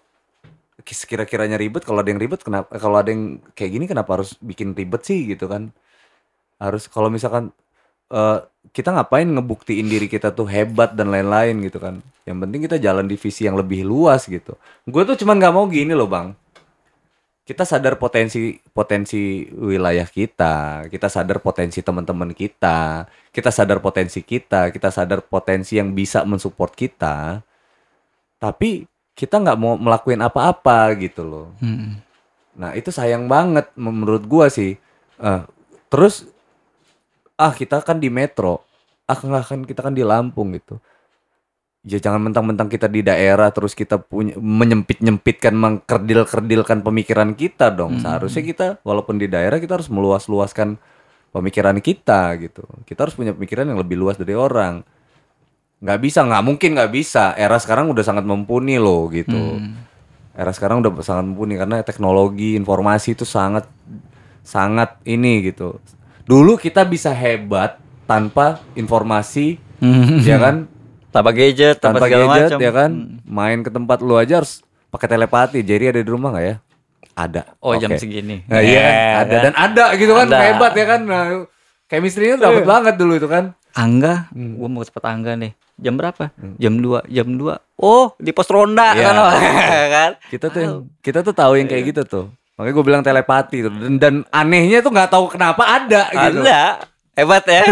[0.85, 4.77] sekira-kiranya ribet kalau ada yang ribet kenapa kalau ada yang kayak gini kenapa harus bikin
[4.77, 5.73] ribet sih gitu kan
[6.57, 7.53] harus kalau misalkan
[8.13, 8.39] eh,
[8.73, 13.07] kita ngapain ngebuktiin diri kita tuh hebat dan lain-lain gitu kan yang penting kita jalan
[13.07, 16.35] di visi yang lebih luas gitu gue tuh cuman nggak mau gini loh bang
[17.47, 24.75] kita sadar potensi potensi wilayah kita kita sadar potensi teman-teman kita kita sadar potensi kita
[24.75, 27.39] kita sadar potensi yang bisa mensupport kita
[28.43, 28.85] tapi
[29.15, 32.03] kita nggak mau melakukan apa-apa gitu loh Hmm.
[32.57, 34.81] Nah itu sayang banget menurut gua sih.
[35.21, 35.43] Eh,
[35.93, 36.25] terus
[37.37, 38.65] ah kita kan di metro,
[39.09, 40.81] ah nggak kan kita kan di Lampung gitu.
[41.87, 48.01] Ya jangan mentang-mentang kita di daerah terus kita punya menyempit-nyempitkan mengkerdil-kerdilkan pemikiran kita dong.
[48.01, 48.03] Hmm.
[48.03, 50.83] Seharusnya kita walaupun di daerah kita harus meluas-luaskan
[51.31, 52.67] pemikiran kita gitu.
[52.83, 54.83] Kita harus punya pemikiran yang lebih luas dari orang.
[55.79, 57.37] Nggak bisa, nggak mungkin nggak bisa.
[57.39, 59.85] Era sekarang udah sangat mumpuni loh gitu Hmm.
[60.37, 63.65] era sekarang udah sangat mumpuni karena teknologi informasi itu sangat
[64.45, 65.79] sangat ini gitu.
[66.27, 70.19] Dulu kita bisa hebat tanpa informasi, Hmm.
[70.21, 70.67] ya kan?
[71.09, 72.59] Tanpa gadget, tanpa, Tanpa segala gadget, macam.
[72.59, 72.91] ya kan?
[72.91, 73.17] Hmm.
[73.25, 74.61] Main ke tempat lu aja harus
[74.91, 75.63] pakai telepati.
[75.63, 76.57] Jerry ada di rumah nggak ya?
[77.15, 77.43] Ada.
[77.59, 77.97] Oh jam Oke.
[77.97, 78.45] segini.
[78.45, 78.93] Nah, iya kan?
[78.93, 80.39] Ya, ada dan ada gitu kan Ada.
[80.45, 81.01] hebat ya kan.
[81.01, 81.25] Nah,
[81.87, 82.69] chemistry-nya dapat Iya.
[82.69, 83.45] banget dulu itu kan.
[83.73, 84.57] Angga, Hmm.
[84.57, 85.53] gua mau ke tempat Angga nih.
[85.77, 86.33] Jam berapa?
[86.57, 87.01] Jam 2.
[87.07, 87.57] Jam 2.
[87.77, 89.05] Oh, di pos ronda Iya.
[89.07, 89.15] kan.
[89.95, 90.11] kan?
[90.27, 92.27] Kita tuh yang- kita tuh tahu yang kayak gitu tuh.
[92.57, 93.73] Makanya gue bilang telepati tuh.
[93.73, 96.41] Dan, dan anehnya tuh nggak tahu kenapa ada gitu.
[96.41, 96.61] Ada.
[97.17, 97.65] Hebat ya.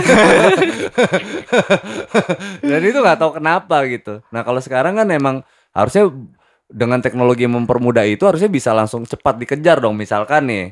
[2.69, 4.25] Dan itu nggak tahu kenapa gitu.
[4.33, 5.45] Nah kalau sekarang kan emang
[5.77, 6.09] harusnya
[6.69, 10.67] dengan teknologi yang mempermudah itu harusnya bisa langsung cepat dikejar dong misalkan nih.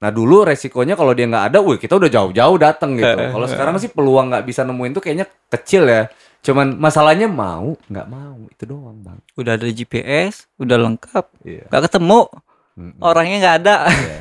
[0.00, 3.16] Nah dulu resikonya kalau dia nggak ada, wih kita udah jauh-jauh dateng gitu.
[3.32, 6.12] Kalau sekarang sih peluang nggak bisa nemuin tuh kayaknya kecil ya.
[6.44, 9.16] Cuman masalahnya mau nggak mau itu doang bang.
[9.40, 11.24] udah ada GPS, udah lengkap.
[11.48, 11.64] Iya.
[11.72, 12.28] Gak ketemu.
[12.76, 13.00] Mm-mm.
[13.00, 13.76] Orangnya nggak ada.
[13.88, 14.20] Iya.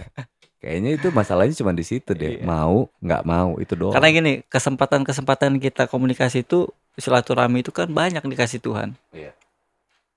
[0.66, 2.42] Kayaknya itu masalahnya cuma di situ deh.
[2.42, 3.94] Mau nggak mau itu doang.
[3.94, 6.66] Karena gini, kesempatan-kesempatan kita komunikasi itu
[6.98, 8.98] silaturahmi itu kan banyak dikasih Tuhan.
[9.14, 9.36] Iya.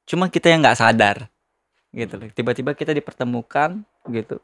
[0.08, 1.28] Cuma kita yang nggak sadar,
[1.92, 2.32] gitu loh.
[2.32, 4.40] Tiba-tiba kita dipertemukan, gitu.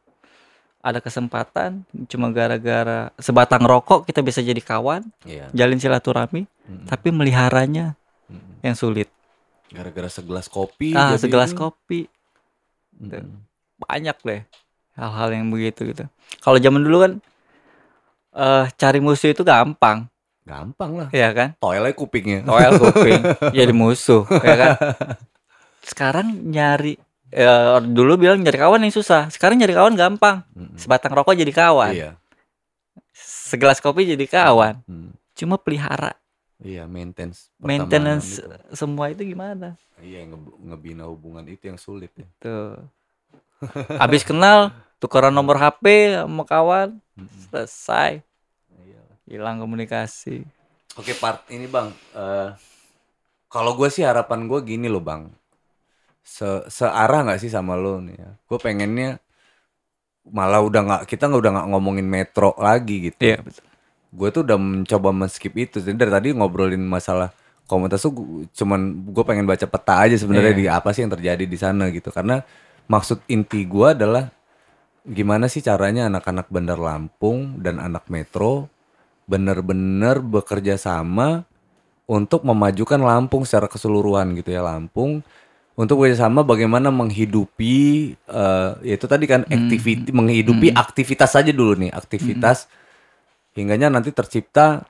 [0.85, 5.49] Ada kesempatan, cuma gara-gara sebatang rokok kita bisa jadi kawan, Iya.
[5.57, 6.85] jalin silaturahmi, Mm-mm.
[6.85, 7.97] tapi meliharanya
[8.29, 8.61] Mm-mm.
[8.61, 9.09] yang sulit.
[9.73, 10.93] Gara-gara segelas kopi.
[10.93, 11.59] Ah, segelas ini.
[11.65, 12.01] kopi.
[13.85, 14.41] Banyak deh
[14.95, 16.05] hal-hal yang begitu gitu.
[16.39, 17.13] Kalau zaman dulu kan
[18.35, 20.11] eh cari musuh itu gampang,
[20.43, 21.09] Gampang lah.
[21.09, 21.55] ya kan?
[21.57, 22.43] Toilet kupingnya.
[22.43, 23.21] Noel kuping
[23.51, 24.73] jadi musuh ya kan
[25.81, 26.97] sekarang nyari
[27.29, 30.41] ya, dulu bilang nyari kawan yang susah sekarang nyari kawan gampang
[30.75, 32.11] sebatang rokok jadi kawan Iya.
[33.13, 35.13] segelas kopi jadi kawan Hmm.
[35.35, 36.17] cuma pelihara
[36.57, 37.53] Iya, maintenance.
[37.61, 38.49] maintenance itu.
[38.73, 42.25] semua itu gimana Iya, nge- ngebina hubungan itu yang sulit ya.
[42.39, 42.81] tuh
[43.97, 45.85] habis kenal tukeran nomor HP
[46.17, 46.89] sama kawan
[47.45, 48.21] selesai
[48.75, 49.03] Iya.
[49.27, 50.45] hilang komunikasi
[50.95, 51.91] Oke, part ini Bang.
[52.13, 52.51] Eh
[53.49, 55.27] kalau gue sih harapan gue gini loh, Bang.
[56.23, 58.31] Se searah nggak sih sama lo nih ya?
[58.47, 59.19] Gue pengennya
[60.25, 63.21] malah udah nggak kita nggak udah nggak ngomongin metro lagi gitu.
[63.21, 63.65] iya betul
[64.09, 67.35] gue tuh udah mencoba men-skip itu jadi dari tadi ngobrolin masalah
[67.67, 68.15] komunitas tuh
[68.55, 68.81] cuman
[69.11, 70.61] gue pengen baca peta aja sebenarnya Iya.
[70.63, 72.41] di apa sih yang terjadi di sana gitu karena
[72.87, 74.29] maksud inti gue adalah
[75.05, 78.73] gimana sih caranya anak-anak Bandar Lampung dan anak Metro
[79.25, 81.45] bener-bener bekerja sama
[82.05, 85.25] untuk memajukan Lampung secara keseluruhan gitu ya Lampung.
[85.75, 91.91] Untuk bekerja sama bagaimana menghidupi eh yaitu tadi kan activity menghidupi aktivitas saja dulu nih
[91.91, 92.71] aktivitas.
[93.59, 94.87] Hingganya nanti tercipta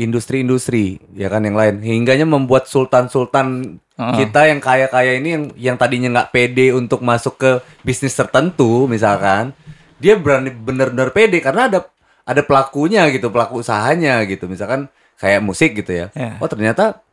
[0.00, 1.84] industri-industri ya kan yang lain.
[1.84, 7.50] Hingganya membuat sultan-sultan Kita yang kaya-kaya ini yang yang tadinya nggak pede untuk masuk ke
[7.80, 9.52] bisnis tertentu misalkan
[10.00, 11.78] dia berani bener-bener pede karena ada
[12.24, 16.40] ada pelakunya gitu pelaku usahanya gitu misalkan kayak musik gitu ya Ya.
[16.40, 17.04] oh ternyata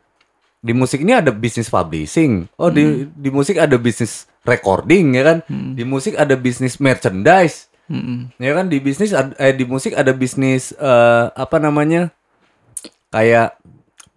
[0.58, 5.38] di musik ini ada bisnis publishing oh di di musik ada bisnis recording ya kan
[5.46, 5.76] Hmm.
[5.76, 8.36] di musik ada bisnis merchandise Mm-mm.
[8.36, 12.12] Ya kan di bisnis eh di musik ada bisnis eh, apa namanya?
[13.08, 13.56] Kayak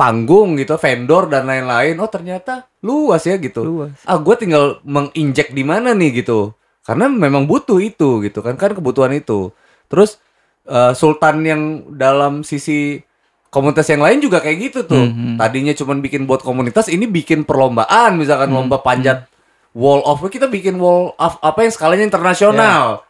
[0.00, 2.00] panggung gitu, vendor dan lain-lain.
[2.00, 3.60] Oh, ternyata luas ya gitu.
[3.60, 6.56] luas Ah, gue tinggal menginjek di mana nih gitu.
[6.80, 9.52] Karena memang butuh itu gitu kan, kan kebutuhan itu.
[9.92, 10.16] Terus
[10.64, 13.04] eh, Sultan yang dalam sisi
[13.52, 15.04] komunitas yang lain juga kayak gitu tuh.
[15.04, 15.36] Hmm, hmm.
[15.36, 19.28] Tadinya cuman bikin buat komunitas, ini bikin perlombaan, misalkan Hmm, lomba panjat
[19.76, 23.06] wall of kita bikin wall of apa yang skalanya internasional.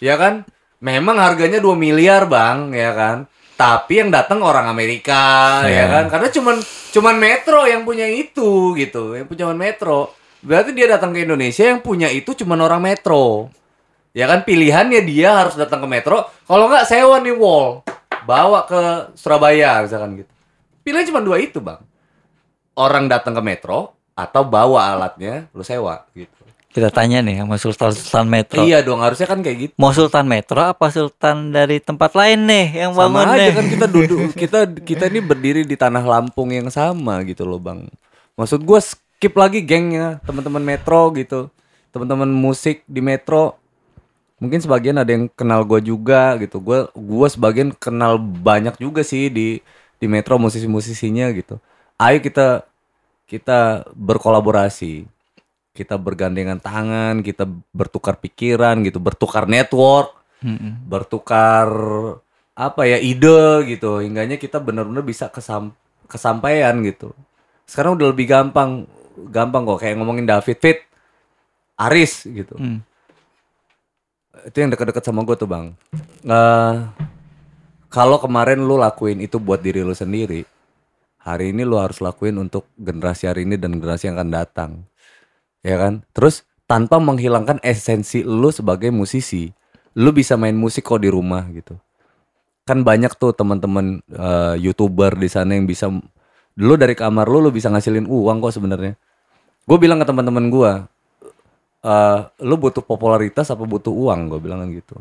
[0.00, 0.48] Ya kan?
[0.80, 3.16] Memang harganya 2 miliar, Bang, ya kan?
[3.60, 5.84] Tapi yang datang orang Amerika, ya Ya.
[5.92, 6.04] kan?
[6.08, 6.56] Karena cuman
[6.96, 10.16] cuman Metro yang punya itu gitu, yang punya Metro.
[10.40, 13.52] Berarti dia datang ke Indonesia yang punya itu cuman orang Metro.
[14.16, 16.24] Ya kan pilihannya dia harus datang ke Metro.
[16.48, 17.84] Kalau nggak sewa nih wall,
[18.24, 20.32] bawa ke Surabaya misalkan gitu.
[20.80, 21.84] Pilihan cuma dua itu bang.
[22.80, 26.39] Orang datang ke Metro atau bawa alatnya lu sewa gitu.
[26.70, 28.62] Kita tanya nih sama Sultan Sultan Metro.
[28.62, 29.72] Iya dong harusnya kan kayak gitu.
[29.74, 33.54] Mau Sultan Metro apa Sultan dari tempat lain nih yang bangun Sama aja nih?
[33.58, 37.90] kan kita duduk kita kita ini berdiri di tanah Lampung yang sama gitu loh bang.
[38.38, 41.50] Maksud gue skip lagi gengnya teman-teman Metro gitu,
[41.90, 43.58] teman-teman musik di Metro.
[44.38, 46.62] Mungkin sebagian ada yang kenal gue juga gitu.
[46.62, 49.58] Gue gua sebagian kenal banyak juga sih di
[50.00, 51.58] di Metro musisi-musisinya gitu.
[51.98, 52.64] Ayo kita
[53.26, 55.04] kita berkolaborasi.
[55.80, 60.12] Kita bergandengan tangan, kita bertukar pikiran gitu, bertukar network
[60.44, 60.84] Mm-mm.
[60.84, 61.68] bertukar
[62.52, 64.04] apa ya ide gitu.
[64.04, 65.72] Hingganya kita benar-benar bisa kesam
[66.04, 67.16] kesampaian gitu.
[67.64, 68.84] Sekarang udah lebih gampang
[69.32, 69.80] gampang kok.
[69.80, 70.78] Kayak ngomongin David Fit
[71.80, 72.56] Aris gitu.
[72.60, 72.84] Hmm.
[74.40, 75.76] itu yang dekat-dekat sama gue tuh bang.
[76.24, 76.74] Eh,
[77.92, 80.48] kalau kemarin lu lakuin itu buat diri lu sendiri
[81.20, 84.70] hari ini lu harus lakuin untuk generasi hari ini dan generasi yang akan datang
[85.64, 86.04] ya kan?
[86.12, 89.50] Terus tanpa menghilangkan esensi lu sebagai musisi
[89.98, 91.74] lu bisa main musik kok di rumah gitu.
[92.62, 95.90] Kan banyak tuh teman-teman eh, youtuber di sana yang bisa
[96.60, 98.94] lu dari kamar lu lu bisa ngasilin uang kok sebenarnya.
[99.66, 100.72] Gue bilang ke teman-teman gue
[101.80, 104.30] eh lu butuh popularitas apa butuh uang?
[104.30, 104.96] Gue bilang kan gitu.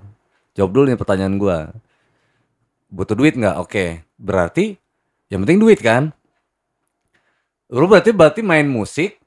[0.57, 1.57] Jawab dulu nih pertanyaan gue
[2.89, 3.55] butuh duit nggak?
[3.61, 3.85] Oke.
[4.17, 4.73] Berarti
[5.29, 6.09] yang penting duit kan?
[7.69, 9.18] Lu berarti berarti main musik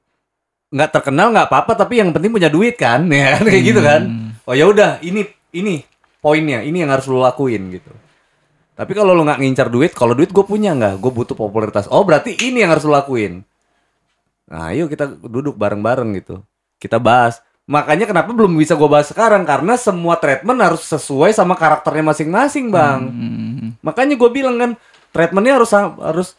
[0.73, 3.43] nggak terkenal nggak apa-apa tapi yang penting punya duit kan ya kan?
[3.45, 4.01] kayak gitu kan.
[4.09, 4.29] Hmm.
[4.49, 5.85] oh ya udah ini ini
[6.17, 7.93] poinnya ini yang harus lu lakuin gitu.
[8.73, 10.97] Tapi kalau lu nggak ngincar duit kalau duit gue punya nggak?
[10.97, 11.85] Gue butuh popularitas.
[11.93, 13.45] Oh berarti ini yang harus lu lakuin.
[14.49, 16.41] Nah yuk kita duduk bareng-bareng gitu.
[16.81, 17.39] Kita bahas.
[17.63, 19.47] Makanya kenapa belum bisa gue bahas sekarang?
[19.47, 23.01] Karena semua treatment harus sesuai sama karakternya masing-masing bang.
[23.07, 23.69] Hmm.
[23.79, 24.71] makanya gue bilang kan
[25.15, 26.29] treatmentnya harus harus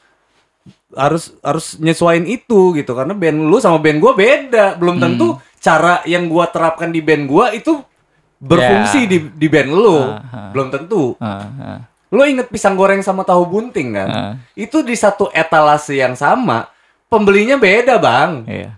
[0.94, 6.04] harus harus nyesuaiin itu gitu karena band lu sama band gue beda belum tentu cara
[6.04, 7.80] yang gua terapkan di band gua itu
[8.36, 9.08] berfungsi Ya.
[9.08, 10.50] di di band lu Ah, ah.
[10.50, 11.78] belum tentu Ah, ah,
[12.08, 14.32] lu inget pisang goreng sama tahu bunting kan ah.
[14.54, 16.68] itu di satu etalase yang sama
[17.06, 18.70] pembelinya beda bang Iya.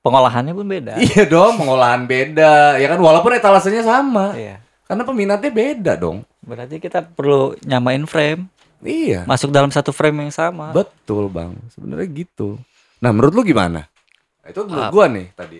[0.00, 0.96] Pengolahannya pun beda.
[0.98, 4.56] iya dong pengolahan beda ya kan walaupun etalasenya sama Iya.
[4.82, 8.48] karena peminatnya beda dong Berarti kita perlu nyamain frame,
[8.82, 10.72] iya masuk dalam satu frame yang sama.
[10.72, 12.56] Betul bang, sebenarnya gitu.
[12.98, 13.88] Nah menurut lu gimana?
[14.42, 14.90] Itu menurut Ah.
[14.90, 15.58] gua nih tadi.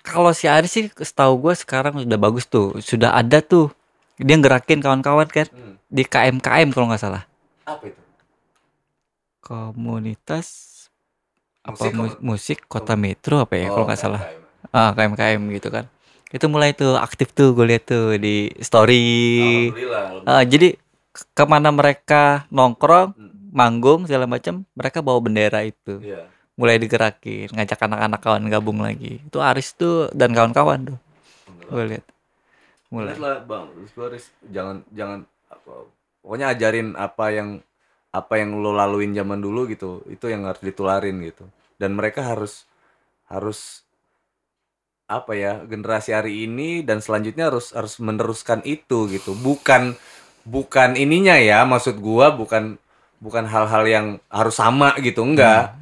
[0.00, 3.72] Kalau si Aris sih setahu gue sekarang sudah bagus tuh, sudah ada tuh.
[4.20, 5.80] Dia ngerakin kawan-kawan kan Hmm.
[5.88, 7.24] di KMKM kalau nggak salah.
[7.64, 7.96] Apa itu?
[9.40, 10.70] Komunitas
[11.60, 12.20] apa Musik mu- apa?
[12.20, 14.20] musik kota metro apa ya kalau nggak salah.
[14.20, 14.72] KMKM.
[14.72, 15.84] Ah KMKM gitu kan.
[16.28, 19.72] Itu mulai tuh aktif tuh gue lihat tuh di story.
[19.72, 20.28] Alhamdulillah.
[20.28, 20.83] Ah, jadi ke-
[21.14, 23.30] ke mana mereka nongkrong, Hmm.
[23.54, 26.02] manggung segala macam, mereka bawa bendera itu.
[26.02, 26.26] Iya.
[26.58, 29.22] Mulai digerakin, ngajak anak-anak kawan gabung lagi.
[29.22, 30.98] Itu Aris tuh dan kawan-kawan tuh.
[31.70, 32.06] Gue lihat.
[32.90, 33.14] Mulai.
[33.18, 35.86] Lah bang, harus jangan jangan apa,
[36.22, 37.48] pokoknya ajarin apa yang
[38.14, 41.46] apa yang lo laluin zaman dulu gitu, itu yang harus ditularin gitu.
[41.74, 42.66] Dan mereka harus
[43.26, 43.82] harus
[45.04, 49.34] apa ya generasi hari ini dan selanjutnya harus harus meneruskan itu gitu.
[49.34, 49.98] Bukan
[50.44, 52.76] bukan ininya ya, maksud gua bukan
[53.18, 55.72] bukan hal-hal yang harus sama gitu, enggak.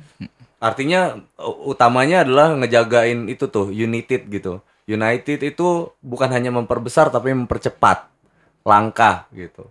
[0.62, 4.62] Artinya u- utamanya adalah ngejagain itu tuh united gitu.
[4.86, 8.06] United itu bukan hanya memperbesar tapi mempercepat
[8.62, 9.66] langkah gitu.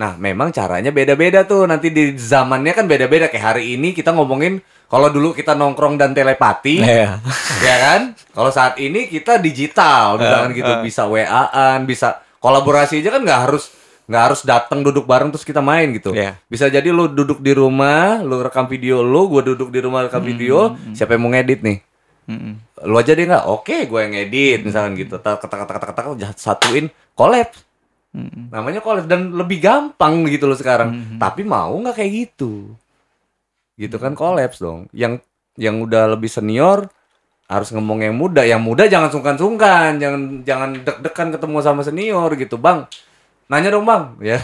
[0.00, 1.68] Nah, memang caranya beda-beda tuh.
[1.68, 3.28] Nanti di zamannya kan beda-beda.
[3.28, 7.20] Kayak hari ini kita ngomongin kalau dulu kita nongkrong dan telepati, Iya.
[7.60, 8.00] ya kan?
[8.32, 13.68] Kalau saat ini kita digital, misalkan gitu, bisa WA-an, bisa kolaborasi aja kan nggak harus
[14.10, 16.10] nggak harus datang duduk bareng terus kita main gitu.
[16.10, 16.34] Iya.
[16.50, 20.18] Bisa jadi lu duduk di rumah, lu rekam video lu, gue duduk di rumah rekam
[20.18, 21.78] video, siapa yang mau ngedit nih?
[22.26, 22.54] Mm-mm.
[22.90, 23.46] Lu aja deh nggak?
[23.46, 25.14] Oke, gue yang ngedit misalkan gitu.
[25.22, 27.54] Tak tak tak tak tak satuin collab.
[28.10, 28.50] Mm-mm.
[28.50, 31.14] Namanya collab dan lebih gampang gitu loh sekarang.
[31.14, 32.74] Tapi mau nggak kayak gitu?
[33.78, 34.90] Gitu kan collab dong.
[34.90, 35.22] Yang
[35.54, 36.90] yang udah lebih senior
[37.46, 38.42] harus ngomong yang muda.
[38.42, 42.90] Yang muda jangan sungkan-sungkan, jangan jangan deg-degan ketemu sama senior gitu, Bang.
[43.50, 44.38] Nanya dong bang ya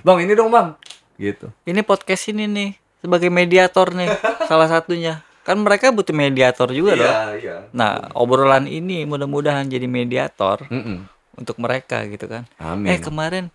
[0.00, 0.72] bang ini dong bang
[1.20, 4.08] gitu Ini podcast ini nih sebagai mediator nih
[4.50, 5.20] salah satunya.
[5.42, 7.14] Kan mereka butuh mediator juga dong.
[7.36, 11.02] iya Nah, obrolan ini mudah-mudahan jadi mediator Mm-mm.
[11.34, 12.46] untuk mereka gitu kan.
[12.62, 13.50] amin Eh kemarin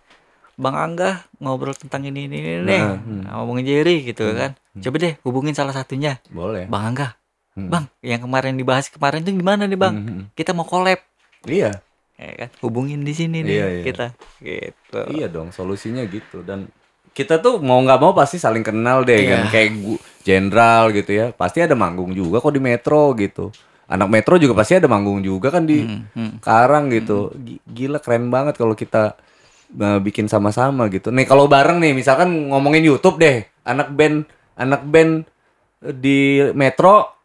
[0.54, 3.22] Bang Angga ngobrol tentang ini ini, ini nih Nah, hmm.
[3.24, 4.52] sama Bang Jerry gitu kan.
[4.78, 6.20] Coba deh hubungin salah satunya.
[6.28, 7.16] boleh Bang Angga.
[7.56, 7.72] Hmm.
[7.72, 9.94] Bang, yang kemarin dibahas kemarin tuh gimana nih, Bang?
[9.98, 10.20] Mhm.
[10.36, 11.00] Kita mau collab.
[11.48, 11.72] iya
[12.18, 12.48] Ya kan?
[12.60, 13.82] Hubungin di sini nih Iya, iya.
[13.84, 14.06] kita.
[14.38, 15.00] Gitu.
[15.14, 16.66] Iya dong, solusinya gitu dan
[17.08, 19.30] kita tuh mau nggak mau pasti saling kenal deh Iya.
[19.32, 21.26] kan kayak gu- jenderal gitu ya.
[21.30, 23.54] Pasti ada manggung juga kok di metro gitu.
[23.86, 26.32] Anak metro juga pasti ada manggung juga kan di Hmm, hmm.
[26.38, 27.30] Karang gitu.
[27.34, 29.14] Gi- Gila keren banget kalau kita
[29.74, 31.08] uh, bikin sama-sama gitu.
[31.08, 33.46] Nih kalau bareng nih misalkan ngomongin YouTube deh.
[33.62, 35.22] Anak band anak band
[35.78, 37.17] di metro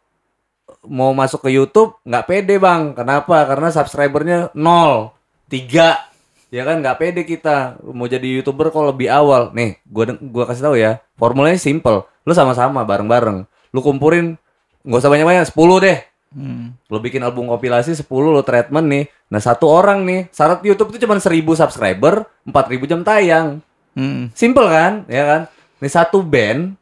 [0.88, 2.92] mau masuk ke YouTube nggak pede bang.
[2.92, 3.44] Kenapa?
[3.48, 5.12] Karena subscribernya nol,
[5.48, 6.04] tiga,
[6.52, 9.50] ya kan nggak pede kita mau jadi youtuber kalau lebih awal.
[9.56, 12.06] Nih, gua gua kasih tahu ya, formulanya simple.
[12.24, 13.44] Lu sama-sama bareng-bareng.
[13.74, 14.38] Lu kumpulin
[14.84, 15.98] nggak usah banyak-banyak, 10 deh.
[16.34, 16.74] Hmm.
[16.90, 19.04] Lu bikin album kompilasi 10 lu treatment nih.
[19.30, 23.46] Nah, satu orang nih, syarat YouTube itu cuma 1000 subscriber, 4000 jam tayang.
[23.94, 24.30] Hmm.
[24.34, 25.06] Simple kan?
[25.06, 25.40] Ya kan?
[25.78, 26.74] Nih satu band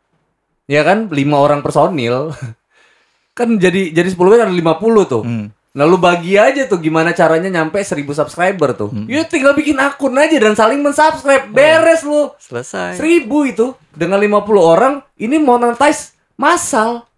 [0.70, 2.30] ya kan lima orang personil
[3.32, 5.22] kan jadi jadi 10 band ada 50 tuh.
[5.24, 5.46] Hmm.
[5.72, 8.92] Nah lu bagi aja tuh gimana caranya nyampe 1000 subscriber tuh.
[9.08, 11.48] Ya tinggal bikin akun aja dan saling mensubscribe.
[11.48, 12.28] Beres lu.
[12.36, 13.00] Selesai.
[13.00, 17.08] 1000 itu dengan 50 orang ini monetize massal.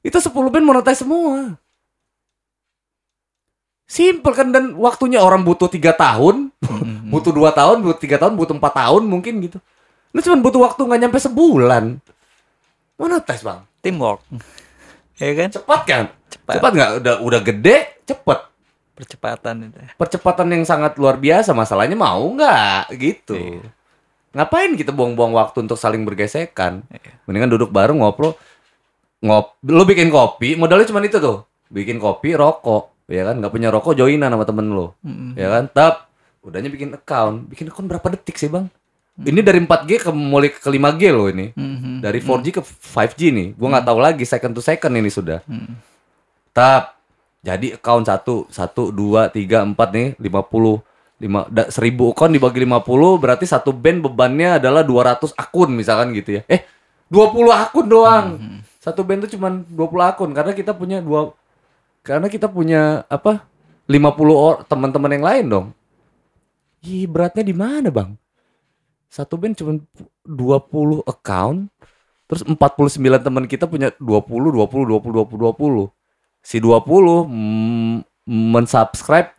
[0.00, 1.60] Itu 10 band monetize semua.
[3.90, 7.10] Simple kan dan waktunya orang butuh tiga tahun, Hmm.
[7.12, 9.58] butuh dua tahun, butuh tiga tahun, butuh empat tahun mungkin gitu.
[10.14, 11.98] Lu cuma butuh waktu nggak nyampe sebulan.
[12.96, 14.22] Monetize bang, Teamwork.
[15.20, 15.48] Ya kan?
[15.52, 16.04] cepat kan?
[16.32, 16.54] Cepat.
[16.56, 16.90] Cepat nggak?
[17.04, 17.76] Udah udah gede,
[18.08, 18.38] cepet.
[18.96, 19.78] Percepatan itu.
[19.96, 21.52] Percepatan yang sangat luar biasa.
[21.52, 23.36] Masalahnya mau nggak gitu.
[23.36, 23.68] Iya.
[24.30, 26.88] Ngapain kita buang-buang waktu untuk saling bergesekan?
[26.88, 27.20] Iya.
[27.28, 28.34] Mendingan duduk bareng ngobrol.
[29.20, 31.44] Ngop, lu bikin kopi, modalnya cuma itu tuh.
[31.68, 33.36] Bikin kopi, rokok, ya kan?
[33.36, 34.96] Nggak punya rokok, joinan sama temen lu.
[35.04, 35.36] Hmm.
[35.36, 36.10] ya kan tap
[36.40, 38.72] udahnya bikin account bikin account berapa detik sih bang
[39.26, 41.52] ini dari 4G ke mulai ke 5G loh ini.
[41.52, 42.00] Hmm.
[42.00, 43.48] dari 4G ke 5G nih.
[43.58, 45.44] Gua nggak tahu lagi second to second ini sudah.
[45.44, 45.76] Hmm.
[46.54, 46.96] tap.
[47.40, 50.84] Jadi account satu satu dua tiga empat nih 50
[51.24, 56.40] lima da, 1000 account dibagi 50 berarti satu band bebannya adalah 200 akun misalkan gitu
[56.40, 56.42] ya.
[56.44, 56.68] Eh
[57.08, 58.26] 20 akun doang.
[58.76, 61.32] Satu band tuh cuman 20 akun karena kita punya dua
[62.04, 63.44] karena kita punya apa
[63.88, 65.66] 50 or teman-teman yang lain dong.
[66.80, 68.19] Ih, beratnya di mana, Bang?
[69.10, 69.74] Satu band cuma
[70.22, 71.66] 20 account,
[72.30, 75.90] terus 49 teman kita punya 20, 20, 20, 20, 20.
[76.46, 79.34] Si 20 mm, mensubscribe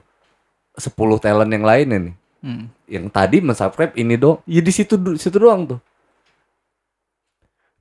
[0.75, 0.91] 10
[1.23, 2.15] talent yang lainnya nih.
[2.43, 2.67] Hmm.
[2.83, 4.43] Yang tadi mensubscribe ini dong.
[4.43, 5.79] Ya di situ situ doang tuh.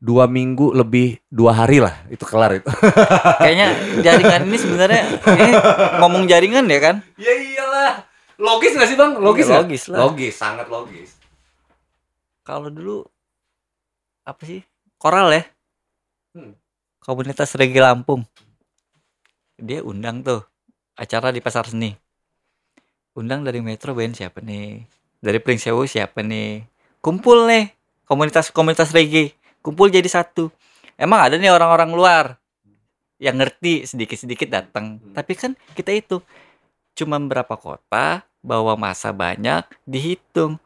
[0.00, 2.70] Dua minggu lebih dua hari lah itu kelar itu.
[3.42, 3.68] Kayaknya
[4.00, 5.52] jaringan ini sebenarnya ini
[6.00, 6.96] ngomong jaringan ya kan?
[7.20, 8.06] ya iyalah.
[8.40, 9.20] Logis gak sih bang?
[9.20, 9.60] Logis nggak?
[9.68, 9.98] logis lah.
[10.08, 11.19] Logis, sangat logis.
[12.50, 13.06] Kalau dulu
[14.26, 14.58] apa sih?
[14.98, 15.46] Koral ya?
[16.34, 16.58] Hmm.
[16.98, 18.26] Komunitas Reggae Lampung.
[19.54, 20.42] Dia undang tuh
[20.98, 21.94] acara di pasar seni.
[23.14, 24.82] Undang dari Metro Band siapa nih?
[25.22, 26.66] Dari Pring Sewu siapa nih?
[26.98, 27.70] Kumpul nih
[28.10, 29.30] komunitas-komunitas reggae.
[29.62, 30.50] Kumpul jadi satu.
[30.98, 32.24] Emang ada nih orang-orang luar
[33.22, 34.98] yang ngerti sedikit-sedikit datang.
[34.98, 35.14] Hmm.
[35.14, 36.18] Tapi kan kita itu
[36.98, 40.58] cuma berapa kota, bawa masa banyak, dihitung.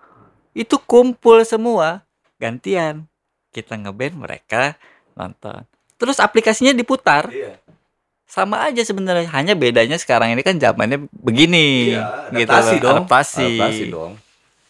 [0.55, 2.07] Itu kumpul semua,
[2.39, 3.11] gantian.
[3.51, 4.79] Kita ngeband mereka
[5.13, 5.67] nonton.
[5.99, 7.59] Terus aplikasinya diputar, Iya.
[8.25, 9.31] sama aja sebenarnya.
[9.31, 11.95] Hanya bedanya sekarang ini kan zamannya begini.
[11.95, 12.83] Iya, gitu adaptasi loh.
[12.83, 12.97] dong.
[13.03, 13.47] Adaptasi.
[13.47, 14.13] Adaptasi dong.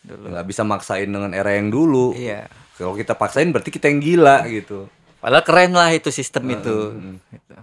[0.04, 0.24] Dulu.
[0.32, 2.12] Nggak bisa maksain dengan era yang dulu.
[2.12, 2.48] Iya.
[2.76, 4.88] Kalau kita paksain berarti kita yang gila gitu.
[5.20, 6.76] Padahal keren lah itu sistem itu.
[6.92, 7.16] Hmm.
[7.32, 7.54] Gitu.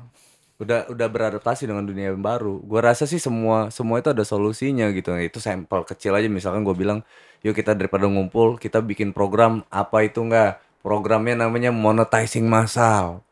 [0.62, 2.62] Udah udah beradaptasi dengan dunia yang baru.
[2.62, 5.10] Gua rasa sih semua semua itu ada solusinya gitu.
[5.18, 7.02] Itu sampel kecil aja misalkan gue bilang,
[7.42, 10.62] yuk kita daripada ngumpul, kita bikin program apa itu enggak?
[10.86, 13.26] Programnya namanya monetizing massal.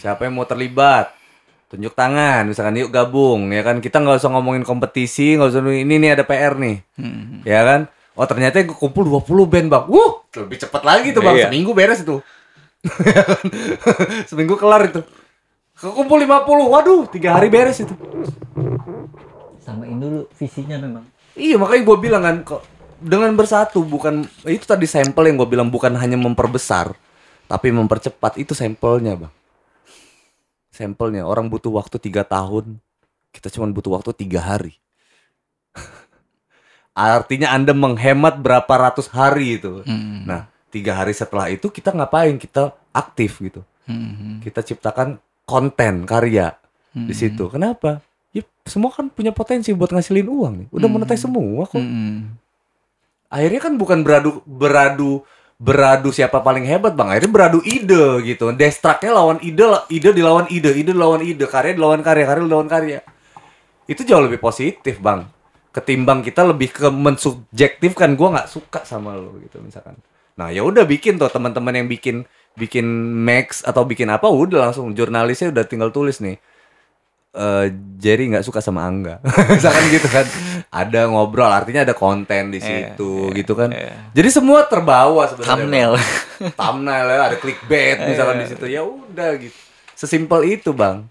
[0.00, 1.12] Siapa yang mau terlibat?
[1.68, 3.84] Tunjuk tangan, misalkan yuk gabung ya kan.
[3.84, 6.76] Kita nggak usah ngomongin kompetisi, nggak usah ini nih ada PR nih.
[6.96, 7.44] Hmm.
[7.44, 11.36] ya kan oh ternyata gue kumpul 20 band bang wuh lebih cepat lagi tuh bang
[11.36, 11.46] Iya.
[11.52, 12.16] seminggu beres itu
[14.32, 15.00] seminggu kelar itu
[15.76, 16.32] kumpul 50
[16.66, 17.92] waduh tiga hari beres itu
[19.58, 21.04] Samain dulu visinya memang.
[21.34, 22.62] iya makanya gue bilang kan kok
[22.96, 26.96] dengan bersatu bukan itu tadi sampel yang gue bilang bukan hanya memperbesar
[27.44, 29.32] tapi mempercepat itu sampelnya bang
[30.70, 32.80] sampelnya orang butuh waktu tiga tahun
[33.30, 34.80] kita cuma butuh waktu tiga hari
[36.96, 40.24] artinya anda menghemat berapa ratus hari itu Hmm.
[40.24, 40.40] nah
[40.70, 44.40] tiga hari setelah itu kita ngapain kita aktif gitu Hmm.
[44.40, 46.58] kita ciptakan konten karya
[46.92, 47.46] di situ.
[47.46, 48.02] Kenapa?
[48.34, 50.68] Ya semua kan punya potensi buat ngasilin uang nih.
[50.74, 51.78] Udah monetize semua kok.
[51.78, 52.36] Hmm.
[53.26, 55.26] akhirnya kan bukan beradu beradu
[55.58, 57.08] beradu siapa paling hebat bang.
[57.10, 58.50] Akhirnya beradu ide gitu.
[58.52, 62.98] Destraknya lawan ide ide dilawan ide ide dilawan ide karya dilawan karya karya dilawan karya.
[63.86, 65.26] Itu jauh lebih positif bang.
[65.70, 69.98] Ketimbang kita lebih ke mensubjektifkan gue nggak suka sama lo gitu misalkan.
[70.36, 72.24] Nah ya udah bikin tuh teman-teman yang bikin
[72.56, 76.40] bikin max atau bikin apa udah langsung jurnalisnya udah tinggal tulis nih
[77.36, 77.68] eh
[78.00, 79.20] Jerry nggak suka sama Angga,
[79.52, 80.24] misalkan gitu kan,
[80.72, 83.68] ada ngobrol, artinya ada konten di Iya, situ, gitu kan.
[84.16, 85.52] Jadi semua terbawa sebenarnya.
[85.52, 85.92] Thumbnail.
[86.60, 89.52] Thumbnail ya, ada clickbait misalkan di situ, ya udah gitu.
[89.92, 91.04] Sesimpel itu bang,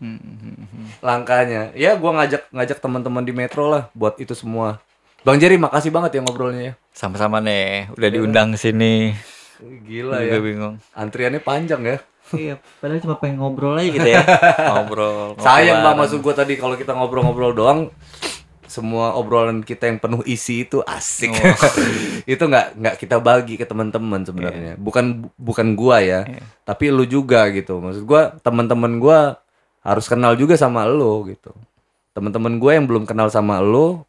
[0.97, 1.69] langkahnya.
[1.77, 4.81] Ya gua ngajak ngajak teman-teman di Metro lah buat itu semua.
[5.21, 6.73] Bang Jerry, makasih banget ya ngobrolnya ya.
[6.89, 9.13] Sama-sama nih, udah diundang ke sini.
[9.61, 10.75] Gila Juga ya, bingung.
[10.91, 11.97] antriannya panjang ya.
[12.33, 14.21] Iya, padahal cuma pengen ngobrol aja gitu ya.
[14.73, 15.37] ngobrol.
[15.37, 15.97] ngobrol Sayang bareng.
[16.01, 17.93] maksud gue tadi kalau kita ngobrol-ngobrol doang,
[18.65, 21.31] semua obrolan kita yang penuh isi itu asik.
[22.33, 24.73] itu nggak nggak kita bagi ke teman-teman sebenarnya.
[24.75, 26.25] Bukan bukan gua ya,
[26.67, 27.79] tapi lu juga gitu.
[27.79, 29.39] Maksud gua teman-teman gua
[29.85, 31.53] harus kenal juga sama lu gitu.
[32.11, 34.01] Teman-teman gua yang belum kenal sama lu,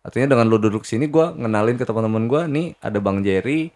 [0.00, 3.74] artinya dengan lu duduk sini gua ngenalin ke teman-teman gua nih ada Bang Jerry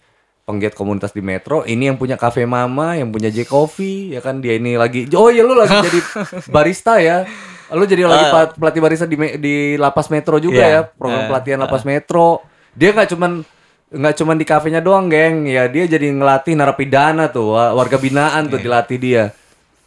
[0.49, 4.41] penggiat komunitas di Metro ini yang punya Cafe Mama yang punya J Coffee ya kan?
[4.41, 6.01] Dia ini lagi oh ya lu lagi jadi
[6.55, 7.29] barista ya?
[7.69, 10.73] Lu jadi lagi pa- pelatih barista di di lapas Metro juga Iya.
[10.73, 12.41] ya program pelatihan lapas Metro.
[12.73, 13.45] Dia nggak cuman
[13.89, 15.45] nggak cuman di kafenya doang geng.
[15.45, 19.37] Ya dia jadi ngelatih narapidana tuh wa- warga binaan tuh dilatih dia.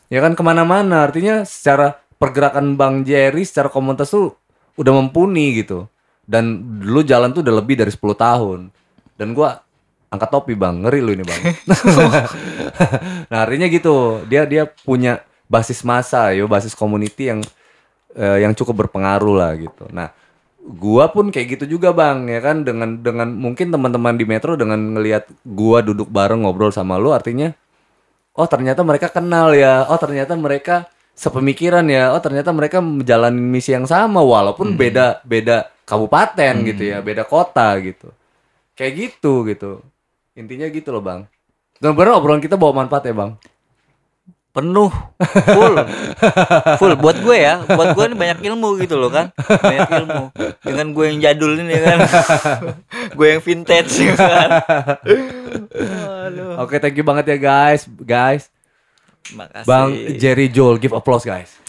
[0.07, 1.01] Ya kan ke mana-mana.
[1.01, 4.37] Artinya secara pergerakan Bang Jerry secara komunitas tuh
[4.75, 5.89] udah mumpuni gitu.
[6.21, 8.69] Dan lu jalan tuh udah lebih dari 10 tahun.
[9.17, 9.57] Dan gua
[10.11, 10.83] angkat topi bang.
[10.83, 11.41] Ngeri lu ini bang.
[13.31, 14.27] Nah artinya gitu.
[14.27, 17.39] Dia dia punya basis masa yo basis community yang
[18.15, 19.87] eh, yang cukup berpengaruh lah gitu.
[19.95, 20.11] Nah
[20.61, 22.67] gua pun kayak gitu juga bang ya kan?
[22.67, 27.55] Dengan dengan mungkin teman-teman di metro dengan ngelihat gua duduk bareng ngobrol sama lu artinya
[28.35, 29.87] oh ternyata mereka kenal ya.
[29.87, 32.11] Oh ternyata mereka sepemikiran ya.
[32.11, 37.79] Oh ternyata mereka menjalani misi yang sama walaupun beda beda kabupaten gitu ya beda kota
[37.79, 38.11] gitu.
[38.75, 39.90] Kayak gitu gitu
[40.35, 41.27] intinya gitu loh bang.
[41.81, 43.31] Dan bener obrolan kita bawa manfaat ya bang?
[44.51, 44.91] Penuh.
[45.47, 45.75] Full.
[46.75, 46.93] Full.
[46.99, 47.63] Buat gue ya.
[47.63, 50.23] Buat gue ini banyak ilmu gitu loh kan banyak ilmu.
[50.59, 51.97] Dengan gue yang jadul ini kan
[53.17, 54.49] gue yang vintage gitu kan
[56.59, 57.87] oke thank you banget ya guys.
[57.87, 58.51] Guys.
[59.31, 59.67] Makasih.
[59.69, 59.89] Bang
[60.19, 61.60] Jerry Joel give applause guys